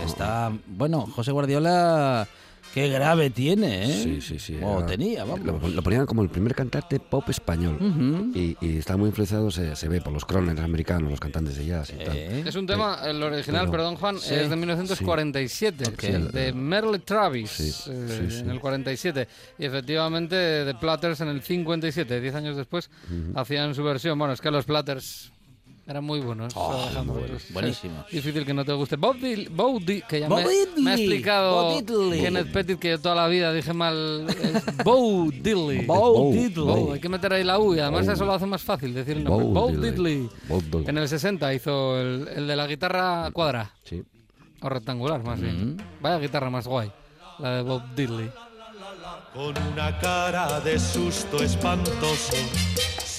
Está, 0.05 0.51
bueno, 0.67 1.07
José 1.15 1.31
Guardiola, 1.31 2.27
qué 2.73 2.87
grave 2.89 3.29
tiene, 3.29 3.85
¿eh? 3.85 4.03
Sí, 4.03 4.21
sí, 4.21 4.39
sí. 4.39 4.57
O 4.61 4.77
era- 4.79 4.85
tenía, 4.87 5.23
vamos. 5.23 5.41
Lo, 5.45 5.59
lo 5.69 5.81
ponían 5.83 6.05
como 6.05 6.21
el 6.23 6.29
primer 6.29 6.55
cantante 6.55 6.99
pop 6.99 7.27
español. 7.29 7.77
Y, 8.33 8.55
y 8.61 8.77
está 8.77 8.97
muy 8.97 9.09
influenciado, 9.09 9.51
se, 9.51 9.75
se 9.75 9.87
ve, 9.89 10.01
por 10.01 10.13
los 10.13 10.25
croners 10.25 10.59
americanos, 10.59 11.09
los 11.11 11.19
cantantes 11.19 11.57
de 11.57 11.65
jazz 11.65 11.89
y 11.91 12.03
tal. 12.03 12.15
Eh, 12.17 12.43
Es 12.45 12.55
un 12.55 12.65
tema, 12.67 12.99
el 13.05 13.21
original, 13.21 13.61
pero- 13.65 13.71
perdón 13.71 13.95
Juan, 13.95 14.19
Sí. 14.19 14.33
es 14.33 14.49
de 14.49 14.55
1947, 14.55 15.83
Ok. 15.89 15.99
sí, 16.01 16.11
de 16.33 16.53
Merle 16.53 16.99
Travis, 16.99 17.49
Sí, 17.51 17.69
eh, 17.91 18.07
sí, 18.29 18.31
sí. 18.35 18.39
en 18.41 18.49
el 18.51 18.59
47. 18.59 19.27
Y 19.59 19.65
efectivamente 19.65 20.63
The 20.65 20.75
Platters 20.75 21.21
en 21.21 21.27
el 21.29 21.41
57, 21.41 22.21
10 22.21 22.35
años 22.35 22.55
después, 22.57 22.89
hacían 23.35 23.75
su 23.75 23.83
versión. 23.83 24.17
Bueno, 24.17 24.33
es 24.33 24.41
que 24.41 24.51
los 24.51 24.65
Platters 24.65 25.31
eran 25.91 26.03
muy 26.03 26.19
buenos. 26.19 26.53
Oh, 26.55 26.89
bueno, 27.05 27.35
es- 27.35 27.53
buenísimos. 27.53 28.05
es 28.07 28.11
difícil 28.13 28.45
que 28.45 28.53
no 28.53 28.65
te 28.65 28.73
guste. 28.73 28.95
Bob 28.95 29.15
Diddley, 29.17 29.47
Bob 29.49 29.81
Di- 29.83 30.01
que 30.01 30.19
ya 30.21 30.27
Bob 30.27 30.39
me, 30.77 30.91
ha 30.91 30.95
explicado. 30.95 31.77
Kenneth 31.85 32.51
Pettit 32.51 32.79
que 32.79 32.89
yo 32.89 32.99
toda 32.99 33.15
la 33.15 33.27
vida 33.27 33.53
dije 33.53 33.73
mal. 33.73 34.25
Es 34.29 34.63
Bo 34.83 35.29
Diddley. 35.31 35.85
Bo 35.85 36.13
Bo, 36.13 36.31
Diddley. 36.31 36.91
Hay 36.93 36.99
que 36.99 37.09
meter 37.09 37.33
ahí 37.33 37.43
la 37.43 37.59
U 37.59 37.75
y 37.75 37.79
además 37.79 38.05
Bo. 38.07 38.11
eso 38.13 38.25
lo 38.25 38.33
hace 38.33 38.45
más 38.47 38.61
fácil 38.63 38.93
decir 38.93 39.17
el 39.17 39.23
nombre. 39.23 39.45
Bo 39.45 39.51
Bo 39.53 39.67
Diddley. 39.67 39.91
Diddley. 39.91 40.29
Bob 40.49 40.63
Dylan. 40.63 40.89
En 40.89 40.97
el 40.97 41.07
60 41.07 41.53
hizo 41.53 41.99
el, 41.99 42.27
el 42.35 42.47
de 42.47 42.55
la 42.55 42.65
guitarra 42.67 43.29
cuadra, 43.31 43.71
Sí. 43.83 44.01
o 44.61 44.69
rectangular 44.69 45.23
más 45.23 45.39
bien. 45.39 45.75
Mm. 45.75 45.77
Vaya 46.01 46.17
guitarra 46.19 46.49
más 46.49 46.67
guay, 46.67 46.91
la 47.39 47.57
de 47.57 47.61
Bob 47.63 47.83
Diddley. 47.95 48.29
Con 49.33 49.53
una 49.73 49.97
cara 49.99 50.59
de 50.59 50.77
susto 50.77 51.41
espantoso, 51.41 52.35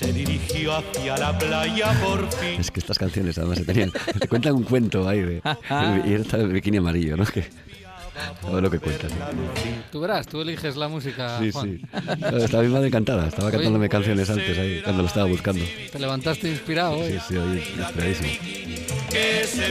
se 0.03 0.12
dirigió 0.12 0.77
hacia 0.77 1.17
la 1.17 1.38
playa 1.38 1.93
por 2.03 2.31
fin. 2.33 2.61
Es 2.61 2.71
que 2.71 2.81
estas 2.81 2.99
canciones 2.99 3.38
además 3.38 3.59
se 3.59 3.65
tenían. 3.65 3.91
Te 4.21 4.29
cuentan 4.29 4.55
un 4.55 4.65
cuento 4.65 5.09
ahí 5.09 5.21
de. 5.21 5.43
y 6.07 6.12
está 6.15 6.37
el 6.38 6.49
bikini 6.53 6.79
amarillo, 6.79 7.17
¿no? 7.17 7.25
Que, 7.33 8.53
ver 8.53 8.62
lo 8.62 8.71
que 8.71 8.79
cuentan. 8.79 9.11
Tú 9.91 10.01
verás, 10.01 10.27
tú 10.27 10.43
eliges 10.43 10.77
la 10.77 10.87
música, 10.87 11.38
Sí, 11.41 11.51
Juan. 11.51 11.81
sí. 11.81 11.87
Estaba 12.43 12.62
misma 12.62 12.85
encantada. 12.87 13.27
Estaba 13.29 13.51
cantándome 13.51 13.88
canciones 13.88 14.29
antes 14.29 14.59
ahí, 14.59 14.81
cuando 14.83 15.03
lo 15.03 15.09
estaba 15.09 15.27
buscando. 15.27 15.65
Te 15.91 15.99
levantaste 15.99 16.49
inspirado 16.49 16.99
hoy. 16.99 17.12
Sí, 17.12 17.19
sí, 17.29 17.37
oye, 17.38 17.62
inspiradísimo. 17.79 18.29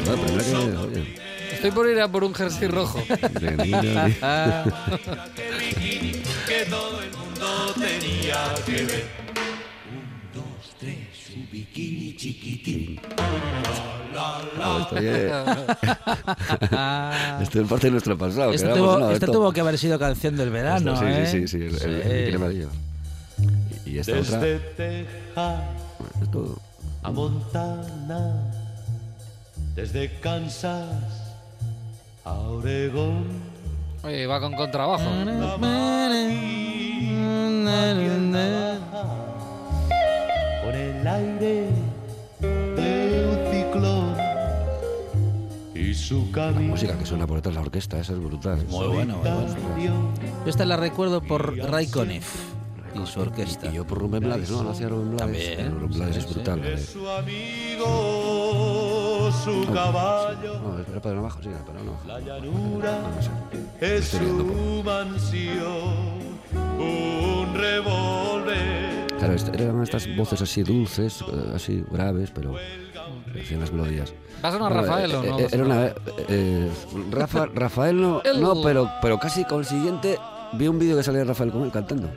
Bueno, 0.06 0.24
que, 0.44 0.78
oye, 0.78 1.16
Estoy 1.54 1.72
por 1.72 1.88
ir 1.90 2.00
a 2.00 2.08
por 2.12 2.24
un 2.24 2.34
jersey 2.34 2.68
rojo. 2.68 3.04
de 3.40 3.58
niño, 3.58 3.82
ni- 3.82 4.14
de 5.36 5.58
bikini 5.60 6.12
que 6.48 6.66
todo 6.70 7.00
el 7.02 7.12
mundo 7.12 7.74
tenía 7.76 8.56
que 8.66 8.72
ver. 8.86 9.06
Bikini 11.82 12.16
chiquitín. 12.16 13.00
No, 14.58 14.80
esto, 17.42 17.62
es 17.62 17.68
parte 17.68 17.88
de 17.88 17.92
nuestro 17.92 18.18
pasado. 18.18 18.52
Esto 18.52 18.68
tuvo, 18.74 18.78
éramos, 18.78 19.00
no, 19.00 19.12
esto 19.12 19.26
esto- 19.26 19.32
tuvo 19.38 19.52
que 19.54 19.62
haber 19.62 19.78
sido 19.78 19.98
canción 19.98 20.36
del 20.36 20.50
verano, 20.52 20.94
esto, 20.94 21.06
sí, 21.06 21.12
¿eh? 21.12 21.26
sí, 21.26 21.48
sí, 21.48 21.70
sí, 21.80 21.86
el, 21.86 21.92
el- 21.96 22.02
el 22.02 22.18
bikini 22.20 22.36
amarillo. 22.36 22.70
Y, 23.86 23.90
y 23.92 24.00
esta 24.00 24.20
otra. 24.20 24.40
Desde 24.40 24.60
Texas 24.76 25.62
Esto, 26.22 26.60
a 27.04 27.12
Montana, 27.12 28.44
desde 29.76 30.20
Kansas 30.20 30.90
a 32.26 32.34
Oregón. 32.34 33.26
Oye, 34.04 34.28
va 34.28 34.40
con 34.40 34.54
contrabajo. 34.54 35.04
La 40.72 40.78
Con 40.78 40.80
el 40.80 41.08
aire 41.08 41.68
de 42.40 43.28
un 43.28 43.38
ciclón 43.52 44.16
y 45.76 45.94
su 45.94 46.26
La 46.28 46.32
camino 46.32 46.70
música 46.72 46.98
que 46.98 47.06
suena 47.06 47.28
por 47.28 47.38
detrás 47.38 47.54
de 47.56 47.60
la 47.60 47.66
orquesta, 47.66 48.00
esa 48.00 48.14
es 48.14 48.20
brutal. 48.20 48.66
Muy 48.70 48.88
bueno, 48.88 49.18
muy 49.18 49.30
bueno. 49.88 50.10
Yo 50.46 50.50
esta 50.50 50.66
la 50.66 50.78
recuerdo 50.78 51.22
por 51.22 51.56
Ray 51.58 51.88
Conniff 51.88 52.36
y 52.96 53.06
su 53.08 53.20
orquesta. 53.22 53.68
Y 53.70 53.74
yo 53.76 53.86
por 53.86 53.98
Rubén 54.00 54.24
Blades, 54.24 54.50
¿no? 54.52 54.64
¿No 54.64 54.70
hacía 54.72 54.88
Rubén 54.90 55.16
Blades? 55.18 55.58
También, 55.58 55.80
Rubén 55.80 55.94
Blades 55.98 56.16
sí, 56.16 56.20
es 56.22 56.26
sí. 56.28 56.34
brutal. 56.34 56.62
eh. 56.66 56.78
su 56.78 57.10
amigo, 57.10 57.90
su 59.44 59.66
caballo, 59.74 60.60
No, 60.62 60.80
era 60.80 61.02
para 61.02 61.20
abajo, 61.20 61.40
sí, 61.44 61.50
para 61.66 61.82
no. 61.84 61.96
la 62.08 62.20
llanura 62.20 63.02
No 63.02 63.22
sé. 63.22 63.30
es 63.98 64.10
por- 64.10 64.22
su 64.22 64.84
mansión, 64.84 66.40
un 66.80 67.54
revólver. 67.56 68.81
Claro, 69.36 69.64
eran 69.64 69.84
estas 69.84 70.16
voces 70.16 70.42
así 70.42 70.64
dulces, 70.64 71.22
eh, 71.22 71.52
así 71.56 71.84
graves, 71.92 72.32
pero 72.32 72.56
hacían 73.40 73.60
las 73.62 73.72
melodías. 73.72 74.14
¿Va 74.44 74.50
a 74.50 74.52
sonar 74.52 74.74
Rafael 74.74 75.12
eh, 75.12 75.16
o 75.16 75.24
no? 75.24 75.40
eh, 75.40 75.48
Era 75.52 75.64
una, 75.64 75.86
eh, 76.28 76.70
Rafa, 77.12 77.46
Rafael 77.54 78.02
no, 78.02 78.22
El- 78.24 78.42
no 78.42 78.62
pero, 78.62 78.90
pero 79.02 79.18
casi 79.20 79.46
consiguiente. 79.46 80.18
Vi 80.54 80.68
un 80.68 80.78
vídeo 80.80 80.98
que 80.98 81.04
salía 81.04 81.24
Rafael 81.24 81.52
con 81.52 81.64
él 81.64 81.72
cantando. 81.72 82.10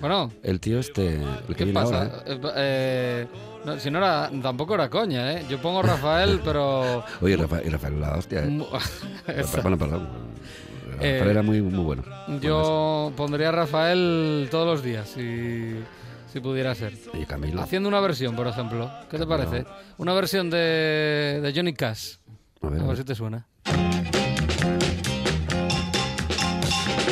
Bueno, 0.00 0.30
El 0.42 0.60
tío 0.60 0.78
este, 0.78 1.14
el 1.16 1.24
que 1.48 1.54
¿qué 1.56 1.64
viene 1.64 1.80
pasa? 1.80 2.02
ahora. 2.02 2.22
¿eh? 2.26 2.32
Eh, 2.34 2.40
eh, 2.56 3.26
no, 3.64 3.78
si 3.80 3.90
no 3.90 3.98
era, 3.98 4.30
tampoco 4.42 4.74
era 4.74 4.88
coña, 4.88 5.32
¿eh? 5.32 5.44
Yo 5.48 5.58
pongo 5.58 5.82
Rafael, 5.82 6.40
pero... 6.44 7.04
Oye, 7.20 7.36
Rafael, 7.36 7.66
y 7.66 7.70
Rafael, 7.70 8.00
la 8.00 8.16
hostia. 8.16 8.44
¿eh? 8.44 8.58
Rafael, 9.26 9.62
bueno, 9.62 9.78
perdón. 9.78 10.08
Rafael 10.92 11.00
Eh, 11.28 11.30
era 11.30 11.42
muy, 11.42 11.60
muy 11.62 11.84
bueno. 11.84 12.02
Yo 12.40 13.12
pondría 13.16 13.48
a 13.50 13.52
Rafael 13.52 14.48
todos 14.50 14.66
los 14.66 14.82
días, 14.82 15.08
si, 15.08 15.74
si 16.32 16.40
pudiera 16.40 16.74
ser. 16.74 16.94
Y 17.14 17.24
Camilo. 17.24 17.62
Haciendo 17.62 17.88
una 17.88 18.00
versión, 18.00 18.34
por 18.36 18.46
ejemplo. 18.46 18.90
¿Qué 19.10 19.18
te 19.18 19.26
parece? 19.26 19.64
Una 19.98 20.12
versión 20.14 20.50
de, 20.50 21.40
de 21.42 21.52
Johnny 21.54 21.72
Cash. 21.74 22.16
A 22.62 22.68
ver, 22.68 22.80
A 22.80 22.86
ver 22.86 22.96
si 22.96 23.04
te 23.04 23.14
suena. 23.14 23.46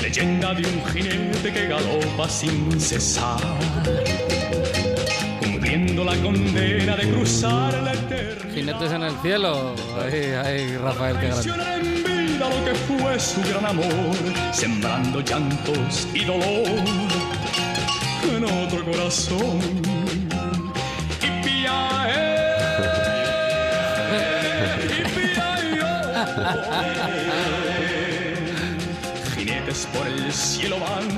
Leyenda 0.02 0.54
de 0.54 0.62
un 0.66 0.84
jinete 0.92 1.52
que 1.52 1.66
galopa 1.68 2.28
sin 2.28 2.80
cesar, 2.80 3.40
cumpliendo 5.40 6.04
la 6.04 6.16
condena 6.22 6.96
de 6.96 7.10
cruzar 7.10 7.74
la 7.82 7.92
eternidad. 7.92 8.54
Jinetes 8.54 8.92
en 8.92 9.02
el 9.02 9.16
cielo. 9.20 9.74
Ahí, 10.00 10.22
ahí, 10.32 10.76
Rafael, 10.78 11.18
qué 11.18 11.26
grande. 11.28 12.36
Lo 12.38 12.64
que 12.64 12.74
fue 12.74 13.18
su 13.18 13.40
gran 13.42 13.66
amor, 13.66 14.14
sembrando 14.52 15.20
llantos 15.20 16.06
y 16.14 16.24
dolor 16.24 16.66
en 18.36 18.44
otro 18.44 18.84
corazón. 18.84 19.60
Jinetes 29.36 29.86
por 29.92 30.06
el 30.06 30.32
cielo 30.32 30.76
van. 30.80 31.08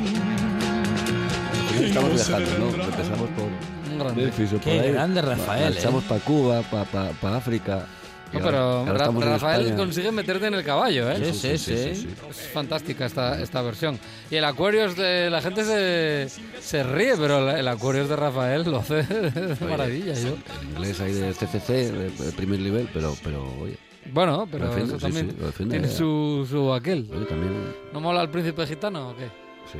Estamos 1.82 2.10
y 2.10 2.14
viajando, 2.14 2.76
¿no? 2.76 2.84
Empezamos 2.84 3.28
por 3.30 3.92
Un 3.92 3.98
grande. 3.98 4.32
Qué 4.62 4.70
ahí. 4.70 4.92
grande 4.92 5.22
Rafael, 5.22 5.74
Marchamos 5.74 6.04
¿eh? 6.04 6.06
para 6.08 6.20
Cuba, 6.20 6.62
para 6.62 7.36
África. 7.36 7.86
No, 8.32 8.40
pero 8.40 8.58
ahora 8.58 9.06
Rafael 9.10 9.74
consigue 9.74 10.12
meterte 10.12 10.46
en 10.46 10.54
el 10.54 10.64
caballo, 10.64 11.10
¿eh? 11.10 11.32
Sí, 11.32 11.56
sí, 11.56 11.58
sí. 11.94 12.08
Es 12.30 12.48
fantástica 12.52 13.06
esta, 13.06 13.40
esta 13.40 13.62
versión. 13.62 13.98
Y 14.30 14.36
el 14.36 14.44
Aquarius 14.44 14.96
de 14.96 15.30
la 15.30 15.40
gente 15.40 15.64
se, 15.64 16.28
se 16.60 16.82
ríe, 16.82 17.14
pero 17.16 17.50
el 17.50 17.66
Aquarius 17.66 18.08
de 18.08 18.16
Rafael 18.16 18.64
lo 18.70 18.78
hace 18.78 19.02
de 19.02 19.56
maravilla. 19.66 20.12
yo. 20.14 20.36
En 20.62 20.68
inglés 20.76 21.00
hay 21.00 21.12
de 21.12 21.32
CCC, 21.32 21.68
de, 21.92 22.10
de 22.10 22.32
primer 22.32 22.60
nivel, 22.60 22.88
pero, 22.92 23.14
pero 23.24 23.42
oye, 23.62 23.78
Bueno, 24.12 24.46
pero 24.50 24.76
eso 24.76 24.96
sí, 24.98 25.02
también 25.06 25.34
sí, 25.56 25.64
tiene 25.64 25.88
su, 25.88 26.46
su 26.50 26.72
aquel. 26.74 27.08
oye, 27.14 27.24
también, 27.24 27.52
¿No 27.92 28.00
mola 28.00 28.20
el 28.22 28.28
príncipe 28.28 28.66
gitano 28.66 29.10
o 29.10 29.16
qué? 29.16 29.24
sí, 29.72 29.78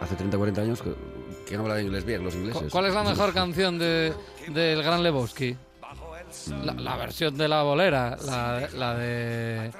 hace 0.00 0.16
30, 0.16 0.36
40 0.36 0.60
años 0.62 0.82
que, 0.82 0.90
¿quién 1.46 1.60
habla 1.60 1.80
inglés 1.80 2.04
bien? 2.04 2.24
Los 2.24 2.34
¿Cu- 2.34 2.40
ingleses. 2.40 2.70
¿Cuál 2.72 2.86
es 2.86 2.94
la 2.94 3.02
mejor 3.04 3.32
canción 3.32 3.78
de, 3.78 4.12
del 4.48 4.82
Gran 4.82 5.02
Lebowski? 5.02 5.56
La, 6.64 6.72
la 6.74 6.96
versión 6.96 7.36
de 7.36 7.48
la 7.48 7.62
bolera, 7.62 8.16
la, 8.24 8.68
la 8.74 8.94
de... 8.94 9.70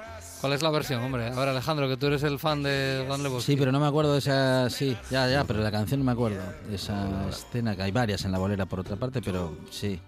¿Cuál 0.41 0.53
es 0.53 0.61
la 0.61 0.71
versión, 0.71 1.01
hombre? 1.01 1.27
A 1.27 1.35
ver, 1.35 1.47
Alejandro, 1.47 1.87
que 1.87 1.95
tú 1.95 2.07
eres 2.07 2.21
el 2.23 2.37
fan 2.37 2.63
de 2.63 3.05
Gran 3.07 3.23
Lebowski. 3.23 3.53
Sí, 3.53 3.57
pero 3.57 3.71
no 3.71 3.79
me 3.79 3.87
acuerdo 3.87 4.11
de 4.11 4.19
esa. 4.19 4.69
Sí, 4.69 4.97
ya, 5.09 5.29
ya, 5.29 5.45
pero 5.45 5.61
la 5.61 5.71
canción 5.71 6.01
no 6.01 6.05
me 6.05 6.11
acuerdo. 6.11 6.41
Esa 6.69 7.29
escena, 7.29 7.77
que 7.77 7.83
hay 7.83 7.91
varias 7.91 8.25
en 8.25 8.33
la 8.33 8.39
bolera 8.39 8.65
por 8.65 8.81
otra 8.81 8.97
parte, 8.97 9.21
pero 9.21 9.55
sí. 9.71 10.01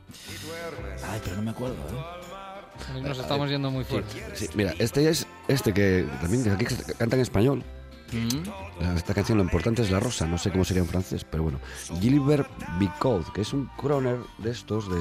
Ay, 1.10 1.22
pero 1.24 1.38
no 1.38 1.42
me 1.42 1.52
acuerdo, 1.52 1.76
¿eh? 1.76 3.02
Nos 3.02 3.18
estamos 3.18 3.50
yendo 3.50 3.72
muy 3.72 3.86
fuerte. 3.86 4.22
Sí, 4.34 4.50
mira, 4.56 4.74
este 4.78 5.08
es 5.08 5.26
este 5.48 5.74
que 5.74 6.06
también 6.20 6.52
aquí 6.52 6.66
canta 6.98 7.16
en 7.16 7.22
español. 7.22 7.64
Mm. 8.12 8.98
Esta 8.98 9.14
canción 9.14 9.38
lo 9.38 9.44
importante 9.46 9.84
es 9.84 9.90
la 9.90 10.02
rosa, 10.02 10.28
no 10.28 10.38
sé 10.38 10.52
cómo 10.52 10.66
sería 10.66 10.84
en 10.84 10.90
francés, 10.90 11.26
pero 11.30 11.44
bueno. 11.44 11.60
Gilbert 12.02 12.50
Bicot, 12.78 13.32
que 13.32 13.40
es 13.40 13.54
un 13.54 13.68
croner 13.78 14.18
de 14.40 14.52
estos 14.52 14.92
de 14.92 14.98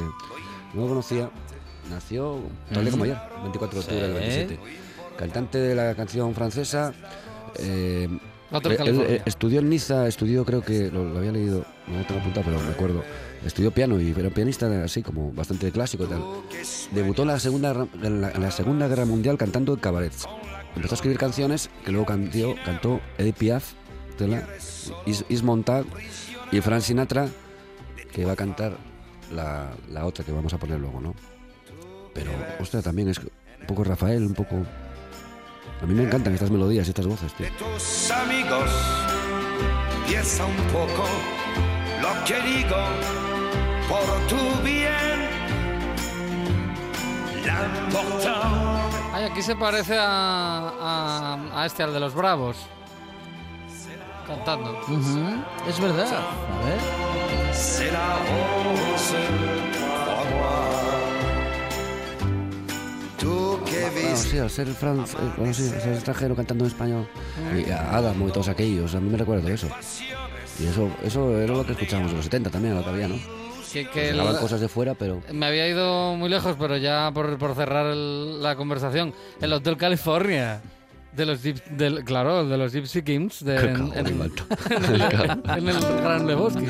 no 0.75 0.83
lo 0.83 0.89
conocía, 0.89 1.31
nació 1.91 2.41
tal 2.73 2.83
día 2.85 2.91
como 2.91 3.05
ayer, 3.05 3.19
24 3.43 3.79
de 3.79 3.85
octubre 3.85 4.09
del 4.09 4.13
Sí. 4.33 4.39
27. 4.55 4.59
Cantante 5.19 5.59
de 5.59 5.75
la 5.75 5.95
canción 5.95 6.35
francesa. 6.35 6.93
eh, 7.59 8.09
él- 8.91 9.23
estudió 9.27 9.61
en 9.61 9.69
Niza, 9.69 10.07
estudió 10.09 10.45
creo 10.45 10.61
que 10.63 10.91
lo, 10.91 11.05
lo 11.05 11.19
había 11.19 11.33
leído, 11.33 11.65
no 11.89 11.99
lo 11.99 12.05
tengo 12.05 12.21
apuntado, 12.21 12.47
pero 12.47 12.61
me 12.61 12.71
acuerdo. 12.71 13.03
Estudió 13.45 13.71
piano 13.73 14.01
y 14.01 14.11
era 14.11 14.31
pianista 14.31 14.83
así 14.85 15.03
como 15.03 15.33
bastante 15.33 15.71
clásico 15.71 16.05
y 16.05 16.07
tal. 16.09 16.23
Debutó 16.93 17.23
en 17.23 17.29
la 17.29 17.39
segunda 17.39 17.87
en 18.03 18.21
la, 18.21 18.31
en 18.31 18.41
la 18.43 18.51
segunda 18.51 18.89
guerra 18.89 19.05
mundial 19.05 19.37
cantando 19.39 19.77
cabarets. 19.79 20.27
Empezó 20.75 20.95
a 20.95 20.97
escribir 20.97 21.19
canciones 21.19 21.71
que 21.85 21.93
luego 21.93 22.07
cantió, 22.07 22.55
cantó 22.65 23.01
Edith 23.19 23.37
Piaf, 23.37 23.73
tela, 24.19 24.43
Is, 25.07 25.25
Is 25.29 25.43
Montag 25.43 25.85
y 26.51 26.61
Frank 26.61 26.81
Sinatra, 26.83 27.29
que 28.13 28.25
va 28.25 28.33
a 28.33 28.37
cantar 28.37 28.77
la, 29.35 29.71
la 29.91 30.05
otra 30.07 30.25
que 30.25 30.33
vamos 30.33 30.53
a 30.55 30.59
poner 30.59 30.79
luego, 30.81 31.01
¿no? 31.01 31.15
Pero, 32.15 32.31
ostras, 32.61 32.85
también 32.85 33.09
es 33.09 33.19
un 33.19 33.67
poco 33.67 33.85
Rafael, 33.85 34.25
un 34.25 34.35
poco... 34.35 34.57
A 35.83 35.87
mí 35.87 35.95
me 35.95 36.05
encantan 36.05 36.33
estas 36.33 36.51
melodías 36.51 36.87
y 36.87 36.91
estas 36.91 37.07
voces, 37.07 37.33
tío. 37.35 37.47
tus 37.59 38.11
amigos. 38.11 38.71
Piensa 40.07 40.45
un 40.45 40.57
poco 40.69 41.05
lo 42.01 42.25
que 42.25 42.41
digo 42.43 42.77
por 43.89 44.27
tu 44.29 44.63
bien. 44.63 45.25
Ay, 49.13 49.25
aquí 49.25 49.43
se 49.43 49.55
parece 49.57 49.97
a, 49.99 50.73
a, 50.81 51.61
a 51.63 51.67
este, 51.67 51.83
al 51.83 51.93
de 51.93 52.01
los 52.01 52.15
Bravos. 52.15 52.57
Cantando. 54.27 54.81
Ujú, 54.89 55.43
Es 55.69 55.79
verdad. 55.81 56.07
A 56.07 56.65
ver. 56.65 57.24
C'est 57.55 57.91
la 57.93 58.17
rose, 58.29 59.15
crois-moi. 59.73 60.55
Tú 63.19 63.59
que 63.65 63.81
Bueno, 63.81 64.11
viste 64.11 64.31
sí, 64.31 64.39
al 64.39 64.51
ser, 64.51 64.67
Franz, 64.69 65.15
eh, 65.15 65.17
bueno, 65.37 65.55
sí, 65.55 65.63
al 65.73 65.81
ser 65.81 65.93
extranjero 65.95 66.35
cantando 66.37 66.65
en 66.65 66.71
español, 66.71 67.09
y 67.67 67.71
a 67.71 67.97
Adam 67.97 68.29
y 68.29 68.33
todos 68.33 68.49
aquellos, 68.49 68.95
a 68.95 69.01
mí 69.01 69.09
me 69.11 69.19
recuerda 69.19 69.51
eso. 69.51 69.69
Y 70.61 70.67
eso, 70.67 70.89
eso 71.03 71.39
era 71.41 71.55
lo 71.55 71.65
que 71.67 71.73
escuchábamos 71.73 72.11
en 72.13 72.17
los 72.19 72.25
70 72.27 72.51
también, 72.51 72.75
lo 72.77 72.83
que 72.85 72.91
había, 72.91 73.09
¿no? 73.09 73.17
Que, 73.73 73.89
que 73.91 74.11
el- 74.11 74.17
Llegaban 74.17 74.37
cosas 74.41 74.61
de 74.61 74.69
fuera, 74.69 74.95
pero... 74.95 75.21
me 75.33 75.47
había 75.47 75.67
ido 75.69 76.15
muy 76.15 76.29
lejos, 76.29 76.55
pero 76.57 76.77
ya 76.77 77.11
por, 77.13 77.37
por 77.39 77.57
cerrar 77.57 77.87
el- 77.87 78.41
la 78.41 78.55
conversación, 78.55 79.13
el 79.41 79.53
Hotel 79.53 79.77
California. 79.77 80.61
De 81.17 81.25
los 81.27 81.41
del, 81.43 82.03
claro, 82.05 82.45
de 82.49 82.57
los 82.59 82.73
Gypsy 82.73 83.03
Kings 83.03 83.45
de, 83.45 83.57
en, 83.57 83.67
en- 83.95 83.95
en 83.95 84.07
el, 84.07 84.23
en 85.47 85.69
el 85.69 85.81
Gran 86.03 86.27
Lebowski. 86.27 86.65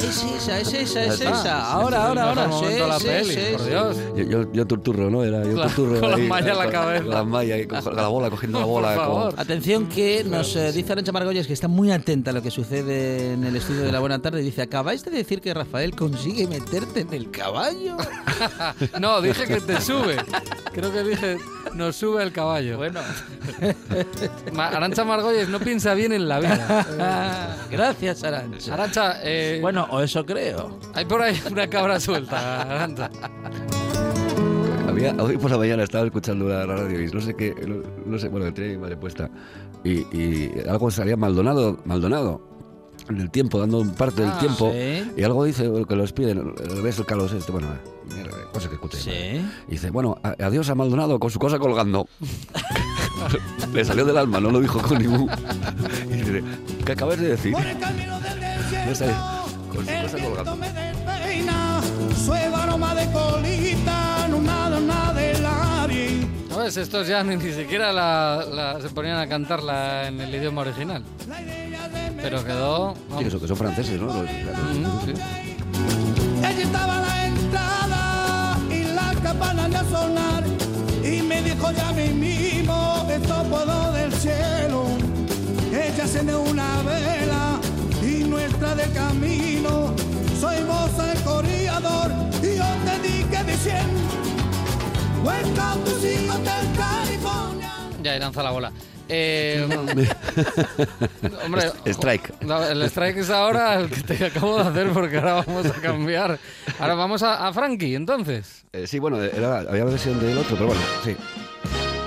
Es 0.00 0.24
esa, 0.24 0.60
es 0.60 0.72
esa, 0.72 1.04
es 1.04 1.20
Ah, 1.26 1.30
esa. 1.32 1.72
Ahora, 1.72 2.06
ahora, 2.06 2.28
ahora. 2.28 2.46
momento 2.48 2.82
de 2.84 2.88
la 2.88 2.98
Sí, 3.00 3.06
peli, 3.06 3.34
sí, 3.34 3.40
por 3.52 3.60
sí. 3.60 3.68
Dios. 3.70 3.96
Yo, 4.16 4.22
yo, 4.24 4.52
yo 4.52 4.66
turturro, 4.66 5.10
¿no? 5.10 5.24
Era 5.24 5.42
yo 5.44 5.54
Claro, 5.54 5.70
turturro. 5.70 6.00
con 6.00 6.10
la 6.10 6.16
ahí, 6.16 6.28
malla 6.28 6.52
en 6.52 6.58
la 6.58 6.70
cabeza. 6.70 7.02
Con 7.04 7.10
la 7.14 7.24
malla, 7.24 7.58
y 7.58 7.66
con 7.66 7.96
la 7.96 8.06
bola, 8.08 8.30
cogiendo 8.30 8.58
la 8.60 8.64
Por 8.66 8.72
bola. 8.82 8.94
como- 8.94 9.06
favor. 9.30 9.34
Atención 9.36 9.86
que 9.88 10.22
nos 10.24 10.54
eh, 10.56 10.70
dice 10.72 10.92
Arancha 10.92 11.10
Margolles 11.12 11.46
que 11.48 11.52
está 11.52 11.66
muy 11.68 11.90
atenta 11.90 12.30
a 12.30 12.34
lo 12.34 12.42
que 12.42 12.50
sucede 12.52 13.32
en 13.32 13.42
el 13.44 13.56
estudio 13.56 13.82
de 13.82 13.90
la 13.92 13.98
Buena 14.00 14.20
Tarde. 14.20 14.42
Dice, 14.42 14.62
¿acabáis 14.62 15.04
de 15.04 15.10
decir 15.10 15.40
que 15.40 15.52
Rafael 15.52 15.94
consigue 15.96 16.46
meterte 16.46 17.00
en 17.00 17.12
el 17.14 17.30
caballo? 17.30 17.96
No, 19.00 19.20
dije 19.20 19.44
que 19.46 19.60
te 19.60 19.80
sube. 19.80 20.16
Creo 20.72 20.92
que 20.92 21.02
dije, 21.02 21.36
nos 21.74 21.96
sube 21.96 22.22
el 22.22 22.32
caballo. 22.32 22.78
Bueno. 22.78 23.00
Arancha 24.58 25.04
Margolles 25.04 25.48
no 25.48 25.58
piensa 25.60 25.94
bien 25.94 26.12
en 26.12 26.28
la 26.28 26.40
vida. 26.40 27.56
Gracias, 27.70 28.22
Arancha. 28.24 28.74
Arancha, 28.74 29.16
eh, 29.22 29.58
Bueno, 29.60 29.86
o 29.90 30.00
eso 30.00 30.24
creo. 30.24 30.78
hay 30.94 31.04
por 31.04 31.22
ahí 31.22 31.40
una 31.50 31.68
cabra 31.68 31.98
suelta, 32.00 32.62
Arancha. 32.62 33.10
Había, 34.88 35.14
hoy 35.14 35.36
por 35.36 35.50
la 35.50 35.58
mañana 35.58 35.84
estaba 35.84 36.04
escuchando 36.06 36.48
la 36.48 36.66
radio 36.66 37.00
y 37.00 37.06
no 37.10 37.20
sé 37.20 37.34
qué, 37.34 37.54
no, 37.66 37.82
no 38.06 38.18
sé, 38.18 38.28
bueno, 38.28 38.52
tenía 38.52 38.72
mi 38.72 38.78
madre 38.78 38.96
puesta 38.96 39.30
y, 39.84 40.00
y 40.16 40.52
algo 40.68 40.90
salía 40.90 41.16
Maldonado, 41.16 41.78
Maldonado. 41.84 42.49
En 43.10 43.20
el 43.20 43.30
tiempo, 43.30 43.58
dando 43.58 43.84
parte 43.94 44.22
del 44.22 44.30
Ah, 44.30 44.38
tiempo, 44.38 44.70
sí. 44.72 45.12
y 45.16 45.22
algo 45.22 45.44
dice 45.44 45.70
que 45.88 45.96
los 45.96 46.12
piden, 46.12 46.54
ves 46.82 46.98
el 46.98 47.06
Carlos 47.06 47.32
este, 47.32 47.52
bueno, 47.52 47.68
mierda, 48.14 48.36
cosas 48.52 48.68
que 48.68 48.74
escuché. 48.76 48.98
Sí. 48.98 49.46
Y 49.68 49.72
dice, 49.72 49.90
bueno, 49.90 50.18
a- 50.22 50.34
adiós 50.44 50.68
a 50.70 50.74
Maldonado 50.74 51.18
con 51.18 51.30
su 51.30 51.38
cosa 51.38 51.58
colgando. 51.58 52.06
Le 53.72 53.84
salió 53.84 54.04
del 54.04 54.16
alma, 54.16 54.40
no 54.40 54.50
lo 54.50 54.60
dijo 54.60 54.80
con 54.80 54.98
ningún. 54.98 55.30
Y 56.10 56.14
dice, 56.14 56.42
¿qué 56.84 56.92
acabas 56.92 57.18
de 57.20 57.28
decir? 57.28 57.52
No 57.52 58.94
sé, 58.94 59.06
con 59.74 59.84
su 59.86 59.92
cosa 60.02 60.24
colgando. 60.24 60.58
Reina, 61.24 61.80
suave 62.24 62.54
aroma 62.54 62.94
de 62.94 63.10
colita, 63.12 64.26
no 64.28 64.40
nada, 64.40 64.80
nada 64.80 65.12
de 65.14 65.38
labio. 65.38 66.28
¿Sabes? 66.50 66.76
Estos 66.78 67.06
ya 67.06 67.22
ni, 67.22 67.36
ni 67.36 67.52
siquiera 67.52 67.92
la, 67.92 68.44
la- 68.50 68.80
se 68.80 68.88
ponían 68.88 69.18
a 69.18 69.28
cantarla 69.28 70.08
en 70.08 70.20
el 70.20 70.34
idioma 70.34 70.62
original. 70.62 71.04
Pero 72.22 72.44
quedó... 72.44 72.94
Sí, 72.94 73.00
vamos. 73.10 73.24
eso, 73.24 73.40
que 73.40 73.48
son 73.48 73.56
franceses, 73.56 74.00
¿no? 74.00 74.06
Los- 74.06 74.16
Mm, 74.30 75.04
sí. 75.04 75.12
Ella 76.38 76.62
estaba 76.62 76.98
a 76.98 77.00
la 77.00 77.26
entrada 77.26 78.58
y 78.70 78.84
la 78.84 79.12
campana 79.22 79.68
de 79.68 79.90
sonar 79.90 80.44
y 81.04 81.22
me 81.22 81.42
dijo 81.42 81.70
ya 81.72 81.92
mi 81.92 82.08
mismo 82.08 83.06
esto 83.10 83.42
puedo 83.44 83.92
del 83.92 84.12
cielo. 84.12 84.84
Ella 85.72 86.02
encende 86.04 86.34
una 86.36 86.82
vela 86.82 87.58
y 88.02 88.24
nuestra 88.24 88.74
de 88.74 88.84
camino. 88.92 89.94
Soy 90.40 90.62
vos 90.64 90.90
el 91.14 91.20
corredor 91.22 92.10
y 92.42 92.56
yo 92.56 92.64
te 92.84 93.08
dije 93.08 93.44
diciendo 93.44 94.00
Welcome 95.24 95.84
to 95.84 95.98
the 96.00 96.30
Hotel 96.30 96.66
California. 96.76 97.72
Ya, 98.02 98.16
y 98.16 98.20
lanza 98.20 98.42
la 98.42 98.50
bola. 98.50 98.72
Eh, 99.12 99.66
hombre, 101.44 101.72
strike. 101.86 102.42
no, 102.42 102.62
el 102.64 102.82
strike 102.82 103.18
es 103.18 103.30
ahora 103.30 103.74
el 103.80 103.90
que 103.90 104.02
te 104.02 104.24
acabo 104.26 104.56
de 104.62 104.68
hacer 104.68 104.88
porque 104.90 105.16
ahora 105.18 105.44
vamos 105.46 105.66
a 105.66 105.72
cambiar. 105.80 106.38
Ahora 106.78 106.94
vamos 106.94 107.22
a, 107.22 107.46
a 107.48 107.52
Frankie, 107.52 107.94
entonces. 107.94 108.64
Eh, 108.72 108.86
sí, 108.86 108.98
bueno, 108.98 109.20
era, 109.22 109.58
había 109.60 109.84
versión 109.84 110.20
del 110.20 110.38
otro, 110.38 110.54
pero 110.56 110.66
bueno, 110.68 110.80
sí. 111.04 111.16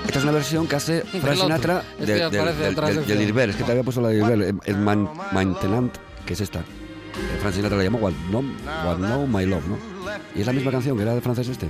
Esta 0.06 0.20
es 0.20 0.24
una 0.24 0.32
versión 0.34 0.68
que 0.68 0.76
hace 0.76 1.02
Frank. 1.02 1.36
Sinatra 1.38 1.84
Es 2.00 2.08
de- 2.08 2.13
que 2.13 2.13
del, 2.13 2.24
aparece 2.39 2.60
del, 2.62 2.70
detrás 2.70 2.88
del, 2.89 2.96
del 2.98 3.06
del 3.08 3.18
film. 3.18 3.26
Dilbert. 3.28 3.50
Es 3.52 3.56
que 3.58 3.63
te 3.63 3.72
había 3.72 3.84
puesto 3.84 4.02
la 4.02 4.10
de 4.10 4.16
Dilbert, 4.16 4.42
el, 4.42 4.60
el 4.63 4.78
Man, 4.78 5.10
Maintenant, 5.32 5.94
que 6.26 6.34
es 6.34 6.42
esta. 6.42 6.60
Eh, 6.60 7.38
Frank 7.42 7.54
Sinatra 7.56 7.78
la 7.78 7.84
llamó 7.84 7.98
What 8.00 8.13
Know, 8.30 8.44
What 8.86 8.98
Know 8.98 9.28
My 9.28 9.46
Love, 9.46 9.68
¿no? 9.68 9.78
Y 10.36 10.42
es 10.42 10.48
la 10.48 10.54
misma 10.54 10.72
canción 10.72 10.96
que 10.98 11.04
era 11.04 11.13
de 11.16 11.22
francés 11.22 11.48
este. 11.50 11.66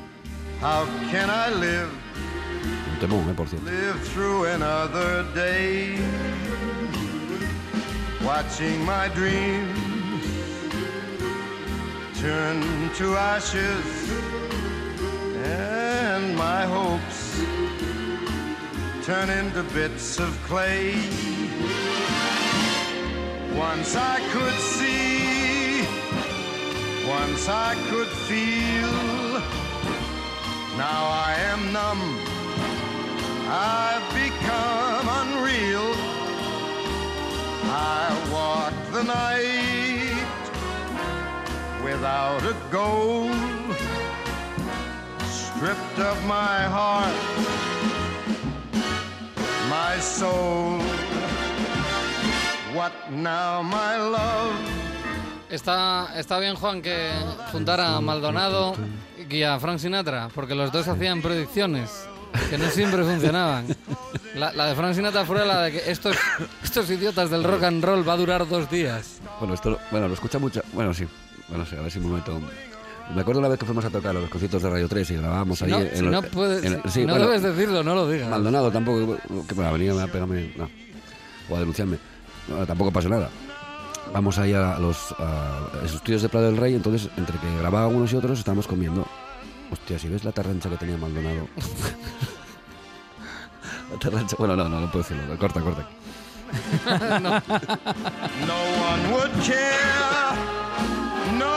How 0.61 0.85
can 1.11 1.29
I 1.29 1.59
live, 1.59 1.87
temón, 3.07 3.29
¿eh? 3.29 3.33
Por 3.35 3.49
cierto. 3.49 3.69
live 3.69 3.99
through 4.13 4.45
another 4.45 5.25
day? 5.35 5.97
Watching 8.23 8.85
my 8.85 9.09
dreams 9.09 9.75
turn 12.21 12.61
to 12.97 13.17
ashes 13.17 13.85
and 15.43 16.33
my 16.37 16.65
hopes 16.65 17.41
turn 19.05 19.29
into 19.29 19.63
bits 19.73 20.17
of 20.19 20.31
clay. 20.47 20.95
Once 23.53 23.97
I 23.97 24.19
could 24.31 24.57
see, 24.77 25.81
once 27.05 27.49
I 27.49 27.75
could 27.89 28.11
feel. 28.29 28.93
Now 30.77 31.03
I 31.27 31.35
am 31.51 31.73
numb. 31.73 32.33
I've 33.47 34.07
become 34.13 35.07
unreal. 35.21 35.93
I 37.65 38.09
walk 38.31 38.73
the 38.91 39.03
night 39.03 40.25
without 41.83 42.43
a 42.43 42.55
goal. 42.71 43.29
Stripped 45.25 45.99
of 45.99 46.17
my 46.25 46.63
heart, 46.63 47.13
my 49.69 49.99
soul. 49.99 50.79
What 52.73 52.93
now, 53.11 53.61
my 53.61 53.97
love? 53.97 54.53
Está, 55.49 56.17
está 56.17 56.39
bien, 56.39 56.55
Juan, 56.55 56.81
que 56.81 57.11
juntara 57.51 57.95
a 57.95 58.01
Maldonado 58.01 58.75
y 59.29 59.43
a 59.43 59.59
Frank 59.59 59.77
Sinatra, 59.77 60.29
porque 60.33 60.55
los 60.55 60.71
dos 60.71 60.87
hacían 60.87 61.21
predicciones 61.21 62.07
que 62.49 62.57
no 62.57 62.69
siempre 62.69 63.03
funcionaban. 63.03 63.65
La, 64.35 64.51
la 64.53 64.65
de 64.67 64.75
Frank 64.75 64.93
Sinatra 64.95 65.25
fue 65.25 65.45
la 65.45 65.63
de 65.63 65.71
que 65.73 65.91
estos, 65.91 66.15
estos 66.63 66.89
idiotas 66.89 67.29
del 67.29 67.43
rock 67.43 67.63
and 67.63 67.83
roll 67.83 68.07
va 68.07 68.13
a 68.13 68.17
durar 68.17 68.47
dos 68.47 68.69
días. 68.69 69.19
Bueno, 69.39 69.53
esto 69.53 69.77
bueno, 69.91 70.07
lo 70.07 70.13
escucha 70.13 70.39
mucha. 70.39 70.61
Bueno, 70.73 70.93
sí. 70.93 71.05
Bueno, 71.49 71.65
sí, 71.65 71.75
a 71.75 71.81
ver 71.81 71.91
si 71.91 71.99
un 71.99 72.07
momento. 72.09 72.39
Me 73.13 73.21
acuerdo 73.21 73.39
una 73.41 73.49
vez 73.49 73.59
que 73.59 73.65
fuimos 73.65 73.83
a 73.85 73.89
tocar 73.89 74.11
a 74.15 74.19
los 74.19 74.29
conciertos 74.29 74.63
de 74.63 74.69
Radio 74.69 74.87
3 74.87 75.11
y 75.11 75.15
grabábamos 75.17 75.59
Si 75.59 75.65
ahí 75.65 75.71
no, 75.71 75.79
en 75.81 75.95
si 75.95 76.01
los- 76.03 76.11
no 76.11 76.21
puedes- 76.23 76.63
en- 76.63 76.81
si- 76.83 76.89
sí, 76.89 77.05
no 77.05 77.13
bueno, 77.13 77.27
debes 77.27 77.43
decirlo, 77.43 77.83
no 77.83 77.95
lo 77.95 78.09
digas. 78.09 78.29
Maldonado 78.29 78.71
tampoco, 78.71 79.17
que 79.47 79.55
me 79.55 79.63
va 79.63 79.69
a 79.69 79.73
venir 79.73 79.91
a 79.91 80.07
pegarme, 80.07 80.53
no, 80.57 80.69
o 81.49 81.55
a 81.55 81.59
denunciarme. 81.59 81.97
No, 82.47 82.65
tampoco 82.65 82.91
pasa 82.91 83.09
nada. 83.09 83.29
Vamos 84.13 84.37
ahí 84.37 84.53
a 84.53 84.77
los, 84.79 85.13
a 85.19 85.67
esos 85.83 85.95
estudios 85.97 86.21
de 86.21 86.29
Prado 86.29 86.45
del 86.47 86.57
Rey, 86.57 86.73
entonces 86.75 87.09
entre 87.17 87.37
que 87.39 87.57
grababan 87.59 87.93
unos 87.95 88.11
y 88.13 88.15
otros 88.15 88.39
estábamos 88.39 88.67
comiendo. 88.67 89.05
Hostia, 89.73 89.97
si 89.97 90.07
ves 90.07 90.23
la 90.23 90.31
tarrancha 90.31 90.69
que 90.69 90.77
tenía 90.77 90.97
Maldonado. 90.97 91.47
la 93.91 93.97
tarrancha, 93.99 94.35
bueno, 94.37 94.55
no, 94.55 94.69
no, 94.69 94.79
no 94.79 94.91
puedo 94.91 95.03
decirlo, 95.03 95.35
corta, 95.37 95.61
corta. 95.61 95.87
No 98.45 98.57
one 98.91 99.03
would 99.13 99.31
care. 99.43 100.35
No 101.39 101.55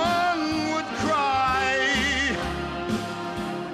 one 0.00 0.72
would 0.72 0.88
cry 1.04 1.76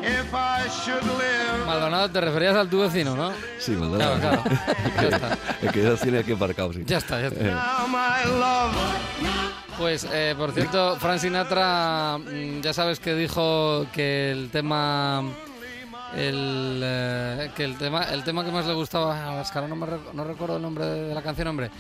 if 0.03 0.35
I 0.35 0.67
should 0.69 1.05
live. 1.05 1.65
Maldonado, 1.65 2.11
te 2.11 2.21
referías 2.21 2.57
al 2.57 2.69
tu 2.69 2.81
vecino, 2.81 3.15
¿no? 3.15 3.31
Sí, 3.61 3.71
Maldonado. 3.73 4.19
Claro, 4.19 4.43
claro. 4.43 5.11
Ya 5.11 5.17
está. 5.17 5.39
El 5.63 5.71
que 5.73 5.83
ya 5.85 5.95
tiene 5.95 6.19
aquí 6.19 6.33
embarcado, 6.33 6.73
sí. 6.73 6.83
Ya 6.85 6.99
está, 6.99 7.21
ya 7.21 7.29
está. 7.29 7.41
Eh, 7.41 7.53
Now 7.53 7.87
my 7.87 8.25
love. 8.41 8.75
Pues, 9.79 10.05
eh, 10.13 10.35
por 10.37 10.51
cierto, 10.51 10.97
Frank 10.97 11.21
Sinatra, 11.21 12.19
mm, 12.19 12.61
ya 12.63 12.73
sabes 12.73 12.99
que 12.99 13.15
dijo 13.15 13.87
que 13.93 14.33
el 14.33 14.51
tema, 14.51 15.23
el, 16.17 16.81
eh, 16.83 17.51
que 17.55 17.63
el 17.63 17.79
tema, 17.79 18.03
el 18.13 18.25
tema 18.25 18.45
que 18.45 18.51
más 18.51 18.67
le 18.67 18.75
gustaba, 18.75 19.41
es 19.41 19.49
que 19.53 19.59
ahora 19.59 19.69
no, 19.69 19.77
me 19.77 19.87
no 20.15 20.25
recuerdo 20.25 20.57
el 20.57 20.63
nombre 20.63 20.85
de 20.85 21.15
la 21.15 21.23
canción, 21.23 21.47
hombre. 21.47 21.71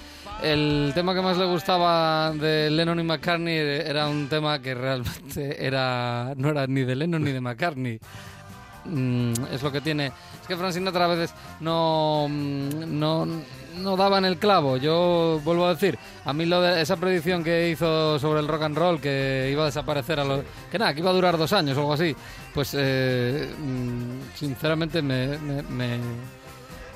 El 0.40 0.92
tema 0.94 1.12
que 1.12 1.20
más 1.20 1.36
le 1.36 1.46
gustaba 1.46 2.30
de 2.30 2.70
Lennon 2.70 3.00
y 3.00 3.02
McCartney 3.02 3.56
era 3.56 4.06
un 4.06 4.28
tema 4.28 4.62
que 4.62 4.74
realmente 4.74 5.66
era, 5.66 6.34
no 6.36 6.50
era 6.50 6.68
ni 6.68 6.82
de 6.82 6.94
Lennon 6.94 7.24
ni 7.24 7.32
de 7.32 7.40
McCartney. 7.40 7.98
Mm, 8.84 9.32
es 9.52 9.60
lo 9.60 9.72
que 9.72 9.80
tiene. 9.80 10.06
Es 10.40 10.46
que 10.46 10.56
Frank 10.56 10.72
Sinatra 10.72 11.04
a 11.04 11.08
veces 11.08 11.34
no, 11.58 12.28
mm, 12.30 12.98
no, 12.98 13.26
no 13.78 13.96
daba 13.96 14.18
en 14.18 14.24
el 14.24 14.36
clavo. 14.38 14.76
Yo 14.76 15.40
vuelvo 15.44 15.66
a 15.66 15.74
decir, 15.74 15.98
a 16.24 16.32
mí 16.32 16.44
lo 16.46 16.60
de 16.60 16.80
esa 16.82 16.96
predicción 16.96 17.42
que 17.44 17.70
hizo 17.70 18.18
sobre 18.18 18.40
el 18.40 18.48
rock 18.48 18.62
and 18.62 18.76
roll, 18.76 19.00
que 19.00 19.48
iba 19.50 19.62
a 19.62 19.66
desaparecer 19.66 20.20
a 20.20 20.24
los. 20.24 20.40
que 20.70 20.78
nada, 20.78 20.92
que 20.94 21.00
iba 21.00 21.10
a 21.10 21.14
durar 21.14 21.38
dos 21.38 21.52
años 21.52 21.76
o 21.76 21.80
algo 21.80 21.92
así, 21.94 22.14
pues 22.54 22.74
eh, 22.76 23.48
mm, 23.58 24.36
sinceramente 24.36 25.00
me. 25.02 25.38
me, 25.38 25.62
me- 25.62 25.98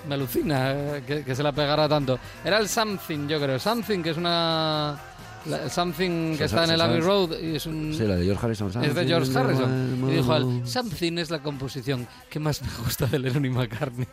me 0.08 0.14
alucina 0.16 0.72
eh, 0.72 1.02
que, 1.06 1.22
que 1.22 1.32
se 1.32 1.44
la 1.44 1.52
pegara 1.52 1.88
tanto. 1.88 2.18
Era 2.44 2.58
el 2.58 2.68
Something, 2.68 3.28
yo 3.28 3.38
creo. 3.40 3.56
Something, 3.60 4.02
que 4.02 4.10
es 4.10 4.16
una. 4.16 4.98
la- 5.46 5.68
Something 5.70 6.36
que 6.36 6.42
está 6.46 6.64
en 6.64 6.70
el 6.70 6.80
Abbey 6.80 7.00
Road 7.00 7.38
y 7.40 7.54
es 7.54 7.66
un. 7.66 7.94
Sí, 7.96 8.02
la 8.04 8.16
de 8.16 8.24
George 8.24 8.44
Harrison. 8.44 8.84
Es 8.84 8.94
de 8.96 9.06
George 9.06 9.30
Harrison. 9.38 9.64
Something 9.70 10.08
Y 10.08 10.16
dijo 10.16 10.66
Something 10.66 11.18
es 11.18 11.30
la 11.30 11.38
composición 11.40 12.08
que 12.28 12.40
más 12.40 12.60
me 12.62 12.68
gusta 12.84 13.06
de 13.06 13.20
Lennon 13.20 13.44
y 13.44 13.50
McCartney. 13.50 14.08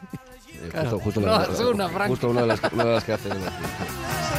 Claro. 0.71 0.99
Justo, 0.99 0.99
justo, 0.99 1.21
No, 1.21 1.27
la, 1.27 1.37
una 1.71 2.07
justo 2.07 2.29
una 2.29 2.41
de 2.41 2.47
las, 2.47 2.59
una 2.71 2.85
de 2.85 2.91
las 2.93 3.03
que 3.03 3.13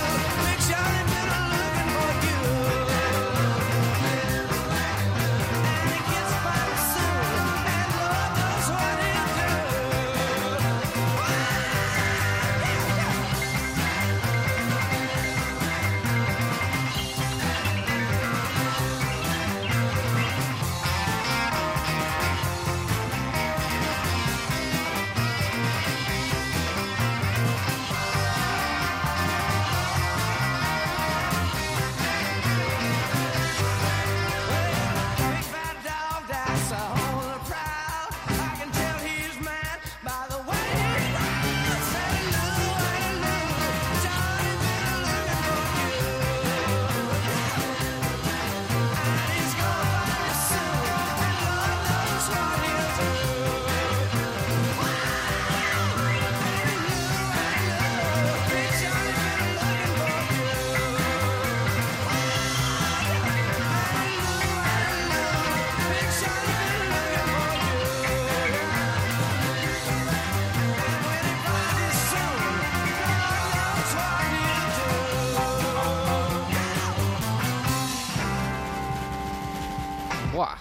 hace. 80.32 80.56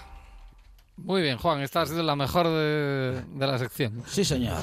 Muy 0.96 1.22
bien, 1.22 1.38
Juan, 1.38 1.60
esta 1.62 1.82
ha 1.82 1.86
sido 1.86 2.02
la 2.02 2.14
mejor 2.16 2.46
de, 2.46 3.22
de 3.34 3.46
la 3.46 3.58
sección. 3.58 4.02
Sí, 4.06 4.24
señor. 4.24 4.58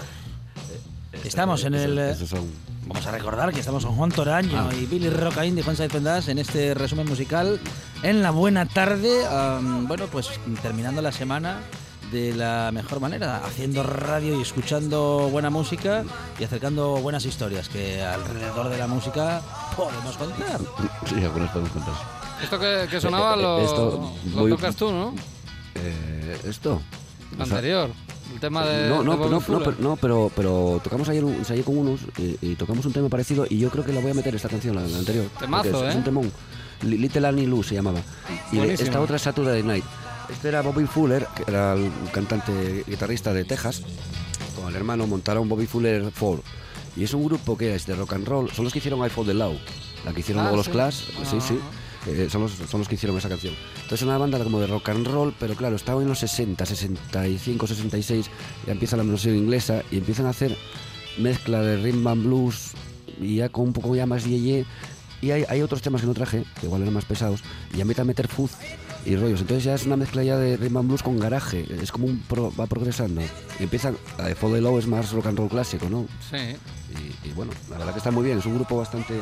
Estamos 1.24 1.64
en 1.64 1.74
el... 1.74 2.16
Vamos 2.86 3.06
a 3.06 3.12
recordar 3.12 3.52
que 3.52 3.60
estamos 3.60 3.86
con 3.86 3.96
Juan 3.96 4.12
Toraño 4.12 4.70
Ah. 4.70 4.74
y 4.74 4.86
Billy 4.86 5.10
Rocaín 5.10 5.56
de 5.56 5.64
Juan 5.64 5.76
Saiz 5.76 5.92
Pendas 5.92 6.28
en 6.30 6.38
este 6.38 6.74
resumen 6.74 7.08
musical 7.08 7.60
en 8.04 8.22
la 8.22 8.32
buena 8.32 8.66
tarde. 8.66 9.26
am, 9.28 9.88
bueno, 9.88 10.06
pues 10.12 10.30
terminando 10.62 11.02
la 11.02 11.12
semana 11.12 11.60
de 12.12 12.34
la 12.34 12.70
mejor 12.72 13.02
manera, 13.02 13.42
haciendo 13.46 13.84
radio 13.84 14.38
y 14.40 14.42
escuchando 14.42 15.28
buena 15.30 15.50
música 15.50 16.04
y 16.40 16.46
acercando 16.46 16.92
buenas 17.02 17.26
historias 17.26 17.68
que 17.68 18.02
alrededor 18.02 18.70
de 18.70 18.78
la 18.78 18.88
música 18.88 19.42
podemos 19.76 20.16
contar. 20.16 20.60
Sí, 21.08 21.16
algunas 21.24 21.50
podemos 21.52 21.72
contar. 21.74 21.94
Esto 22.44 22.60
que, 22.60 22.88
que 22.90 23.02
sonaba 23.02 23.36
Eh, 23.36 23.40
eh, 23.40 23.42
lo, 23.42 23.60
esto 23.60 24.14
lo 24.36 24.42
voy- 24.42 24.52
tocas 24.52 24.76
tú, 24.76 24.92
¿no? 24.92 25.14
Eh, 25.76 26.38
¿Esto? 26.46 26.82
Anterior. 27.40 27.90
El 28.34 28.40
tema 28.40 28.66
de. 28.66 28.90
no, 28.90 29.04
no, 29.04 29.14
de 29.14 29.30
no, 29.30 29.30
no, 29.30 29.40
pero, 29.60 29.76
no, 29.80 29.96
pero, 29.96 30.32
pero 30.36 30.82
tocamos 30.84 31.08
ayer 31.10 31.24
un, 31.24 31.34
ensayé 31.34 31.64
con 31.64 31.78
unos 31.78 32.02
y, 32.18 32.38
y 32.42 32.56
tocamos 32.56 32.86
un 32.86 32.94
tema 32.94 33.10
parecido 33.10 33.46
y 33.50 33.58
yo 33.58 33.70
creo 33.70 33.86
que 33.86 33.94
la 33.94 34.02
voy 34.02 34.12
a 34.12 34.14
meter 34.14 34.36
esta 34.36 34.50
canción, 34.50 34.76
la, 34.76 34.82
la 34.86 34.98
anterior. 34.98 35.26
Temazo, 35.40 35.84
es, 35.84 35.90
es 35.90 35.96
¿eh? 35.96 35.98
un 35.98 36.04
temón. 36.04 36.32
Li- 36.84 36.98
Little 36.98 37.28
Annie 37.28 37.48
Lou 37.48 37.64
se 37.64 37.76
llamaba. 37.76 38.00
Y 38.52 38.58
Buenísimo. 38.58 38.86
esta 38.88 39.02
otra 39.02 39.16
es 39.16 39.22
Saturday 39.22 39.64
Night. 39.64 39.84
Este 40.30 40.50
era 40.50 40.62
Bobby 40.62 40.86
Fuller, 40.86 41.26
que 41.36 41.44
era 41.48 41.74
el 41.74 41.90
cantante 42.12 42.84
guitarrista 42.86 43.34
de 43.34 43.46
Texas. 43.46 43.82
Con 44.56 44.68
el 44.70 44.76
hermano 44.76 45.08
montaron 45.08 45.48
Bobby 45.48 45.66
Fuller 45.66 46.12
4. 46.20 46.44
Y 46.98 47.04
es 47.06 47.14
un 47.14 47.24
grupo 47.26 47.58
que 47.58 47.76
es 47.76 47.86
de 47.86 47.96
rock 47.96 48.14
and 48.14 48.28
roll. 48.28 48.52
Son 48.52 48.66
los 48.66 48.74
que 48.74 48.80
hicieron 48.80 49.04
I 49.06 49.10
Fall 49.10 49.26
the 49.26 49.34
Law. 49.34 49.58
La 50.06 50.14
que 50.14 50.20
hicieron 50.20 50.42
Ah, 50.42 50.48
luego 50.50 50.58
los. 50.58 50.70
Clash. 50.70 50.96
Sí, 51.30 51.38
Ah. 51.38 51.42
sí. 51.48 51.60
Eh, 52.08 52.28
son, 52.32 52.42
los, 52.44 52.52
son 52.54 52.80
los 52.80 52.88
que 52.88 52.96
hicieron 52.96 53.18
esa 53.18 53.28
canción. 53.30 53.54
Entonces 53.76 54.02
es 54.02 54.04
una 54.08 54.18
banda 54.18 54.42
como 54.44 54.60
de 54.60 54.68
rock 54.68 54.90
and 54.90 55.06
roll, 55.08 55.34
pero 55.40 55.56
claro, 55.56 55.76
estaba 55.76 56.02
en 56.02 56.08
los 56.08 56.20
60, 56.20 56.66
65, 56.66 57.68
66, 57.68 58.30
ya 58.66 58.72
empieza 58.72 58.96
la 58.98 59.04
música 59.04 59.34
inglesa 59.36 59.84
y 59.92 59.98
empiezan 59.98 60.26
a 60.26 60.30
hacer 60.30 60.56
mezcla 61.18 61.62
de 61.62 61.78
rhythm 61.78 62.08
and 62.08 62.24
blues 62.26 62.72
y 63.20 63.38
ya 63.38 63.50
con 63.50 63.66
un 63.66 63.74
poco 63.74 63.96
ya 63.96 64.06
más 64.06 64.24
yeye. 64.26 64.66
Y 65.20 65.32
hay, 65.32 65.46
hay 65.50 65.64
otros 65.64 65.82
temas 65.82 66.02
que 66.02 66.08
no 66.08 66.14
traje, 66.14 66.46
que 66.60 66.68
igual 66.68 66.84
eran 66.84 66.94
más 66.94 67.06
pesados, 67.06 67.42
y 67.74 67.78
ya 67.78 67.82
empiezan 67.82 68.04
a 68.04 68.06
meter 68.06 68.28
fuzz 68.28 68.52
y 69.04 69.16
rollos. 69.16 69.42
Entonces 69.42 69.64
ya 69.64 69.74
es 69.74 69.86
una 69.88 69.98
mezcla 69.98 70.24
ya 70.24 70.38
de 70.38 70.58
rhythm 70.58 70.78
and 70.78 70.88
blues 70.90 71.02
con 71.02 71.18
garaje, 71.20 71.66
es 71.82 71.92
como 71.92 72.06
un 72.06 72.20
pro- 72.20 72.54
va 72.58 72.68
progresando. 72.68 73.22
Y 73.60 73.64
empiezan, 73.64 73.98
de 74.24 74.36
Fall 74.36 74.54
the 74.54 74.62
Low 74.62 74.78
es 74.78 74.86
más 74.86 75.12
rock 75.12 75.26
and 75.26 75.40
roll 75.40 75.50
clásico, 75.50 75.90
¿no? 75.90 76.06
Sí. 76.30 76.38
Y, 77.26 77.30
y 77.30 77.34
bueno, 77.34 77.52
la 77.72 77.80
verdad 77.80 77.94
que 77.94 77.98
está 77.98 78.12
muy 78.12 78.24
bien, 78.26 78.38
es 78.38 78.46
un 78.46 78.54
grupo 78.56 78.78
bastante 78.78 79.16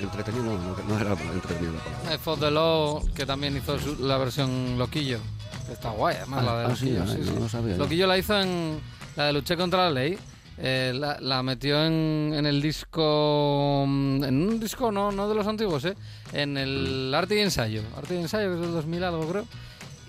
entretenido, 0.00 0.44
no, 0.44 0.76
no, 0.88 1.00
era 1.00 1.12
entretenido 1.12 1.72
la 1.74 1.80
palabra. 1.80 2.14
Eh, 2.14 2.40
de 2.44 2.50
Lo, 2.50 3.02
que 3.14 3.26
también 3.26 3.56
hizo 3.56 3.78
su- 3.78 3.96
la 4.04 4.18
versión 4.18 4.78
Loquillo. 4.78 5.18
que 5.66 5.72
Está 5.72 5.90
guay, 5.90 6.16
además, 6.16 6.40
Ah, 6.42 6.44
la 6.44 6.58
de 6.58 6.64
ah, 6.66 6.76
sí, 6.76 6.84
Loquillo. 6.90 7.02
ah, 7.02 7.06
sí, 7.06 7.18
no 7.20 7.32
sí. 7.34 7.40
lo 7.40 7.48
sabía. 7.48 7.76
Loquillo 7.76 8.06
la 8.06 8.18
hizo 8.18 8.40
en. 8.40 8.80
La 9.16 9.24
de 9.26 9.32
Luché 9.32 9.56
contra 9.56 9.84
la 9.84 9.90
ley. 9.90 10.18
eh, 10.58 10.92
la, 10.94 11.18
la 11.20 11.42
metió 11.42 11.84
en, 11.84 12.32
en 12.34 12.46
el 12.46 12.60
disco. 12.62 13.84
mm, 13.86 14.24
En 14.24 14.48
un 14.48 14.60
disco 14.60 14.90
no, 14.92 15.10
no 15.12 15.28
de 15.28 15.34
los 15.34 15.46
antiguos, 15.46 15.84
¿eh? 15.84 15.94
En 16.32 16.56
el 16.56 17.12
Arte 17.14 17.36
y 17.36 17.40
Ensayo. 17.40 17.82
Arte 17.96 18.14
y 18.14 18.18
Ensayo, 18.18 18.48
que 18.50 18.54
es 18.56 18.60
del 18.60 18.72
2000 18.72 19.04
algo, 19.04 19.26
creo. 19.28 19.44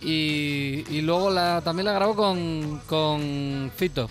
Y, 0.02 0.84
y 0.90 1.02
luego 1.02 1.32
la, 1.32 1.62
también 1.64 1.86
la 1.86 1.94
grabó 1.94 2.16
con, 2.16 2.82
con 2.88 3.72
Fito. 3.76 4.10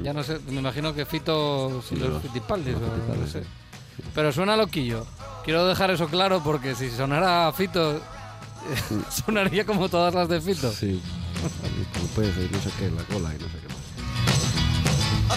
Ya 0.00 0.12
no 0.12 0.22
sé, 0.22 0.38
me 0.48 0.58
imagino 0.60 0.92
que 0.94 1.04
Fito. 1.06 1.82
Si 1.88 1.94
Sí, 1.94 2.00
los 2.00 2.20
Fitipaldis, 2.22 2.74
o 2.76 3.16
no 3.16 3.26
sé. 3.26 3.42
Pero 4.14 4.32
suena 4.32 4.56
loquillo. 4.56 5.06
Quiero 5.44 5.66
dejar 5.66 5.90
eso 5.90 6.08
claro 6.08 6.42
porque 6.42 6.74
si 6.74 6.90
sonara 6.90 7.50
Fito, 7.52 8.00
sonaría 9.26 9.64
como 9.64 9.88
todas 9.88 10.14
las 10.14 10.28
de 10.28 10.40
Fito. 10.40 10.70
Sí. 10.72 11.00
Como 11.94 12.06
puede 12.08 12.34
ser, 12.34 12.50
no 12.50 12.60
sé 12.60 12.70
qué, 12.78 12.90
la 12.90 13.02
cola 13.04 13.32
y 13.34 13.38
no 13.42 13.48
sé 13.48 13.58
qué 13.60 13.68
más. 13.68 13.78
Oh, 15.30 15.36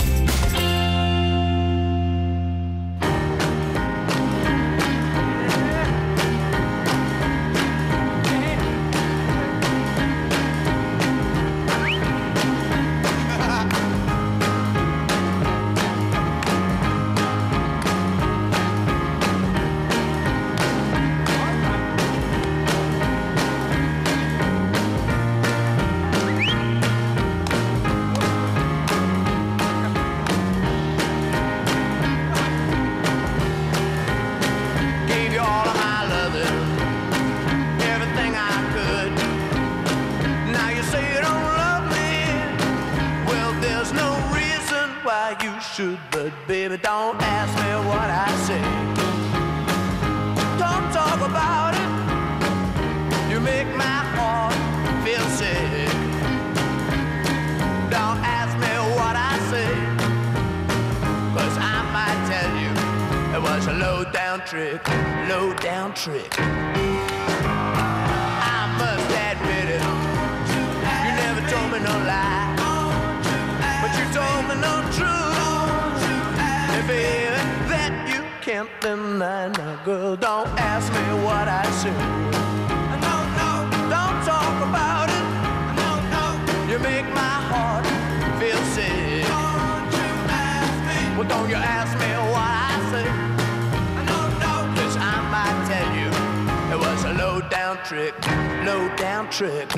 Trick. 99.41 99.75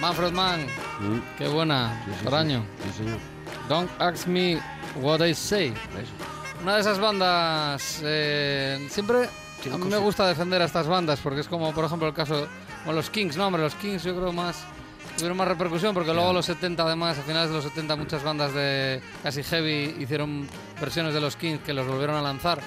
Manfred 0.00 0.32
Mann. 0.32 0.66
Mm. 1.00 1.20
Qué 1.38 1.46
buena, 1.46 2.04
Sí, 2.04 2.12
sí. 2.12 2.26
Sí, 2.26 3.04
señor. 3.04 3.18
Don't 3.68 3.90
ask 4.00 4.26
me 4.26 4.60
what 5.00 5.24
I 5.24 5.32
say. 5.32 5.72
Una 6.62 6.74
de 6.74 6.80
esas 6.80 6.98
bandas, 6.98 8.00
eh, 8.02 8.84
siempre 8.90 9.28
a 9.72 9.78
mí 9.78 9.88
me 9.88 9.98
gusta 9.98 10.26
defender 10.26 10.60
a 10.60 10.64
estas 10.64 10.88
bandas 10.88 11.20
porque 11.20 11.40
es 11.40 11.48
como, 11.48 11.72
por 11.72 11.84
ejemplo, 11.84 12.08
el 12.08 12.14
caso 12.14 12.48
con 12.84 12.96
los 12.96 13.10
Kings, 13.10 13.36
no, 13.36 13.46
hombre, 13.46 13.62
los 13.62 13.74
Kings 13.76 14.02
yo 14.02 14.16
creo 14.16 14.32
más 14.32 14.64
tuvieron 15.16 15.36
más 15.36 15.48
repercusión 15.48 15.94
porque 15.94 16.12
luego 16.12 16.32
los 16.32 16.46
70 16.46 16.82
además, 16.82 17.18
a 17.18 17.22
finales 17.22 17.50
de 17.50 17.56
los 17.56 17.64
70 17.64 17.96
muchas 17.96 18.22
bandas 18.22 18.52
de 18.52 19.00
casi 19.22 19.42
heavy 19.44 19.96
hicieron 20.00 20.48
versiones 20.80 21.14
de 21.14 21.20
los 21.20 21.36
Kings 21.36 21.60
que 21.60 21.72
los 21.72 21.86
volvieron 21.86 22.16
a 22.16 22.22
lanzar. 22.22 22.60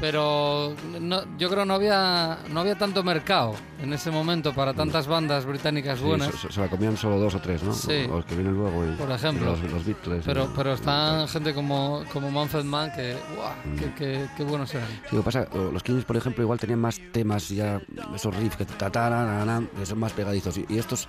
Pero 0.00 0.74
no- 1.00 1.22
yo 1.38 1.48
creo 1.48 1.64
no 1.64 1.74
había 1.74 2.38
no 2.50 2.60
había 2.60 2.76
tanto 2.76 3.02
mercado 3.04 3.54
en 3.80 3.92
ese 3.92 4.10
momento 4.10 4.52
para 4.52 4.74
tantas 4.74 5.06
bandas 5.06 5.46
británicas 5.46 5.98
Sí, 6.00 6.04
buenas. 6.04 6.34
se, 6.34 6.50
se 6.52 6.60
la 6.60 6.68
comían 6.68 6.96
solo 6.96 7.18
dos 7.18 7.34
o 7.36 7.40
tres, 7.40 7.62
¿no? 7.62 7.72
Sí. 7.72 8.06
Los 8.08 8.24
que 8.24 8.34
vienen 8.34 8.54
luego. 8.54 8.84
y- 8.84 8.96
Por 8.96 9.10
ejemplo. 9.10 9.46
Los, 9.52 9.60
los 9.70 9.84
Beatles. 9.84 10.24
Pero, 10.26 10.48
pero 10.54 10.74
está 10.74 11.26
gente 11.28 11.54
como, 11.54 12.02
como 12.12 12.30
Manfred 12.30 12.64
Mann 12.64 12.90
que, 12.92 13.16
¡buah! 13.36 14.44
buenos 14.44 14.74
eran. 14.74 14.88
Sí, 14.88 15.16
lo 15.16 15.18
que 15.18 15.24
pasa, 15.24 15.46
o- 15.52 15.70
los 15.70 15.82
Kings, 15.82 16.04
por 16.04 16.16
ejemplo, 16.16 16.42
igual 16.42 16.58
tenían 16.58 16.80
más 16.80 17.00
temas 17.12 17.48
ya, 17.48 17.80
esos 18.14 18.34
riffs 18.36 18.56
que, 18.56 18.64
ta, 18.64 18.90
ta, 18.90 19.08
na, 19.10 19.44
na, 19.44 19.60
na, 19.60 19.66
que 19.78 19.86
son 19.86 19.98
más 20.00 20.12
pegadizos. 20.12 20.56
Y, 20.58 20.66
y 20.68 20.78
estos, 20.78 21.04
eh, 21.04 21.08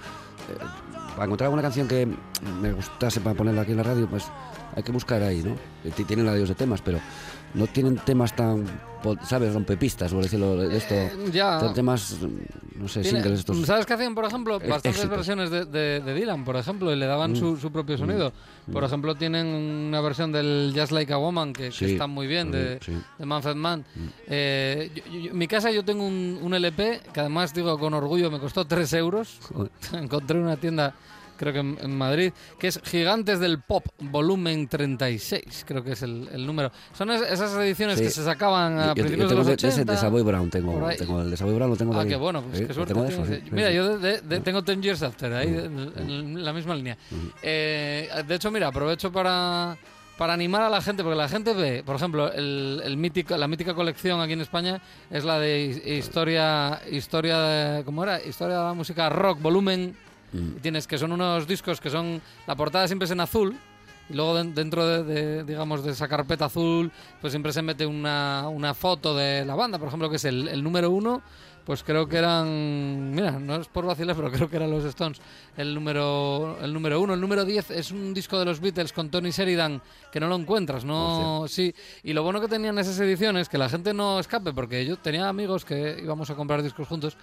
para 1.14 1.26
encontrar 1.26 1.48
alguna 1.48 1.64
canción 1.64 1.88
que 1.88 2.08
me 2.62 2.72
gustase 2.72 3.20
para 3.20 3.36
ponerla 3.36 3.62
aquí 3.62 3.72
en 3.72 3.78
la 3.78 3.84
radio, 3.84 4.08
pues 4.08 4.26
hay 4.76 4.84
que 4.84 4.92
buscar 4.92 5.22
ahí, 5.24 5.42
¿no? 5.44 5.52
Eh, 5.84 5.92
ti- 5.96 6.04
Tienen 6.04 6.26
radios 6.28 6.50
de 6.50 6.56
temas, 6.56 6.82
pero 6.82 7.00
no 7.56 7.68
tienen 7.68 7.96
temas 7.98 8.36
tan, 8.36 8.66
¿sabes? 9.24 9.54
Rompepistas, 9.54 10.12
por 10.14 10.22
decirlo 10.24 10.56
de 10.58 10.76
esto. 10.78 10.96
ya. 11.32 11.60
Son 11.60 11.74
temas, 11.74 12.18
no 12.76 12.88
sé, 12.88 13.02
Tiene- 13.02 13.22
singles 13.22 13.40
estos. 13.40 13.66
¿Sabes 13.66 13.86
qué 13.86 13.94
hacían, 13.94 14.14
por 14.14 14.26
ejemplo? 14.26 14.56
Eh, 14.56 14.68
Bastantes 14.68 14.92
éxitos. 14.98 15.10
versiones 15.10 15.50
de, 15.50 15.66
de- 15.66 16.00
de 16.02 16.14
Dylan, 16.14 16.44
por 16.44 16.56
ejemplo, 16.58 16.92
y 16.92 16.96
le 16.96 17.06
daban 17.06 17.32
Mm. 17.32 17.36
su, 17.38 17.58
su 17.58 17.72
propio 17.72 17.98
sonido. 17.98 18.34
Por 18.72 18.82
Mm. 18.84 18.86
ejemplo, 18.86 19.16
tienen 19.16 19.46
una 19.48 20.02
versión 20.02 20.32
del 20.32 20.74
Just 20.76 20.92
Like 20.92 21.14
a 21.14 21.18
Woman 21.18 21.54
que, 21.54 21.66
que 21.66 21.72
Sí, 21.72 21.86
está 21.94 22.08
muy 22.08 22.28
bien, 22.28 22.52
de, 22.52 22.80
sí. 22.84 22.92
Mm. 22.92 23.04
de 23.20 23.26
Manfred 23.26 23.56
Mann. 23.56 23.86
Eh, 24.28 24.92
yo- 24.96 25.20
yo- 25.20 25.32
en 25.32 25.38
mi 25.38 25.48
casa 25.48 25.72
yo 25.72 25.84
tengo 25.86 26.06
un, 26.06 26.40
un 26.42 26.54
LP 26.54 27.02
que 27.14 27.20
además, 27.20 27.54
digo 27.54 27.78
con 27.80 27.94
orgullo, 27.94 28.30
me 28.32 28.40
costó 28.40 28.66
3 28.66 28.92
euros. 28.94 29.40
Encontré 29.94 30.38
en 30.40 30.44
una 30.46 30.58
tienda 30.58 30.94
creo 31.38 31.54
que 31.54 31.60
en, 31.60 31.78
en 31.82 31.98
Madrid, 31.98 32.32
que 32.60 32.68
es 32.68 32.80
Gigantes 32.84 33.40
del 33.40 33.60
Pop, 33.62 33.86
volumen 34.00 34.68
36, 34.68 35.66
creo 35.68 35.84
que 35.84 35.94
es 35.94 36.02
el, 36.04 36.28
el 36.32 36.46
número. 36.46 36.72
Son 36.98 37.10
es- 37.12 37.22
esas 37.22 37.54
ediciones 37.58 37.98
Sí. 37.98 38.04
que 38.06 38.10
se 38.10 38.24
sacaban 38.24 38.80
a 38.80 38.88
Yo- 38.88 38.94
principios 38.96 39.18
yo 39.18 39.24
de 39.24 39.30
tengo 39.30 39.40
los 39.40 39.48
de, 39.48 39.54
80. 39.54 39.76
de 39.78 39.86
de 39.86 39.98
Savoy 39.98 40.22
Brown, 40.24 40.50
tengo, 40.50 40.90
tengo 40.98 41.22
el 41.22 41.32
de 41.32 41.38
Savoy 41.38 41.56
Brown 41.56 41.70
lo 41.72 41.78
tengo 41.78 41.94
de 41.94 42.00
Ah, 42.00 42.04
ahí. 42.04 42.10
qué 42.10 42.16
bueno, 42.16 42.42
pues 42.42 42.58
Sí, 42.60 42.66
qué 42.66 42.74
suerte. 42.74 42.94
tengo 42.94 43.06
de 43.06 43.14
eso, 43.14 43.26
sí, 43.26 43.42
Mira, 43.52 43.72
yo 43.72 43.98
de- 43.98 44.12
de- 44.14 44.22
de- 44.22 44.40
tengo 44.42 44.64
Ten 44.64 44.82
Years 44.82 45.04
After, 45.04 45.34
ahí 45.34 45.48
en, 45.48 45.92
en 45.98 46.44
la 46.46 46.54
misma 46.54 46.76
línea. 46.76 46.98
Eh, 47.42 48.10
de 48.28 48.36
hecho, 48.36 48.52
mira, 48.52 48.68
aprovecho 48.68 49.12
para, 49.12 49.78
para 50.18 50.34
animar 50.34 50.62
a 50.62 50.70
la 50.70 50.82
gente, 50.82 51.04
porque 51.04 51.18
la 51.18 51.28
gente 51.30 51.54
ve, 51.54 51.84
por 51.86 51.96
ejemplo, 51.96 52.32
el, 52.32 52.82
el 52.84 52.98
mítico, 52.98 53.36
la 53.38 53.48
mítica 53.48 53.74
colección 53.74 54.20
aquí 54.22 54.34
en 54.34 54.42
España 54.42 54.82
es 55.12 55.24
la 55.26 55.40
de 55.40 55.82
hi- 55.86 55.92
historia, 55.98 56.82
historia 56.92 57.38
de, 57.40 57.84
¿cómo 57.84 58.04
era? 58.04 58.22
Historia 58.24 58.58
de 58.60 58.64
la 58.64 58.74
música 58.74 59.10
rock, 59.10 59.42
volumen. 59.42 59.96
Mm. 60.36 60.58
Y 60.58 60.60
Tienes 60.62 60.88
que 60.88 60.98
son 60.98 61.12
unos 61.12 61.48
discos 61.48 61.80
que 61.82 61.90
son, 61.90 62.22
la 62.48 62.56
portada 62.56 62.88
siempre 62.88 63.06
es 63.06 63.12
en 63.12 63.20
azul. 63.20 63.56
Y 64.08 64.14
luego 64.14 64.36
den- 64.36 64.54
dentro 64.54 64.86
de, 64.88 65.04
de, 65.04 65.44
digamos, 65.44 65.84
de 65.84 65.92
esa 65.92 66.08
carpeta 66.08 66.46
azul, 66.46 66.92
pues 67.22 67.32
siempre 67.34 67.52
se 67.52 67.64
mete 67.64 67.88
una, 67.88 68.48
una 68.50 68.76
foto 68.76 69.16
de 69.16 69.44
la 69.46 69.56
banda, 69.56 69.80
por 69.80 69.88
ejemplo, 69.88 70.12
que 70.12 70.18
es 70.18 70.26
el, 70.26 70.48
el 70.48 70.64
número 70.64 70.92
uno, 70.92 71.24
pues 71.66 71.82
creo 71.84 72.08
que 72.08 72.18
eran, 72.18 73.10
mira, 73.16 73.32
no 73.32 73.56
es 73.56 73.68
por 73.68 73.84
vacilar, 73.84 74.16
pero 74.16 74.30
creo 74.32 74.48
que 74.48 74.58
eran 74.58 74.70
los 74.70 74.86
Stones, 74.86 75.20
el 75.58 75.74
número, 75.74 76.56
el 76.62 76.72
número 76.72 77.02
uno. 77.02 77.16
El 77.16 77.20
número 77.22 77.46
10 77.46 77.72
es 77.72 77.90
un 77.90 78.14
disco 78.14 78.38
de 78.38 78.46
los 78.46 78.60
Beatles 78.60 78.94
con 78.94 79.10
Tony 79.10 79.32
Sheridan, 79.32 79.82
que 80.12 80.20
no 80.20 80.28
lo 80.28 80.36
encuentras, 80.36 80.86
¿no? 80.86 81.46
Sí, 81.48 81.74
y 82.04 82.14
lo 82.14 82.22
bueno 82.22 82.40
que 82.40 82.48
tenían 82.48 82.78
esas 82.78 83.00
ediciones, 83.00 83.50
que 83.50 83.58
la 83.58 83.70
gente 83.70 83.92
no 83.92 84.20
escape, 84.20 84.54
porque 84.54 84.86
yo 84.86 84.98
tenía 84.98 85.28
amigos 85.28 85.66
que 85.66 85.98
íbamos 86.04 86.30
a 86.30 86.36
comprar 86.36 86.62
discos 86.62 86.88
juntos, 86.88 87.18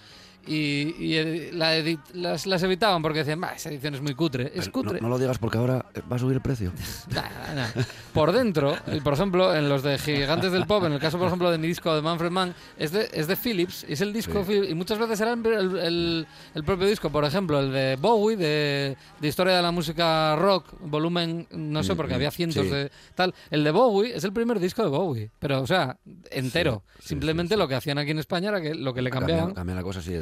y, 0.47 0.95
y, 0.99 1.51
la 1.53 1.77
edit- 1.79 2.01
las, 2.15 2.47
las 2.47 2.63
evitaban 2.63 3.01
porque 3.03 3.21
decían, 3.21 3.41
"Bah, 3.41 3.53
esa 3.55 3.69
edición 3.71 3.95
es 3.95 4.01
muy 4.03 4.15
cutre, 4.15 4.53
es 4.55 4.67
No, 4.67 4.73
cutre. 4.73 5.01
no 5.01 5.09
lo 5.09 5.19
digas 5.19 5.39
porque 5.39 5.59
ahora 5.59 5.85
va 6.11 6.17
a 6.17 6.19
subir 6.19 6.37
el 6.37 6.43
precio. 6.43 6.73
Nah, 7.15 7.55
nah. 7.55 7.83
Por 8.13 8.33
dentro, 8.33 8.77
por 9.05 9.13
ejemplo, 9.15 9.55
en 9.55 9.69
los 9.69 9.83
de 9.83 9.99
Gigantes 9.99 10.53
del 10.53 10.67
Pop, 10.67 10.85
en 10.85 10.93
el 10.93 10.99
caso, 11.01 11.19
por 11.19 11.27
ejemplo, 11.27 11.51
de 11.51 11.59
mi 11.59 11.67
disco 11.67 11.95
de 11.95 12.03
Manfred 12.03 12.31
Mann, 12.31 12.55
es 12.79 12.93
de, 12.93 13.09
es 13.13 13.27
de 13.27 13.37
Philips, 13.37 13.85
es 13.89 14.01
el 14.01 14.13
disco, 14.13 14.45
Sí. 14.45 14.53
Y 14.71 14.75
muchas 14.75 14.99
veces 14.99 15.21
era 15.21 15.33
el, 15.33 16.27
el- 16.55 16.65
propio 16.65 16.87
disco. 16.87 17.11
Por 17.11 17.25
ejemplo, 17.25 17.61
el 17.61 17.73
de 17.73 17.97
Bowie, 18.01 18.37
de, 18.37 18.97
de 19.21 19.29
Historia 19.29 19.57
de 19.57 19.63
la 19.63 19.71
Música 19.71 20.37
Rock, 20.37 20.75
volumen, 20.81 21.47
no 21.53 21.83
sé, 21.83 21.93
Mm, 21.95 21.97
porque 21.97 22.13
mm, 22.13 22.17
había 22.17 22.31
cientos 22.31 22.65
sí. 22.65 22.71
de 22.71 22.91
tal. 23.15 23.35
El 23.51 23.65
de 23.65 23.71
Bowie 23.71 24.17
es 24.17 24.25
el 24.25 24.33
primer 24.33 24.59
disco 24.61 24.83
de 24.83 24.89
Bowie, 24.89 25.31
pero, 25.39 25.61
o 25.63 25.67
sea, 25.67 25.97
entero. 26.31 26.83
Simplemente 26.99 27.57
lo 27.57 27.67
que 27.69 27.75
hacían 27.75 27.99
aquí 27.99 28.11
en 28.13 28.19
España 28.19 28.49
era 28.51 28.61
que 28.61 28.75
lo 28.75 28.93
que 28.95 29.03
le 29.03 29.11
cambiaban. 29.11 29.47
Cambian, 29.47 29.55
cambian 29.55 29.77
la 29.77 29.83
cosa 29.83 30.01
así, 30.01 30.13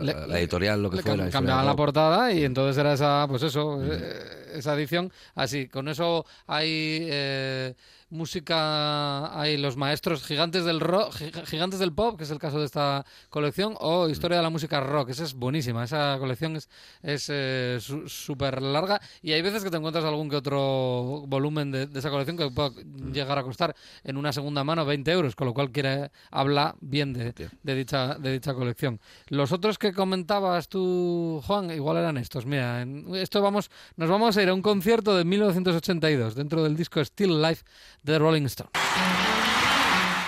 Le- 0.00 0.12
la- 0.12 0.26
la 0.26 0.38
editorial, 0.38 0.82
lo 0.82 0.90
que 0.90 1.02
fuera. 1.02 1.30
cam- 1.30 1.44
era 1.44 1.62
la 1.64 1.76
portada 1.76 2.32
y 2.32 2.44
entonces 2.44 2.76
era 2.78 2.92
esa, 2.94 3.26
pues 3.28 3.42
eso, 3.42 3.80
eh, 3.84 4.52
esa 4.54 4.74
edición. 4.74 5.12
Así, 5.34 5.68
con 5.68 5.88
eso 5.88 6.24
hay 6.46 7.06
eh, 7.10 7.74
música, 8.10 9.38
hay 9.40 9.56
los 9.56 9.76
maestros 9.76 10.24
gigantes 10.24 10.64
del 10.64 10.80
rock, 10.80 11.14
gi- 11.14 11.32
gigantes 11.46 11.78
del 11.78 11.92
pop, 11.92 12.16
que 12.18 12.24
es 12.24 12.30
el 12.30 12.38
caso 12.38 12.58
de 12.58 12.66
esta 12.66 13.04
colección, 13.28 13.74
o 13.80 14.08
historia 14.08 14.36
de 14.38 14.42
la 14.42 14.50
música 14.50 14.80
rock. 14.80 15.10
Esa 15.10 15.24
es 15.24 15.34
buenísima. 15.34 15.84
Esa 15.84 16.16
colección 16.18 16.56
es 16.56 16.68
es 17.02 17.28
eh, 17.30 17.78
larga 18.60 19.00
y 19.22 19.32
hay 19.32 19.42
veces 19.42 19.62
que 19.64 19.70
te 19.70 19.76
encuentras 19.76 20.04
algún 20.04 20.28
que 20.28 20.36
otro 20.36 21.24
volumen 21.26 21.70
de, 21.70 21.86
de 21.86 21.98
esa 21.98 22.10
colección 22.10 22.36
que 22.36 22.50
puede 22.50 22.70
llegar 23.12 23.38
a 23.38 23.42
costar 23.42 23.74
en 24.04 24.16
una 24.16 24.32
segunda 24.32 24.64
mano 24.64 24.84
20 24.84 25.10
euros, 25.12 25.34
con 25.36 25.46
lo 25.46 25.54
cual 25.54 25.70
quiere 25.70 26.10
habla 26.30 26.74
bien 26.80 27.12
de, 27.12 27.32
de 27.62 27.74
dicha 27.74 28.14
de 28.14 28.32
dicha 28.32 28.54
colección. 28.54 29.00
Los 29.28 29.52
otros 29.52 29.78
que 29.78 29.92
comentabas 29.92 30.68
tú, 30.68 31.40
Juan, 31.46 31.70
igual 31.70 31.96
eran 31.98 32.16
estos. 32.16 32.46
Mira, 32.46 32.82
en- 32.82 33.14
esto 33.14 33.40
vamos, 33.42 33.70
nos 33.96 34.08
vamos 34.10 34.36
a 34.36 34.42
ir 34.42 34.48
a 34.48 34.54
un 34.54 34.62
concierto 34.62 35.16
de 35.16 35.24
1982 35.24 36.34
dentro 36.34 36.62
del 36.62 36.76
disco 36.76 37.04
Still 37.04 37.40
Life 37.42 37.64
de 38.02 38.18
Rolling 38.18 38.44
Stone. 38.46 38.70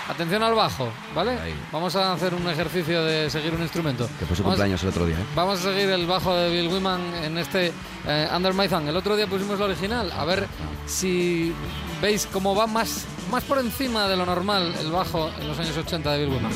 Atención 0.09 0.43
al 0.43 0.55
bajo, 0.55 0.89
¿vale? 1.15 1.39
Vamos 1.71 1.97
a 1.97 2.13
hacer 2.13 2.35
un 2.35 2.47
ejercicio 2.49 3.03
de 3.05 3.31
seguir 3.31 3.55
un 3.55 3.63
instrumento. 3.63 4.07
Que 4.19 4.27
fue 4.27 4.37
su 4.37 4.43
Vamos- 4.43 4.57
cumpleaños 4.57 4.83
el 4.83 4.89
otro 4.91 5.07
día, 5.07 5.17
¿eh? 5.17 5.25
Vamos 5.35 5.61
a 5.61 5.63
seguir 5.63 5.89
el 5.89 6.07
bajo 6.07 6.35
de 6.35 6.51
Bill 6.51 6.69
Wyman 6.69 7.01
en 7.25 7.39
este 7.39 7.73
eh, 8.07 8.29
Under 8.35 8.53
My 8.53 8.69
Thumb. 8.69 8.89
El 8.89 8.97
otro 8.97 9.17
día 9.17 9.27
pusimos 9.27 9.59
la 9.59 9.65
original. 9.67 10.13
A 10.13 10.25
ver 10.27 10.47
si 10.87 11.55
veis 12.03 12.29
cómo 12.31 12.55
va 12.55 12.67
más, 12.67 13.07
más 13.31 13.43
por 13.45 13.59
encima 13.59 14.07
de 14.09 14.17
lo 14.17 14.27
normal 14.27 14.75
el 14.81 14.91
bajo 14.91 15.31
en 15.41 15.49
los 15.49 15.59
años 15.59 15.77
80 15.79 16.13
de 16.13 16.19
Bill 16.27 16.35
Wyman. 16.35 16.53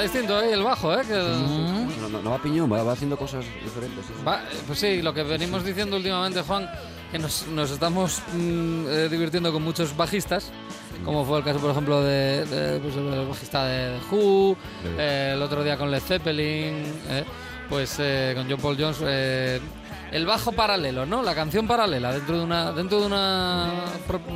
Va 0.00 0.04
distinto, 0.04 0.40
¿eh? 0.40 0.52
El 0.54 0.62
bajo, 0.62 0.94
¿eh? 0.98 1.02
Que 1.06 1.12
el- 1.12 2.00
No, 2.00 2.08
no- 2.08 2.22
no 2.22 2.30
va 2.30 2.38
piñón, 2.42 2.72
va, 2.72 2.82
va 2.82 2.92
haciendo 2.92 3.18
cosas 3.18 3.44
diferentes. 3.62 4.06
sí, 4.06 4.14
sí. 4.16 4.24
Va, 4.26 4.42
eh, 4.44 4.56
pues 4.66 4.78
sí, 4.78 5.02
lo 5.02 5.12
que 5.12 5.22
venimos 5.22 5.62
diciendo 5.62 5.96
últimamente, 5.98 6.40
Juan, 6.40 6.70
que 7.12 7.18
nos, 7.18 7.46
nos 7.48 7.70
estamos 7.70 8.22
mm, 8.32 8.86
eh, 8.88 9.08
divirtiendo 9.10 9.52
con 9.52 9.62
muchos 9.62 9.94
bajistas, 9.94 10.50
como 11.04 11.24
fue 11.26 11.36
el 11.38 11.44
caso, 11.44 11.58
por 11.58 11.70
ejemplo, 11.72 12.02
de, 12.02 12.46
de, 12.46 12.78
pues, 12.80 12.96
el 12.96 13.26
bajista 13.28 13.66
de 13.66 13.98
Who, 14.10 14.56
eh, 14.98 15.32
el 15.34 15.42
otro 15.42 15.62
día 15.62 15.76
con 15.76 15.90
Led 15.90 16.00
Zeppelin, 16.00 16.82
eh, 17.08 17.24
pues 17.68 18.00
con 18.34 18.48
John 18.50 18.60
Paul 18.60 18.76
Jones. 18.80 19.00
el 20.12 20.26
bajo 20.26 20.50
paralelo, 20.52 21.04
¿no? 21.04 21.22
La 21.22 21.34
canción 21.34 21.66
paralela 21.68 22.12
dentro 22.12 22.38
de 22.38 22.44
una 22.44 22.72
dentro 22.72 23.00
de 23.00 23.06
una 23.06 23.70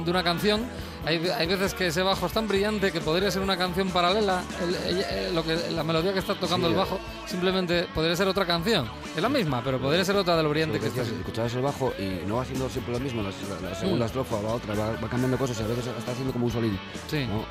de 0.05 0.11
una 0.11 0.23
canción 0.23 0.63
Hay, 1.07 1.17
hay 1.29 1.47
veces 1.47 1.75
que 1.75 1.89
ese 1.89 2.03
bajo 2.03 2.27
es 2.27 2.33
tan 2.33 2.49
brillante 2.49 2.91
que 2.91 3.01
podría 3.01 3.31
ser 3.31 3.43
una 3.43 3.57
canción 3.59 3.91
paralela. 3.91 4.43
El- 4.63 5.35
lo 5.35 5.45
que, 5.45 5.57
la 5.73 5.83
melodía 5.85 6.13
que 6.13 6.21
está 6.21 6.35
tocando 6.35 6.67
Sí, 6.69 6.73
el 6.73 6.79
bajo 6.79 6.99
simplemente 7.27 7.87
podría 7.95 8.17
ser 8.17 8.27
otra 8.29 8.47
canción. 8.47 8.89
Es 9.15 9.21
la 9.23 9.29
misma, 9.29 9.61
pero 9.63 9.79
podría 9.79 10.05
ser 10.05 10.17
otra 10.17 10.37
de 10.37 10.43
lo 10.43 10.49
brillante 10.51 10.81
que 10.81 10.87
está. 10.87 11.01
Decías, 11.03 11.19
escuchabas 11.19 11.55
el 11.55 11.63
bajo 11.63 11.93
y 11.99 12.27
no 12.27 12.37
va 12.37 12.43
haciendo 12.43 12.69
siempre 12.71 12.95
lo 12.95 13.01
mismo, 13.01 13.23
la, 13.23 13.31
la- 13.31 13.71
la 13.71 13.75
segunda 13.75 14.05
Mm. 14.05 14.09
estrofa 14.09 14.41
la 14.43 14.49
otra, 14.55 14.75
va, 14.75 14.91
va 14.93 15.09
cambiando 15.09 15.37
cosas 15.37 15.59
y 15.61 15.63
a 15.63 15.67
veces 15.67 15.87
está 15.99 16.13
haciendo 16.13 16.33
como 16.33 16.47
un 16.47 16.53
solín. 16.53 16.79
Sí. 17.11 17.27
¿no? 17.27 17.45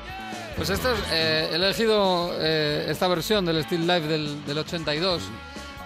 Pues 0.56 0.70
esto 0.70 0.90
es, 0.92 0.98
eh, 1.12 1.48
he 1.52 1.54
elegido 1.56 2.30
eh, 2.40 2.86
esta 2.88 3.06
versión 3.08 3.44
del 3.44 3.62
Steel 3.64 3.82
Live 3.86 4.06
del, 4.08 4.44
del 4.44 4.58
82. 4.58 5.22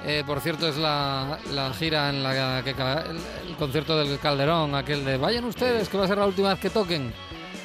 Eh, 0.07 0.23
por 0.27 0.41
cierto, 0.41 0.69
es 0.69 0.77
la, 0.77 1.39
la 1.53 1.73
gira 1.75 2.09
en 2.11 2.23
la 2.23 2.63
que 2.63 2.71
el 2.71 3.57
concierto 3.59 3.99
del 3.99 4.19
Calderón, 4.21 4.75
aquel 4.75 5.05
de 5.05 5.17
vayan 5.17 5.45
ustedes, 5.45 5.89
que 5.89 5.99
va 5.99 6.05
a 6.05 6.09
ser 6.09 6.19
la 6.19 6.27
última 6.27 6.51
vez 6.51 6.61
que 6.61 6.71
toquen. 6.71 7.13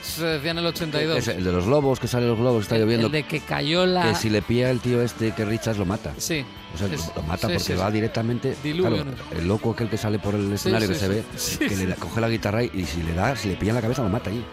Se 0.04 0.26
decía 0.26 0.51
en 0.51 0.58
el 0.60 0.66
82. 0.66 1.18
Es 1.18 1.28
el 1.30 1.43
de 1.43 1.51
los 1.51 1.66
globos, 1.66 1.99
que 1.99 2.08
sale 2.08 2.28
los 2.28 2.38
globos, 2.38 2.64
está 2.64 2.78
lloviendo. 2.78 3.08
el 3.08 3.12
de 3.14 3.24
que 3.24 3.39
cayó 3.39 3.86
la. 3.86 4.04
Que 4.10 4.16
si 4.16 4.30
le 4.30 4.41
pilla 4.41 4.70
el 4.70 4.80
tío 4.82 5.01
este 5.01 5.32
que 5.32 5.45
Richards 5.45 5.80
lo 5.80 5.86
mata. 5.86 6.14
Sí. 6.18 6.45
O 6.74 6.78
sea, 6.78 6.88
Es- 6.88 7.12
lo 7.16 7.24
mata 7.24 7.47
sí, 7.47 7.54
porque 7.54 7.60
sí, 7.60 7.74
va 7.74 7.88
sí. 7.88 7.93
directamente. 7.93 8.56
Diluvio, 8.64 9.04
claro, 9.04 9.12
el 9.38 9.47
loco 9.47 9.72
aquel 9.72 9.89
que 9.89 9.97
sale 9.97 10.20
por 10.20 10.36
el 10.36 10.51
escenario 10.51 10.88
que 10.89 10.95
se 10.95 11.08
ve, 11.08 11.24
que 11.60 11.76
le 11.76 11.86
da- 11.88 11.95
coge 11.95 12.20
la 12.20 12.30
guitarra 12.30 12.64
y, 12.64 12.72
y 12.74 12.86
si 12.86 13.01
le 13.01 13.14
da, 13.14 13.36
si 13.36 13.47
le 13.47 13.56
pilla 13.56 13.72
en 13.72 13.76
la 13.76 13.82
cabeza, 13.82 14.04
lo 14.04 14.10
mata 14.10 14.30
ahí. 14.30 14.43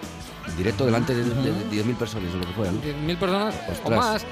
Directo 0.56 0.84
delante 0.86 1.14
de, 1.14 1.24
de- 1.24 1.52
de 1.52 1.82
10.000 1.84 1.94
personas, 1.96 2.32
lo 2.34 2.40
que 2.46 2.52
fuera, 2.52 2.72
¿no? 2.72 2.80
10.000 2.80 3.16
personas 3.18 3.54
o 3.84 3.90
más 3.90 4.24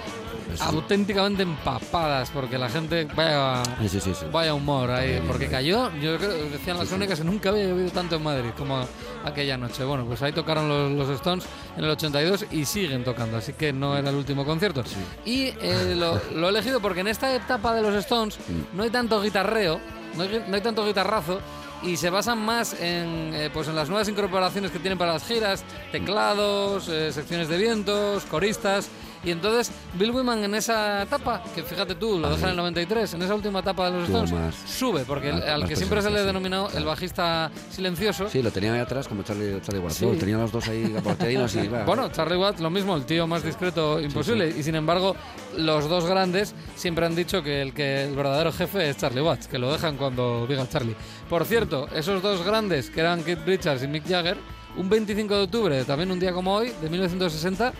Es- 0.52 0.60
auténticamente 0.62 1.42
empapadas 1.42 2.30
porque 2.30 2.56
la 2.58 2.68
gente 2.68 3.06
vaya 3.14 3.62
Sí, 3.82 3.88
sí, 3.88 4.00
sí, 4.00 4.12
vaya 4.32 4.54
humor 4.54 4.90
ahí 4.90 5.08
bien, 5.12 5.24
porque 5.26 5.46
cayó 5.48 5.90
yo 6.00 6.16
creo 6.16 6.30
decían 6.50 6.78
las 6.78 6.88
crónicas 6.88 7.18
que 7.18 7.24
nunca 7.24 7.50
había 7.50 7.64
llovido 7.68 7.90
tanto 7.90 8.16
en 8.16 8.22
Madrid 8.22 8.50
como 8.56 8.84
aquella 9.24 9.56
noche. 9.58 9.84
Bueno 9.84 10.04
pues 10.06 10.22
ahí 10.22 10.32
tocaron 10.32 10.68
los, 10.68 10.92
los 10.92 11.08
Stones 11.16 11.44
en 11.76 11.84
el 11.84 11.90
82 11.90 12.46
y 12.50 12.64
siguen 12.64 13.04
tocando 13.04 13.36
así 13.36 13.52
que 13.52 13.72
no 13.72 13.96
era 13.96 14.10
el 14.10 14.16
último 14.16 14.44
concierto. 14.44 14.82
Y 15.24 15.52
eh, 15.60 15.94
lo, 15.96 16.20
lo 16.34 16.46
he 16.46 16.50
elegido 16.50 16.80
porque 16.80 17.00
en 17.00 17.08
esta 17.08 17.34
etapa 17.34 17.74
de 17.74 17.82
los 17.82 17.94
Stones 17.94 18.38
Mm. 18.48 18.76
no 18.76 18.82
hay 18.84 18.90
tanto 18.90 19.20
guitarreo 19.20 19.80
no 20.16 20.22
hay, 20.22 20.44
no 20.48 20.54
hay 20.54 20.60
tanto 20.62 20.84
guitarrazo 20.86 21.40
y 21.82 21.96
se 21.96 22.10
basan 22.10 22.38
más 22.38 22.72
en, 22.80 23.32
eh, 23.34 23.50
pues 23.52 23.68
en 23.68 23.76
las 23.76 23.88
nuevas 23.88 24.08
incorporaciones 24.08 24.70
que 24.72 24.78
tienen 24.80 24.98
para 24.98 25.12
las 25.12 25.24
giras, 25.24 25.62
teclados, 25.92 26.88
eh, 26.88 27.12
secciones 27.12 27.48
de 27.48 27.56
vientos, 27.58 28.24
coristas. 28.24 28.88
Y 29.24 29.30
entonces 29.30 29.72
Bill 29.94 30.10
Wyman 30.12 30.44
en 30.44 30.54
esa 30.54 31.02
etapa, 31.02 31.42
que 31.54 31.62
fíjate 31.62 31.94
tú, 31.96 32.18
lo 32.18 32.30
deja 32.30 32.44
en 32.44 32.50
el 32.50 32.56
93, 32.56 33.14
en 33.14 33.22
esa 33.22 33.34
última 33.34 33.58
etapa 33.60 33.90
de 33.90 33.98
los 33.98 34.08
Stones, 34.08 34.32
más- 34.32 34.54
sube, 34.54 35.04
porque 35.06 35.32
más- 35.32 35.42
al 35.44 35.60
más 35.60 35.68
que 35.68 35.76
siempre 35.76 36.00
se 36.02 36.10
le 36.10 36.20
sí. 36.20 36.26
denominó 36.26 36.68
el 36.70 36.84
bajista 36.84 37.50
silencioso. 37.70 38.28
Sí, 38.28 38.42
lo 38.42 38.50
tenían 38.50 38.74
ahí 38.74 38.80
atrás 38.80 39.08
como 39.08 39.22
Charlie, 39.22 39.60
Charlie 39.60 39.80
Watts. 39.80 39.96
Sí. 39.96 40.06
¿no? 40.06 40.12
Tenían 40.12 40.40
los 40.40 40.52
dos 40.52 40.68
ahí 40.68 40.94
aportadinos 40.96 41.54
y 41.56 41.66
va. 41.68 41.84
Bueno, 41.84 42.08
Charlie 42.10 42.36
Watts 42.36 42.60
lo 42.60 42.70
mismo, 42.70 42.94
el 42.96 43.04
tío 43.06 43.26
más 43.26 43.42
discreto 43.42 44.00
imposible. 44.00 44.48
Y 44.56 44.62
sin 44.62 44.74
embargo, 44.76 45.16
los 45.56 45.88
dos 45.88 46.06
grandes 46.06 46.54
siempre 46.76 47.04
han 47.06 47.14
dicho 47.16 47.42
que 47.42 47.60
el, 47.62 47.74
que 47.74 48.04
el 48.04 48.14
verdadero 48.14 48.52
jefe 48.52 48.88
es 48.88 48.96
Charlie 48.98 49.20
Watts, 49.22 49.48
que 49.48 49.58
lo 49.58 49.72
dejan 49.72 49.96
cuando 49.96 50.46
diga 50.46 50.68
Charlie. 50.68 50.94
Por 51.28 51.44
cierto, 51.44 51.88
esos 51.94 52.22
dos 52.22 52.44
grandes, 52.44 52.88
que 52.90 53.00
eran 53.00 53.22
Keith 53.24 53.40
Richards 53.44 53.82
y 53.82 53.88
Mick 53.88 54.08
Jagger, 54.08 54.36
un 54.76 54.88
25 54.88 55.34
de 55.34 55.42
octubre, 55.42 55.84
también 55.84 56.10
un 56.12 56.20
día 56.20 56.32
como 56.32 56.54
hoy, 56.54 56.72
de 56.80 56.88
1960, 56.88 57.72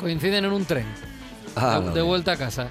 coinciden 0.00 0.44
en 0.44 0.52
un 0.52 0.64
tren 0.64 0.86
Ah, 1.56 1.78
de, 1.80 1.86
no, 1.86 1.92
de 1.92 2.02
vuelta 2.02 2.32
a 2.32 2.36
casa. 2.36 2.68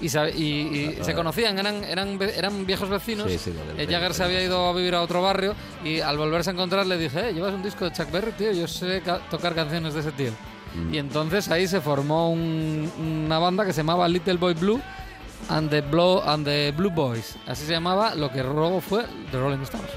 Y, 0.00 0.06
y- 0.06 0.38
y 0.38 0.96
Ah, 1.00 1.04
se 1.04 1.12
ah. 1.12 1.14
conocían, 1.14 1.58
eran, 1.58 1.82
eran, 1.82 2.20
eran 2.22 2.66
viejos 2.66 2.88
vecinos. 2.88 3.30
Sí, 3.30 3.38
sí, 3.38 3.52
Eh, 3.78 3.86
Jagger 3.90 4.14
se 4.14 4.22
había 4.24 4.42
ido 4.44 4.68
a 4.68 4.72
vivir 4.72 4.94
a 4.94 5.02
otro 5.02 5.22
barrio 5.22 5.54
y 5.84 6.00
al 6.00 6.16
volverse 6.18 6.50
a 6.50 6.52
encontrar 6.52 6.86
le 6.86 6.98
dije, 6.98 7.30
eh, 7.30 7.32
llevas 7.32 7.54
un 7.54 7.62
disco 7.62 7.84
de 7.86 7.92
Chuck 7.92 8.10
Berry, 8.12 8.32
tío, 8.32 8.52
yo 8.52 8.68
sé 8.68 9.00
ca- 9.04 9.18
tocar 9.30 9.54
canciones 9.54 9.94
de 9.94 10.00
ese 10.00 10.12
tío. 10.12 10.30
Mm. 10.74 10.94
Y 10.94 10.98
entonces 10.98 11.48
ahí 11.50 11.66
se 11.66 11.80
formó 11.80 12.30
un- 12.30 12.92
una 13.26 13.38
banda 13.38 13.64
que 13.64 13.72
se 13.72 13.78
llamaba 13.80 14.06
Little 14.06 14.34
Boy 14.36 14.54
Blue 14.54 14.80
and 15.48 15.70
the, 15.70 15.80
Blow, 15.80 16.22
and 16.24 16.44
the 16.44 16.72
Blue 16.76 16.90
Boys. 16.90 17.36
Así 17.46 17.64
se 17.64 17.72
llamaba 17.72 18.14
lo 18.14 18.30
que 18.30 18.42
luego 18.42 18.80
fue 18.80 19.04
The 19.32 19.38
Rolling 19.40 19.62
Stones. 19.62 19.90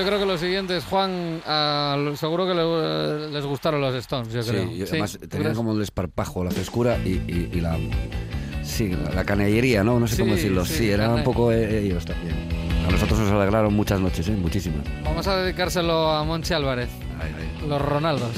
Yo 0.00 0.06
creo 0.06 0.18
que 0.18 0.24
los 0.24 0.40
siguientes, 0.40 0.82
Juan, 0.84 1.42
seguro 2.16 2.46
que 2.46 2.54
le- 2.54 3.30
les 3.30 3.44
gustaron 3.44 3.82
los 3.82 3.94
Stones, 3.96 4.32
yo 4.32 4.42
Sí, 4.42 4.50
creo. 4.50 4.64
Sí, 4.70 4.82
además 4.88 5.18
¿tú 5.20 5.28
tenían 5.28 5.54
como 5.54 5.72
el 5.74 5.82
esparpajo, 5.82 6.42
la 6.42 6.50
frescura 6.50 6.96
y, 7.04 7.10
y- 7.28 7.50
y 7.52 7.60
la. 7.60 7.76
Sí, 8.62 8.88
la, 8.88 9.10
la 9.10 9.24
canellería, 9.24 9.84
¿no? 9.84 10.00
No 10.00 10.06
sé 10.06 10.18
cómo 10.22 10.34
decirlo. 10.34 10.64
sí, 10.64 10.74
Sí, 10.74 10.90
era 10.90 11.04
cane- 11.06 11.16
un 11.18 11.24
poco 11.24 11.52
eh, 11.52 11.80
ellos 11.84 12.06
también. 12.06 12.34
A 12.88 12.90
nosotros 12.90 13.18
nos 13.18 13.30
alegraron 13.30 13.74
muchas 13.74 14.00
noches, 14.00 14.26
¿eh? 14.28 14.32
Muchísimas. 14.32 14.84
Vamos 15.04 15.26
a 15.26 15.36
dedicárselo 15.36 16.10
a 16.10 16.24
Monchi 16.24 16.54
Álvarez, 16.54 16.88
los 17.68 17.82
Ronaldos. 17.82 18.30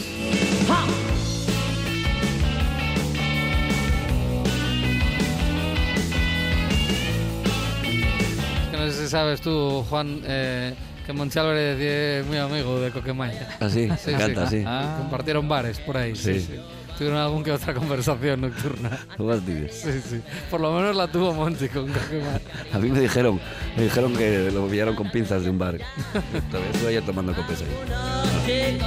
Que 8.70 8.76
no 8.76 8.86
sé 8.90 8.92
si 9.04 9.08
sabes 9.08 9.40
tú, 9.40 9.84
Juan, 9.88 10.20
eh, 10.24 10.74
que 11.12 11.18
Monchi 11.18 11.38
Álvarez 11.38 11.78
es 11.80 12.26
muy 12.26 12.38
amigo 12.38 12.80
de 12.80 12.90
Coquemaya. 12.90 13.56
Ah, 13.60 13.68
sí, 13.70 13.88
me 14.06 14.12
encanta, 14.12 14.48
sí. 14.48 14.64
Compartieron 14.98 15.48
bares 15.48 15.78
por 15.80 15.96
ahí. 15.96 16.16
Sí. 16.16 16.40
Sí. 16.40 16.46
sí. 16.52 16.60
Tuvieron 16.96 17.18
algún 17.18 17.42
que 17.42 17.52
otra 17.52 17.74
conversación 17.74 18.42
nocturna. 18.42 18.98
No 19.18 19.24
más 19.24 19.44
digas. 19.44 19.72
Sí, 19.74 20.00
sí. 20.00 20.20
Por 20.50 20.60
lo 20.60 20.72
menos 20.72 20.94
la 20.94 21.08
tuvo 21.08 21.32
Monchi 21.32 21.68
con 21.68 21.88
Coquemaya. 21.90 22.40
A 22.72 22.78
mí 22.78 22.90
me 22.90 23.00
dijeron, 23.00 23.40
me 23.76 23.84
dijeron 23.84 24.14
que 24.14 24.50
lo 24.50 24.66
pillaron 24.68 24.94
con 24.94 25.10
pinzas 25.10 25.42
de 25.42 25.50
un 25.50 25.58
bar. 25.58 25.78
Todavía 26.50 26.70
estuve 26.70 26.88
ayer 26.90 27.04
tomando 27.04 27.34
copes 27.34 27.62
ahí. 27.62 28.78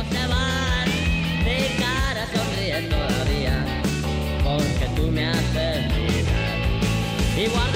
cara 1.79 2.25
porque 4.43 4.87
tú 4.95 5.11
me 5.11 5.25
haces 5.27 5.85
mirar. 5.97 7.74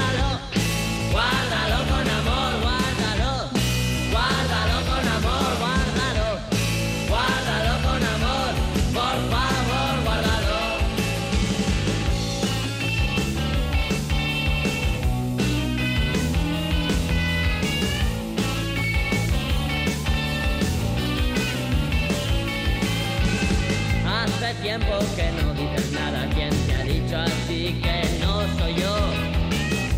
Tiempo 24.69 24.99
que 25.15 25.31
no 25.31 25.51
dices 25.55 25.91
nada, 25.93 26.29
¿quién 26.35 26.51
te 26.67 26.73
ha 26.75 26.83
dicho 26.83 27.17
así 27.17 27.81
que 27.81 28.03
no 28.21 28.41
soy 28.59 28.75
yo? 28.75 28.95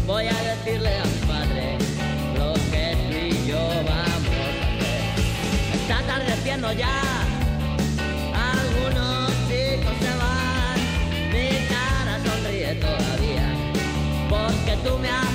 Voy 0.07 0.28
a 0.28 0.43
decirle 0.43 0.97
a 0.97 1.03
mi 1.03 1.19
padre 1.28 1.78
lo 2.38 2.53
que 2.72 2.95
tú 3.09 3.17
y 3.17 3.49
yo 3.49 3.59
vamos 3.59 4.34
a 4.39 4.47
hacer. 4.47 5.01
Está 5.74 5.99
atardeciendo 5.99 6.72
ya, 6.72 7.01
algunos 8.53 9.32
chicos 9.49 9.95
se 10.03 10.11
van, 10.22 10.78
mi 11.34 11.49
cara 11.74 12.13
sonríe 12.26 12.74
todavía, 12.76 13.47
porque 14.30 14.78
tú 14.86 14.97
me 14.99 15.09
haces 15.09 15.30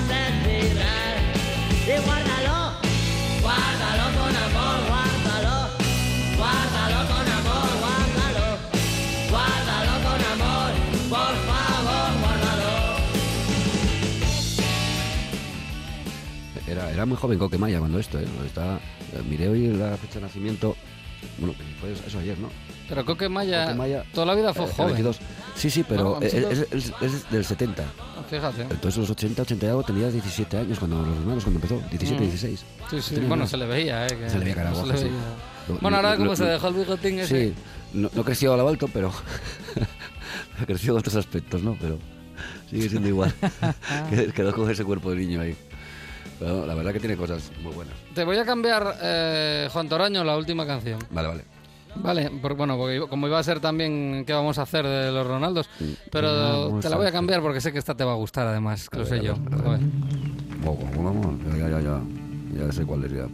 Era, 16.97 17.05
muy 17.07 17.17
joven 17.19 17.39
Coquemaya 17.39 17.79
cuando 17.79 17.99
esto, 17.99 18.19
¿eh? 18.19 18.25
Está, 18.47 18.81
miré 19.29 19.49
hoy 19.51 19.69
la 19.69 19.97
fecha 19.99 20.15
de 20.15 20.23
nacimiento. 20.23 20.75
Bueno, 21.39 21.55
fue 21.81 21.93
eso 21.93 22.19
ayer, 22.19 22.39
¿no? 22.39 22.49
Pero 22.89 23.05
Coquemaya, 23.05 23.65
Coquemaya, 23.67 24.05
toda 24.15 24.27
la 24.27 24.35
vida 24.35 24.55
fue 24.55 24.65
eh, 24.65 24.69
joven. 24.75 24.95
22. 24.95 25.19
Sí, 25.57 25.69
sí, 25.71 25.85
pero 25.87 26.19
No, 26.21 26.27
es, 26.27 26.33
es- 26.35 26.67
es- 26.73 26.93
es 27.03 27.31
del 27.31 27.45
70. 27.45 27.85
Fíjate. 28.31 28.63
Entonces, 28.63 28.97
los 28.97 29.11
80, 29.11 29.43
80 29.43 29.67
y 29.67 29.69
algo, 29.69 29.83
tenía 29.83 30.09
17 30.11 30.57
años 30.57 30.79
cuando 30.79 31.03
los 31.05 31.17
hermanos, 31.19 31.45
cuando 31.45 31.59
empezó. 31.61 31.81
17, 31.91 32.15
Mm. 32.21 32.29
16. 32.31 32.65
Sí, 32.91 33.03
sí. 33.03 33.17
Bueno, 33.29 33.47
se 33.47 33.57
le 33.57 33.67
veía, 33.67 34.07
¿eh? 34.07 34.17
que- 34.17 34.31
Se 34.31 34.39
le 34.39 34.45
veía 34.45 34.55
cara 34.57 34.71
se 34.75 34.77
guaja, 34.81 34.93
le 34.95 34.99
sí. 34.99 35.11
Bueno, 35.81 35.97
ahora 35.99 36.17
como 36.17 36.35
se 36.37 36.45
dejó 36.45 36.69
el 36.69 36.75
bigotín 36.75 37.19
ese. 37.19 37.49
Sí, 37.49 37.55
no, 37.93 38.11
no 38.15 38.25
creció 38.25 38.55
a 38.55 38.57
lo 38.57 38.69
alto, 38.69 38.89
pero 38.93 39.13
ha 40.63 40.67
crecido 40.67 40.95
en 40.95 41.01
otros 41.01 41.17
aspectos, 41.17 41.63
¿no? 41.63 41.77
Pero 41.81 41.99
sigue 42.71 42.89
siendo 42.89 43.09
igual. 43.09 43.35
Qued- 44.11 44.33
Quedó 44.35 44.55
con 44.55 44.71
ese 44.71 44.85
cuerpo 44.85 45.11
de 45.11 45.17
niño 45.17 45.41
ahí. 45.41 45.57
Pero 46.39 46.67
la 46.67 46.75
verdad 46.75 46.93
que 46.93 47.01
tiene 47.01 47.17
cosas 47.17 47.51
muy 47.63 47.73
buenas. 47.73 47.95
Te 48.15 48.23
voy 48.25 48.37
a 48.37 48.45
cambiar, 48.45 48.97
eh, 49.03 49.69
Juan 49.73 49.89
Toraño, 49.89 50.23
la 50.25 50.37
última 50.37 50.67
canción. 50.67 50.99
Vale, 51.11 51.29
vale. 51.29 51.45
Vale, 51.97 52.31
por- 52.43 52.55
bueno, 52.57 52.77
porque 52.77 53.01
como 53.09 53.27
iba 53.27 53.39
a 53.39 53.43
ser 53.43 53.59
también 53.61 54.25
qué 54.27 54.35
vamos 54.35 54.59
a 54.59 54.63
hacer 54.63 54.87
de 54.87 55.11
los 55.11 55.27
Ronaldos, 55.27 55.67
pero 56.11 56.29
vamos 56.69 56.85
te 56.85 56.91
la 56.91 56.97
voy 56.97 57.07
a 57.07 57.13
cambiar 57.13 57.41
porque 57.41 57.63
sé 57.63 57.73
que 57.73 57.79
esta 57.79 57.95
te 57.95 58.05
va 58.05 58.13
a 58.13 58.17
gustar 58.17 58.47
además, 58.47 58.91
que 58.91 58.99
lo 58.99 59.07
sé 59.07 59.23
yo. 59.23 59.33
A 59.33 59.37
ver. 59.71 59.81
Ya, 61.49 61.57
ya, 61.57 61.69
ya, 61.71 61.81
ya. 61.81 62.01
Ya 62.67 62.73
sé 62.73 62.85
cuál 62.85 63.05
es 63.05 63.13
ya. 63.13 63.27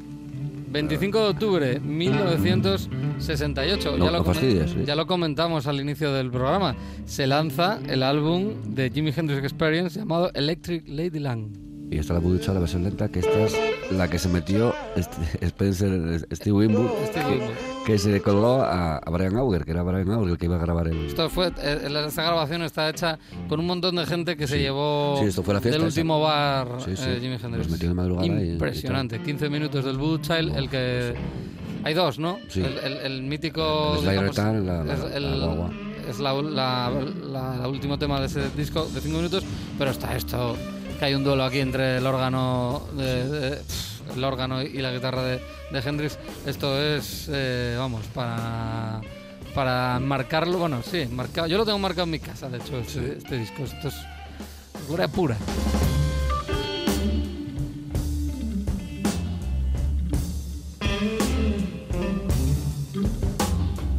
25 0.71 1.19
de 1.19 1.25
octubre 1.29 1.81
1968. 1.81 3.97
No, 3.99 4.05
ya, 4.07 4.11
lo 4.11 4.23
no 4.25 4.35
sí. 4.35 4.59
ya 4.87 4.95
lo 4.97 5.07
comentamos 5.07 5.67
al 5.67 5.81
inicio 5.81 6.13
del 6.13 6.31
programa. 6.31 6.75
Se 7.05 7.27
lanza 7.27 7.79
el 7.89 8.03
álbum 8.03 8.55
de 8.75 8.91
Jimi 8.91 9.13
Hendrix 9.15 9.43
Experience 9.43 9.99
llamado 9.99 10.31
Electric 10.35 10.85
Ladyland. 10.89 11.72
Y 11.93 11.99
esta 11.99 12.15
la 12.15 12.21
puedo 12.21 12.37
echar 12.37 12.55
la 12.55 12.61
versión 12.61 12.83
lenta, 12.85 13.09
que 13.09 13.19
esta 13.19 13.39
es 13.45 13.55
la 13.93 14.09
que 14.09 14.19
se 14.19 14.29
metió 14.29 14.75
este- 14.97 15.17
Spencer, 15.47 16.27
Steve 16.33 16.57
Winwood, 16.57 16.89
que, 17.13 17.51
que 17.85 17.99
se 17.99 18.21
coló 18.23 18.63
a, 18.63 18.97
a 18.97 19.11
Brian 19.11 19.37
Auger, 19.37 19.65
que 19.67 19.73
era 19.73 19.83
Brian 19.83 20.11
Auger 20.11 20.31
el 20.33 20.39
que 20.39 20.47
iba 20.47 20.57
a 20.57 20.59
grabar 20.59 20.89
el... 20.89 21.07
Esto 21.07 21.29
fue, 21.29 21.49
eh, 21.61 21.89
esta 22.07 22.23
grabación 22.23 22.63
está 22.63 22.89
hecha 22.89 23.19
con 23.49 23.61
un 23.61 23.67
montón 23.67 23.97
de 23.97 24.07
gente 24.07 24.37
que 24.39 24.47
se 24.47 24.59
llevó 24.59 25.17
Sí, 25.21 25.27
esto 25.27 25.43
fue 25.43 25.53
la 25.55 25.61
fiesta 25.61 25.79
del 25.79 25.89
esa. 25.89 26.01
último 26.01 26.21
bar 26.21 26.69
Sí, 26.85 26.97
sí. 26.97 27.05
eh, 27.07 27.19
Jimi 27.21 27.35
Hendrix. 27.35 27.59
Los 27.59 27.69
metió 27.71 27.89
de 27.89 27.95
madrugada 27.95 28.27
y- 28.27 28.31
y 28.31 28.53
Impresionante. 28.53 29.21
15 29.21 29.51
minutos 29.51 29.85
del 29.85 29.97
Blue 29.99 30.19
Child, 30.19 30.57
el 30.57 30.71
que... 30.71 31.15
Hay 31.85 31.95
dos, 31.95 32.19
¿no? 32.19 32.39
Sí. 32.49 32.61
El, 32.63 32.79
el- 32.79 32.99
el 33.13 33.23
mítico... 33.23 33.97
El 33.99 34.09
digamos, 34.09 34.37
Return, 34.37 34.67
la- 34.67 34.85
la- 34.85 34.95
es 34.95 35.01
la 35.01 35.17
el- 35.17 35.41
guagua. 35.41 35.71
es 36.09 36.19
la, 36.21 36.33
la, 36.43 36.91
la- 37.31 37.57
la 37.59 37.69
último 37.69 37.99
tema 37.99 38.19
de 38.21 38.27
ese 38.27 38.41
disco 38.57 38.87
de 38.95 39.01
5 39.01 39.17
minutos, 39.17 39.45
pero 39.79 39.91
está 39.91 40.17
esto, 40.17 40.57
que 41.03 41.07
hay 41.07 41.15
un 41.17 41.25
duelo 41.25 41.43
aquí 41.43 41.59
entre 41.59 41.97
el 41.97 42.07
órgano, 42.07 42.87
de- 42.97 43.29
de- 43.29 43.57
pf, 43.57 44.13
el 44.15 44.23
órgano 44.23 44.63
y 44.63 44.79
la 44.79 44.93
guitarra 44.93 45.25
de, 45.25 45.41
de 45.73 45.79
Hendrix. 45.81 46.17
Esto 46.47 46.81
es, 46.81 47.29
eh, 47.29 47.75
vamos, 47.77 48.07
para 48.15 49.01
para 49.53 49.99
marcarlo, 49.99 50.59
bueno, 50.59 50.81
sí, 50.89 51.09
marcado. 51.11 51.49
Yo 51.49 51.59
lo 51.59 51.65
tengo 51.65 51.81
marcado 51.81 52.05
en 52.05 52.11
mi 52.11 52.21
casa, 52.21 52.49
de 52.49 52.59
hecho, 52.59 52.79
este, 52.79 53.19
este 53.19 53.37
disco. 53.37 53.65
Esto 53.65 53.89
es 53.89 53.95
gloria 54.87 55.09
pura. 55.09 55.37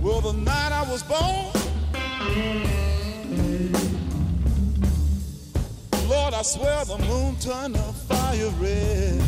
Well, 0.02 0.20
the 0.22 0.34
night 0.34 0.72
I 0.74 0.86
was 0.92 1.02
born, 1.04 1.52
swear 6.44 6.84
the 6.84 6.98
moon 6.98 7.38
turned 7.38 7.76
the 7.76 7.80
fire 7.80 8.50
red. 8.60 9.22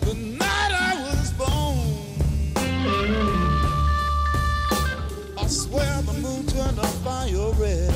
The 0.00 0.14
night 0.14 0.72
I 0.72 0.94
was 1.04 1.32
born, 1.38 1.88
I 5.38 5.46
swear 5.46 6.02
the 6.02 6.14
moon 6.14 6.46
turned 6.46 6.76
the 6.76 6.86
fire 7.04 7.52
red. 7.52 7.93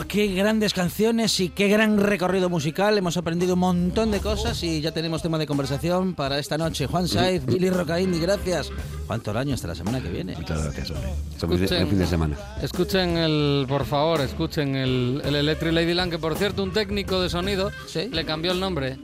¡Oh, 0.00 0.04
qué 0.08 0.28
grandes 0.28 0.72
canciones 0.72 1.38
y 1.40 1.50
qué 1.50 1.68
gran 1.68 1.98
recorrido 1.98 2.48
musical! 2.48 2.96
Hemos 2.96 3.16
aprendido 3.16 3.54
un 3.54 3.60
montón 3.60 4.10
de 4.10 4.20
cosas 4.20 4.62
y 4.62 4.80
ya 4.80 4.92
tenemos 4.92 5.20
tema 5.20 5.36
de 5.36 5.46
conversación 5.46 6.14
para 6.14 6.38
esta 6.38 6.56
noche. 6.56 6.86
Juan 6.86 7.06
Saiz, 7.06 7.44
Billy 7.44 7.68
Rocaín, 7.70 8.18
gracias. 8.20 8.70
Juan 9.06 9.20
Toraño, 9.20 9.54
hasta 9.54 9.68
la 9.68 9.74
semana 9.74 10.00
que 10.00 10.08
viene. 10.08 10.36
Muchas 10.36 10.62
gracias, 10.62 10.90
hombre. 10.90 11.58
De- 11.68 11.78
el 11.80 11.86
fin 11.88 11.98
de 11.98 12.06
semana. 12.06 12.38
Escuchen 12.62 13.16
el, 13.18 13.66
por 13.68 13.84
favor, 13.84 14.20
escuchen 14.20 14.74
el, 14.76 15.20
el 15.24 15.34
Electric 15.34 15.72
Ladyland, 15.72 16.10
que 16.12 16.18
por 16.18 16.36
cierto 16.36 16.62
un 16.62 16.72
técnico 16.72 17.20
de 17.20 17.28
sonido 17.28 17.70
le 18.10 18.24
cambió 18.24 18.52
el 18.52 18.60
nombre 18.60 18.96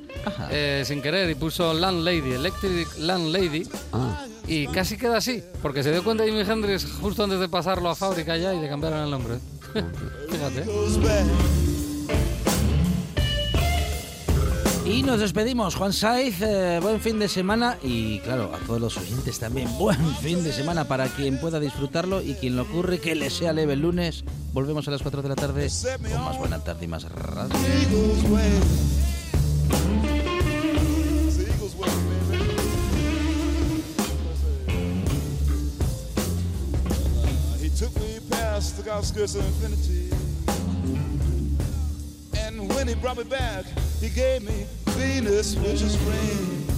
eh, 0.51 0.82
sin 0.86 1.03
querer 1.03 1.28
y 1.28 1.34
puso 1.34 1.74
Landlady, 1.74 2.32
Electric 2.32 2.88
Landlady. 2.99 3.68
Ah, 3.92 4.24
Y 4.47 4.66
casi 4.68 4.97
queda 4.97 5.18
así, 5.18 5.42
porque 5.61 5.82
se 5.82 5.90
dio 5.92 6.03
cuenta 6.05 6.24
Jimi 6.24 6.40
Hendrix 6.40 6.86
justo 7.01 7.24
antes 7.24 7.38
de 7.40 7.49
pasarlo 7.49 7.90
a 7.90 7.94
fábrica 7.97 8.36
ya 8.36 8.55
y 8.55 8.61
le 8.61 8.68
cambiaron 8.68 9.01
el 9.05 9.11
nombre. 9.11 9.34
Y 14.86 15.02
nos 15.02 15.18
despedimos, 15.18 15.74
Juan 15.74 15.92
Saiz, 15.92 16.40
eh, 16.42 16.78
buen 16.80 17.00
fin 17.00 17.18
de 17.18 17.28
semana 17.28 17.76
y 17.82 18.20
claro, 18.20 18.52
a 18.54 18.58
todos 18.66 18.80
los 18.80 18.96
oyentes 18.96 19.38
también, 19.40 19.68
buen 19.78 19.98
fin 20.16 20.44
de 20.44 20.52
semana 20.52 20.84
para 20.84 21.08
quien 21.08 21.40
pueda 21.40 21.58
disfrutarlo 21.58 22.22
y 22.22 22.34
quien 22.34 22.54
lo 22.54 22.62
ocurre 22.62 23.00
que 23.00 23.16
le 23.16 23.28
sea 23.30 23.52
leve 23.52 23.72
el 23.72 23.80
lunes. 23.80 24.24
Volvemos 24.52 24.86
a 24.86 24.92
las 24.92 25.02
4 25.02 25.22
de 25.22 25.28
la 25.28 25.34
tarde 25.34 25.68
con 26.10 26.24
más 26.24 26.38
buena 26.38 26.60
tarde 26.60 26.84
y 26.84 26.88
más 26.88 27.02
radio. 27.10 27.54
Outskirts 39.16 39.34
of 39.34 39.46
infinity. 39.46 40.10
And 42.38 42.68
when 42.74 42.86
he 42.88 42.94
brought 42.94 43.16
me 43.16 43.24
back, 43.24 43.64
he 44.00 44.10
gave 44.10 44.42
me 44.42 44.66
Venus, 44.88 45.56
which 45.56 45.82
is 45.82 45.96
rain. 45.98 46.75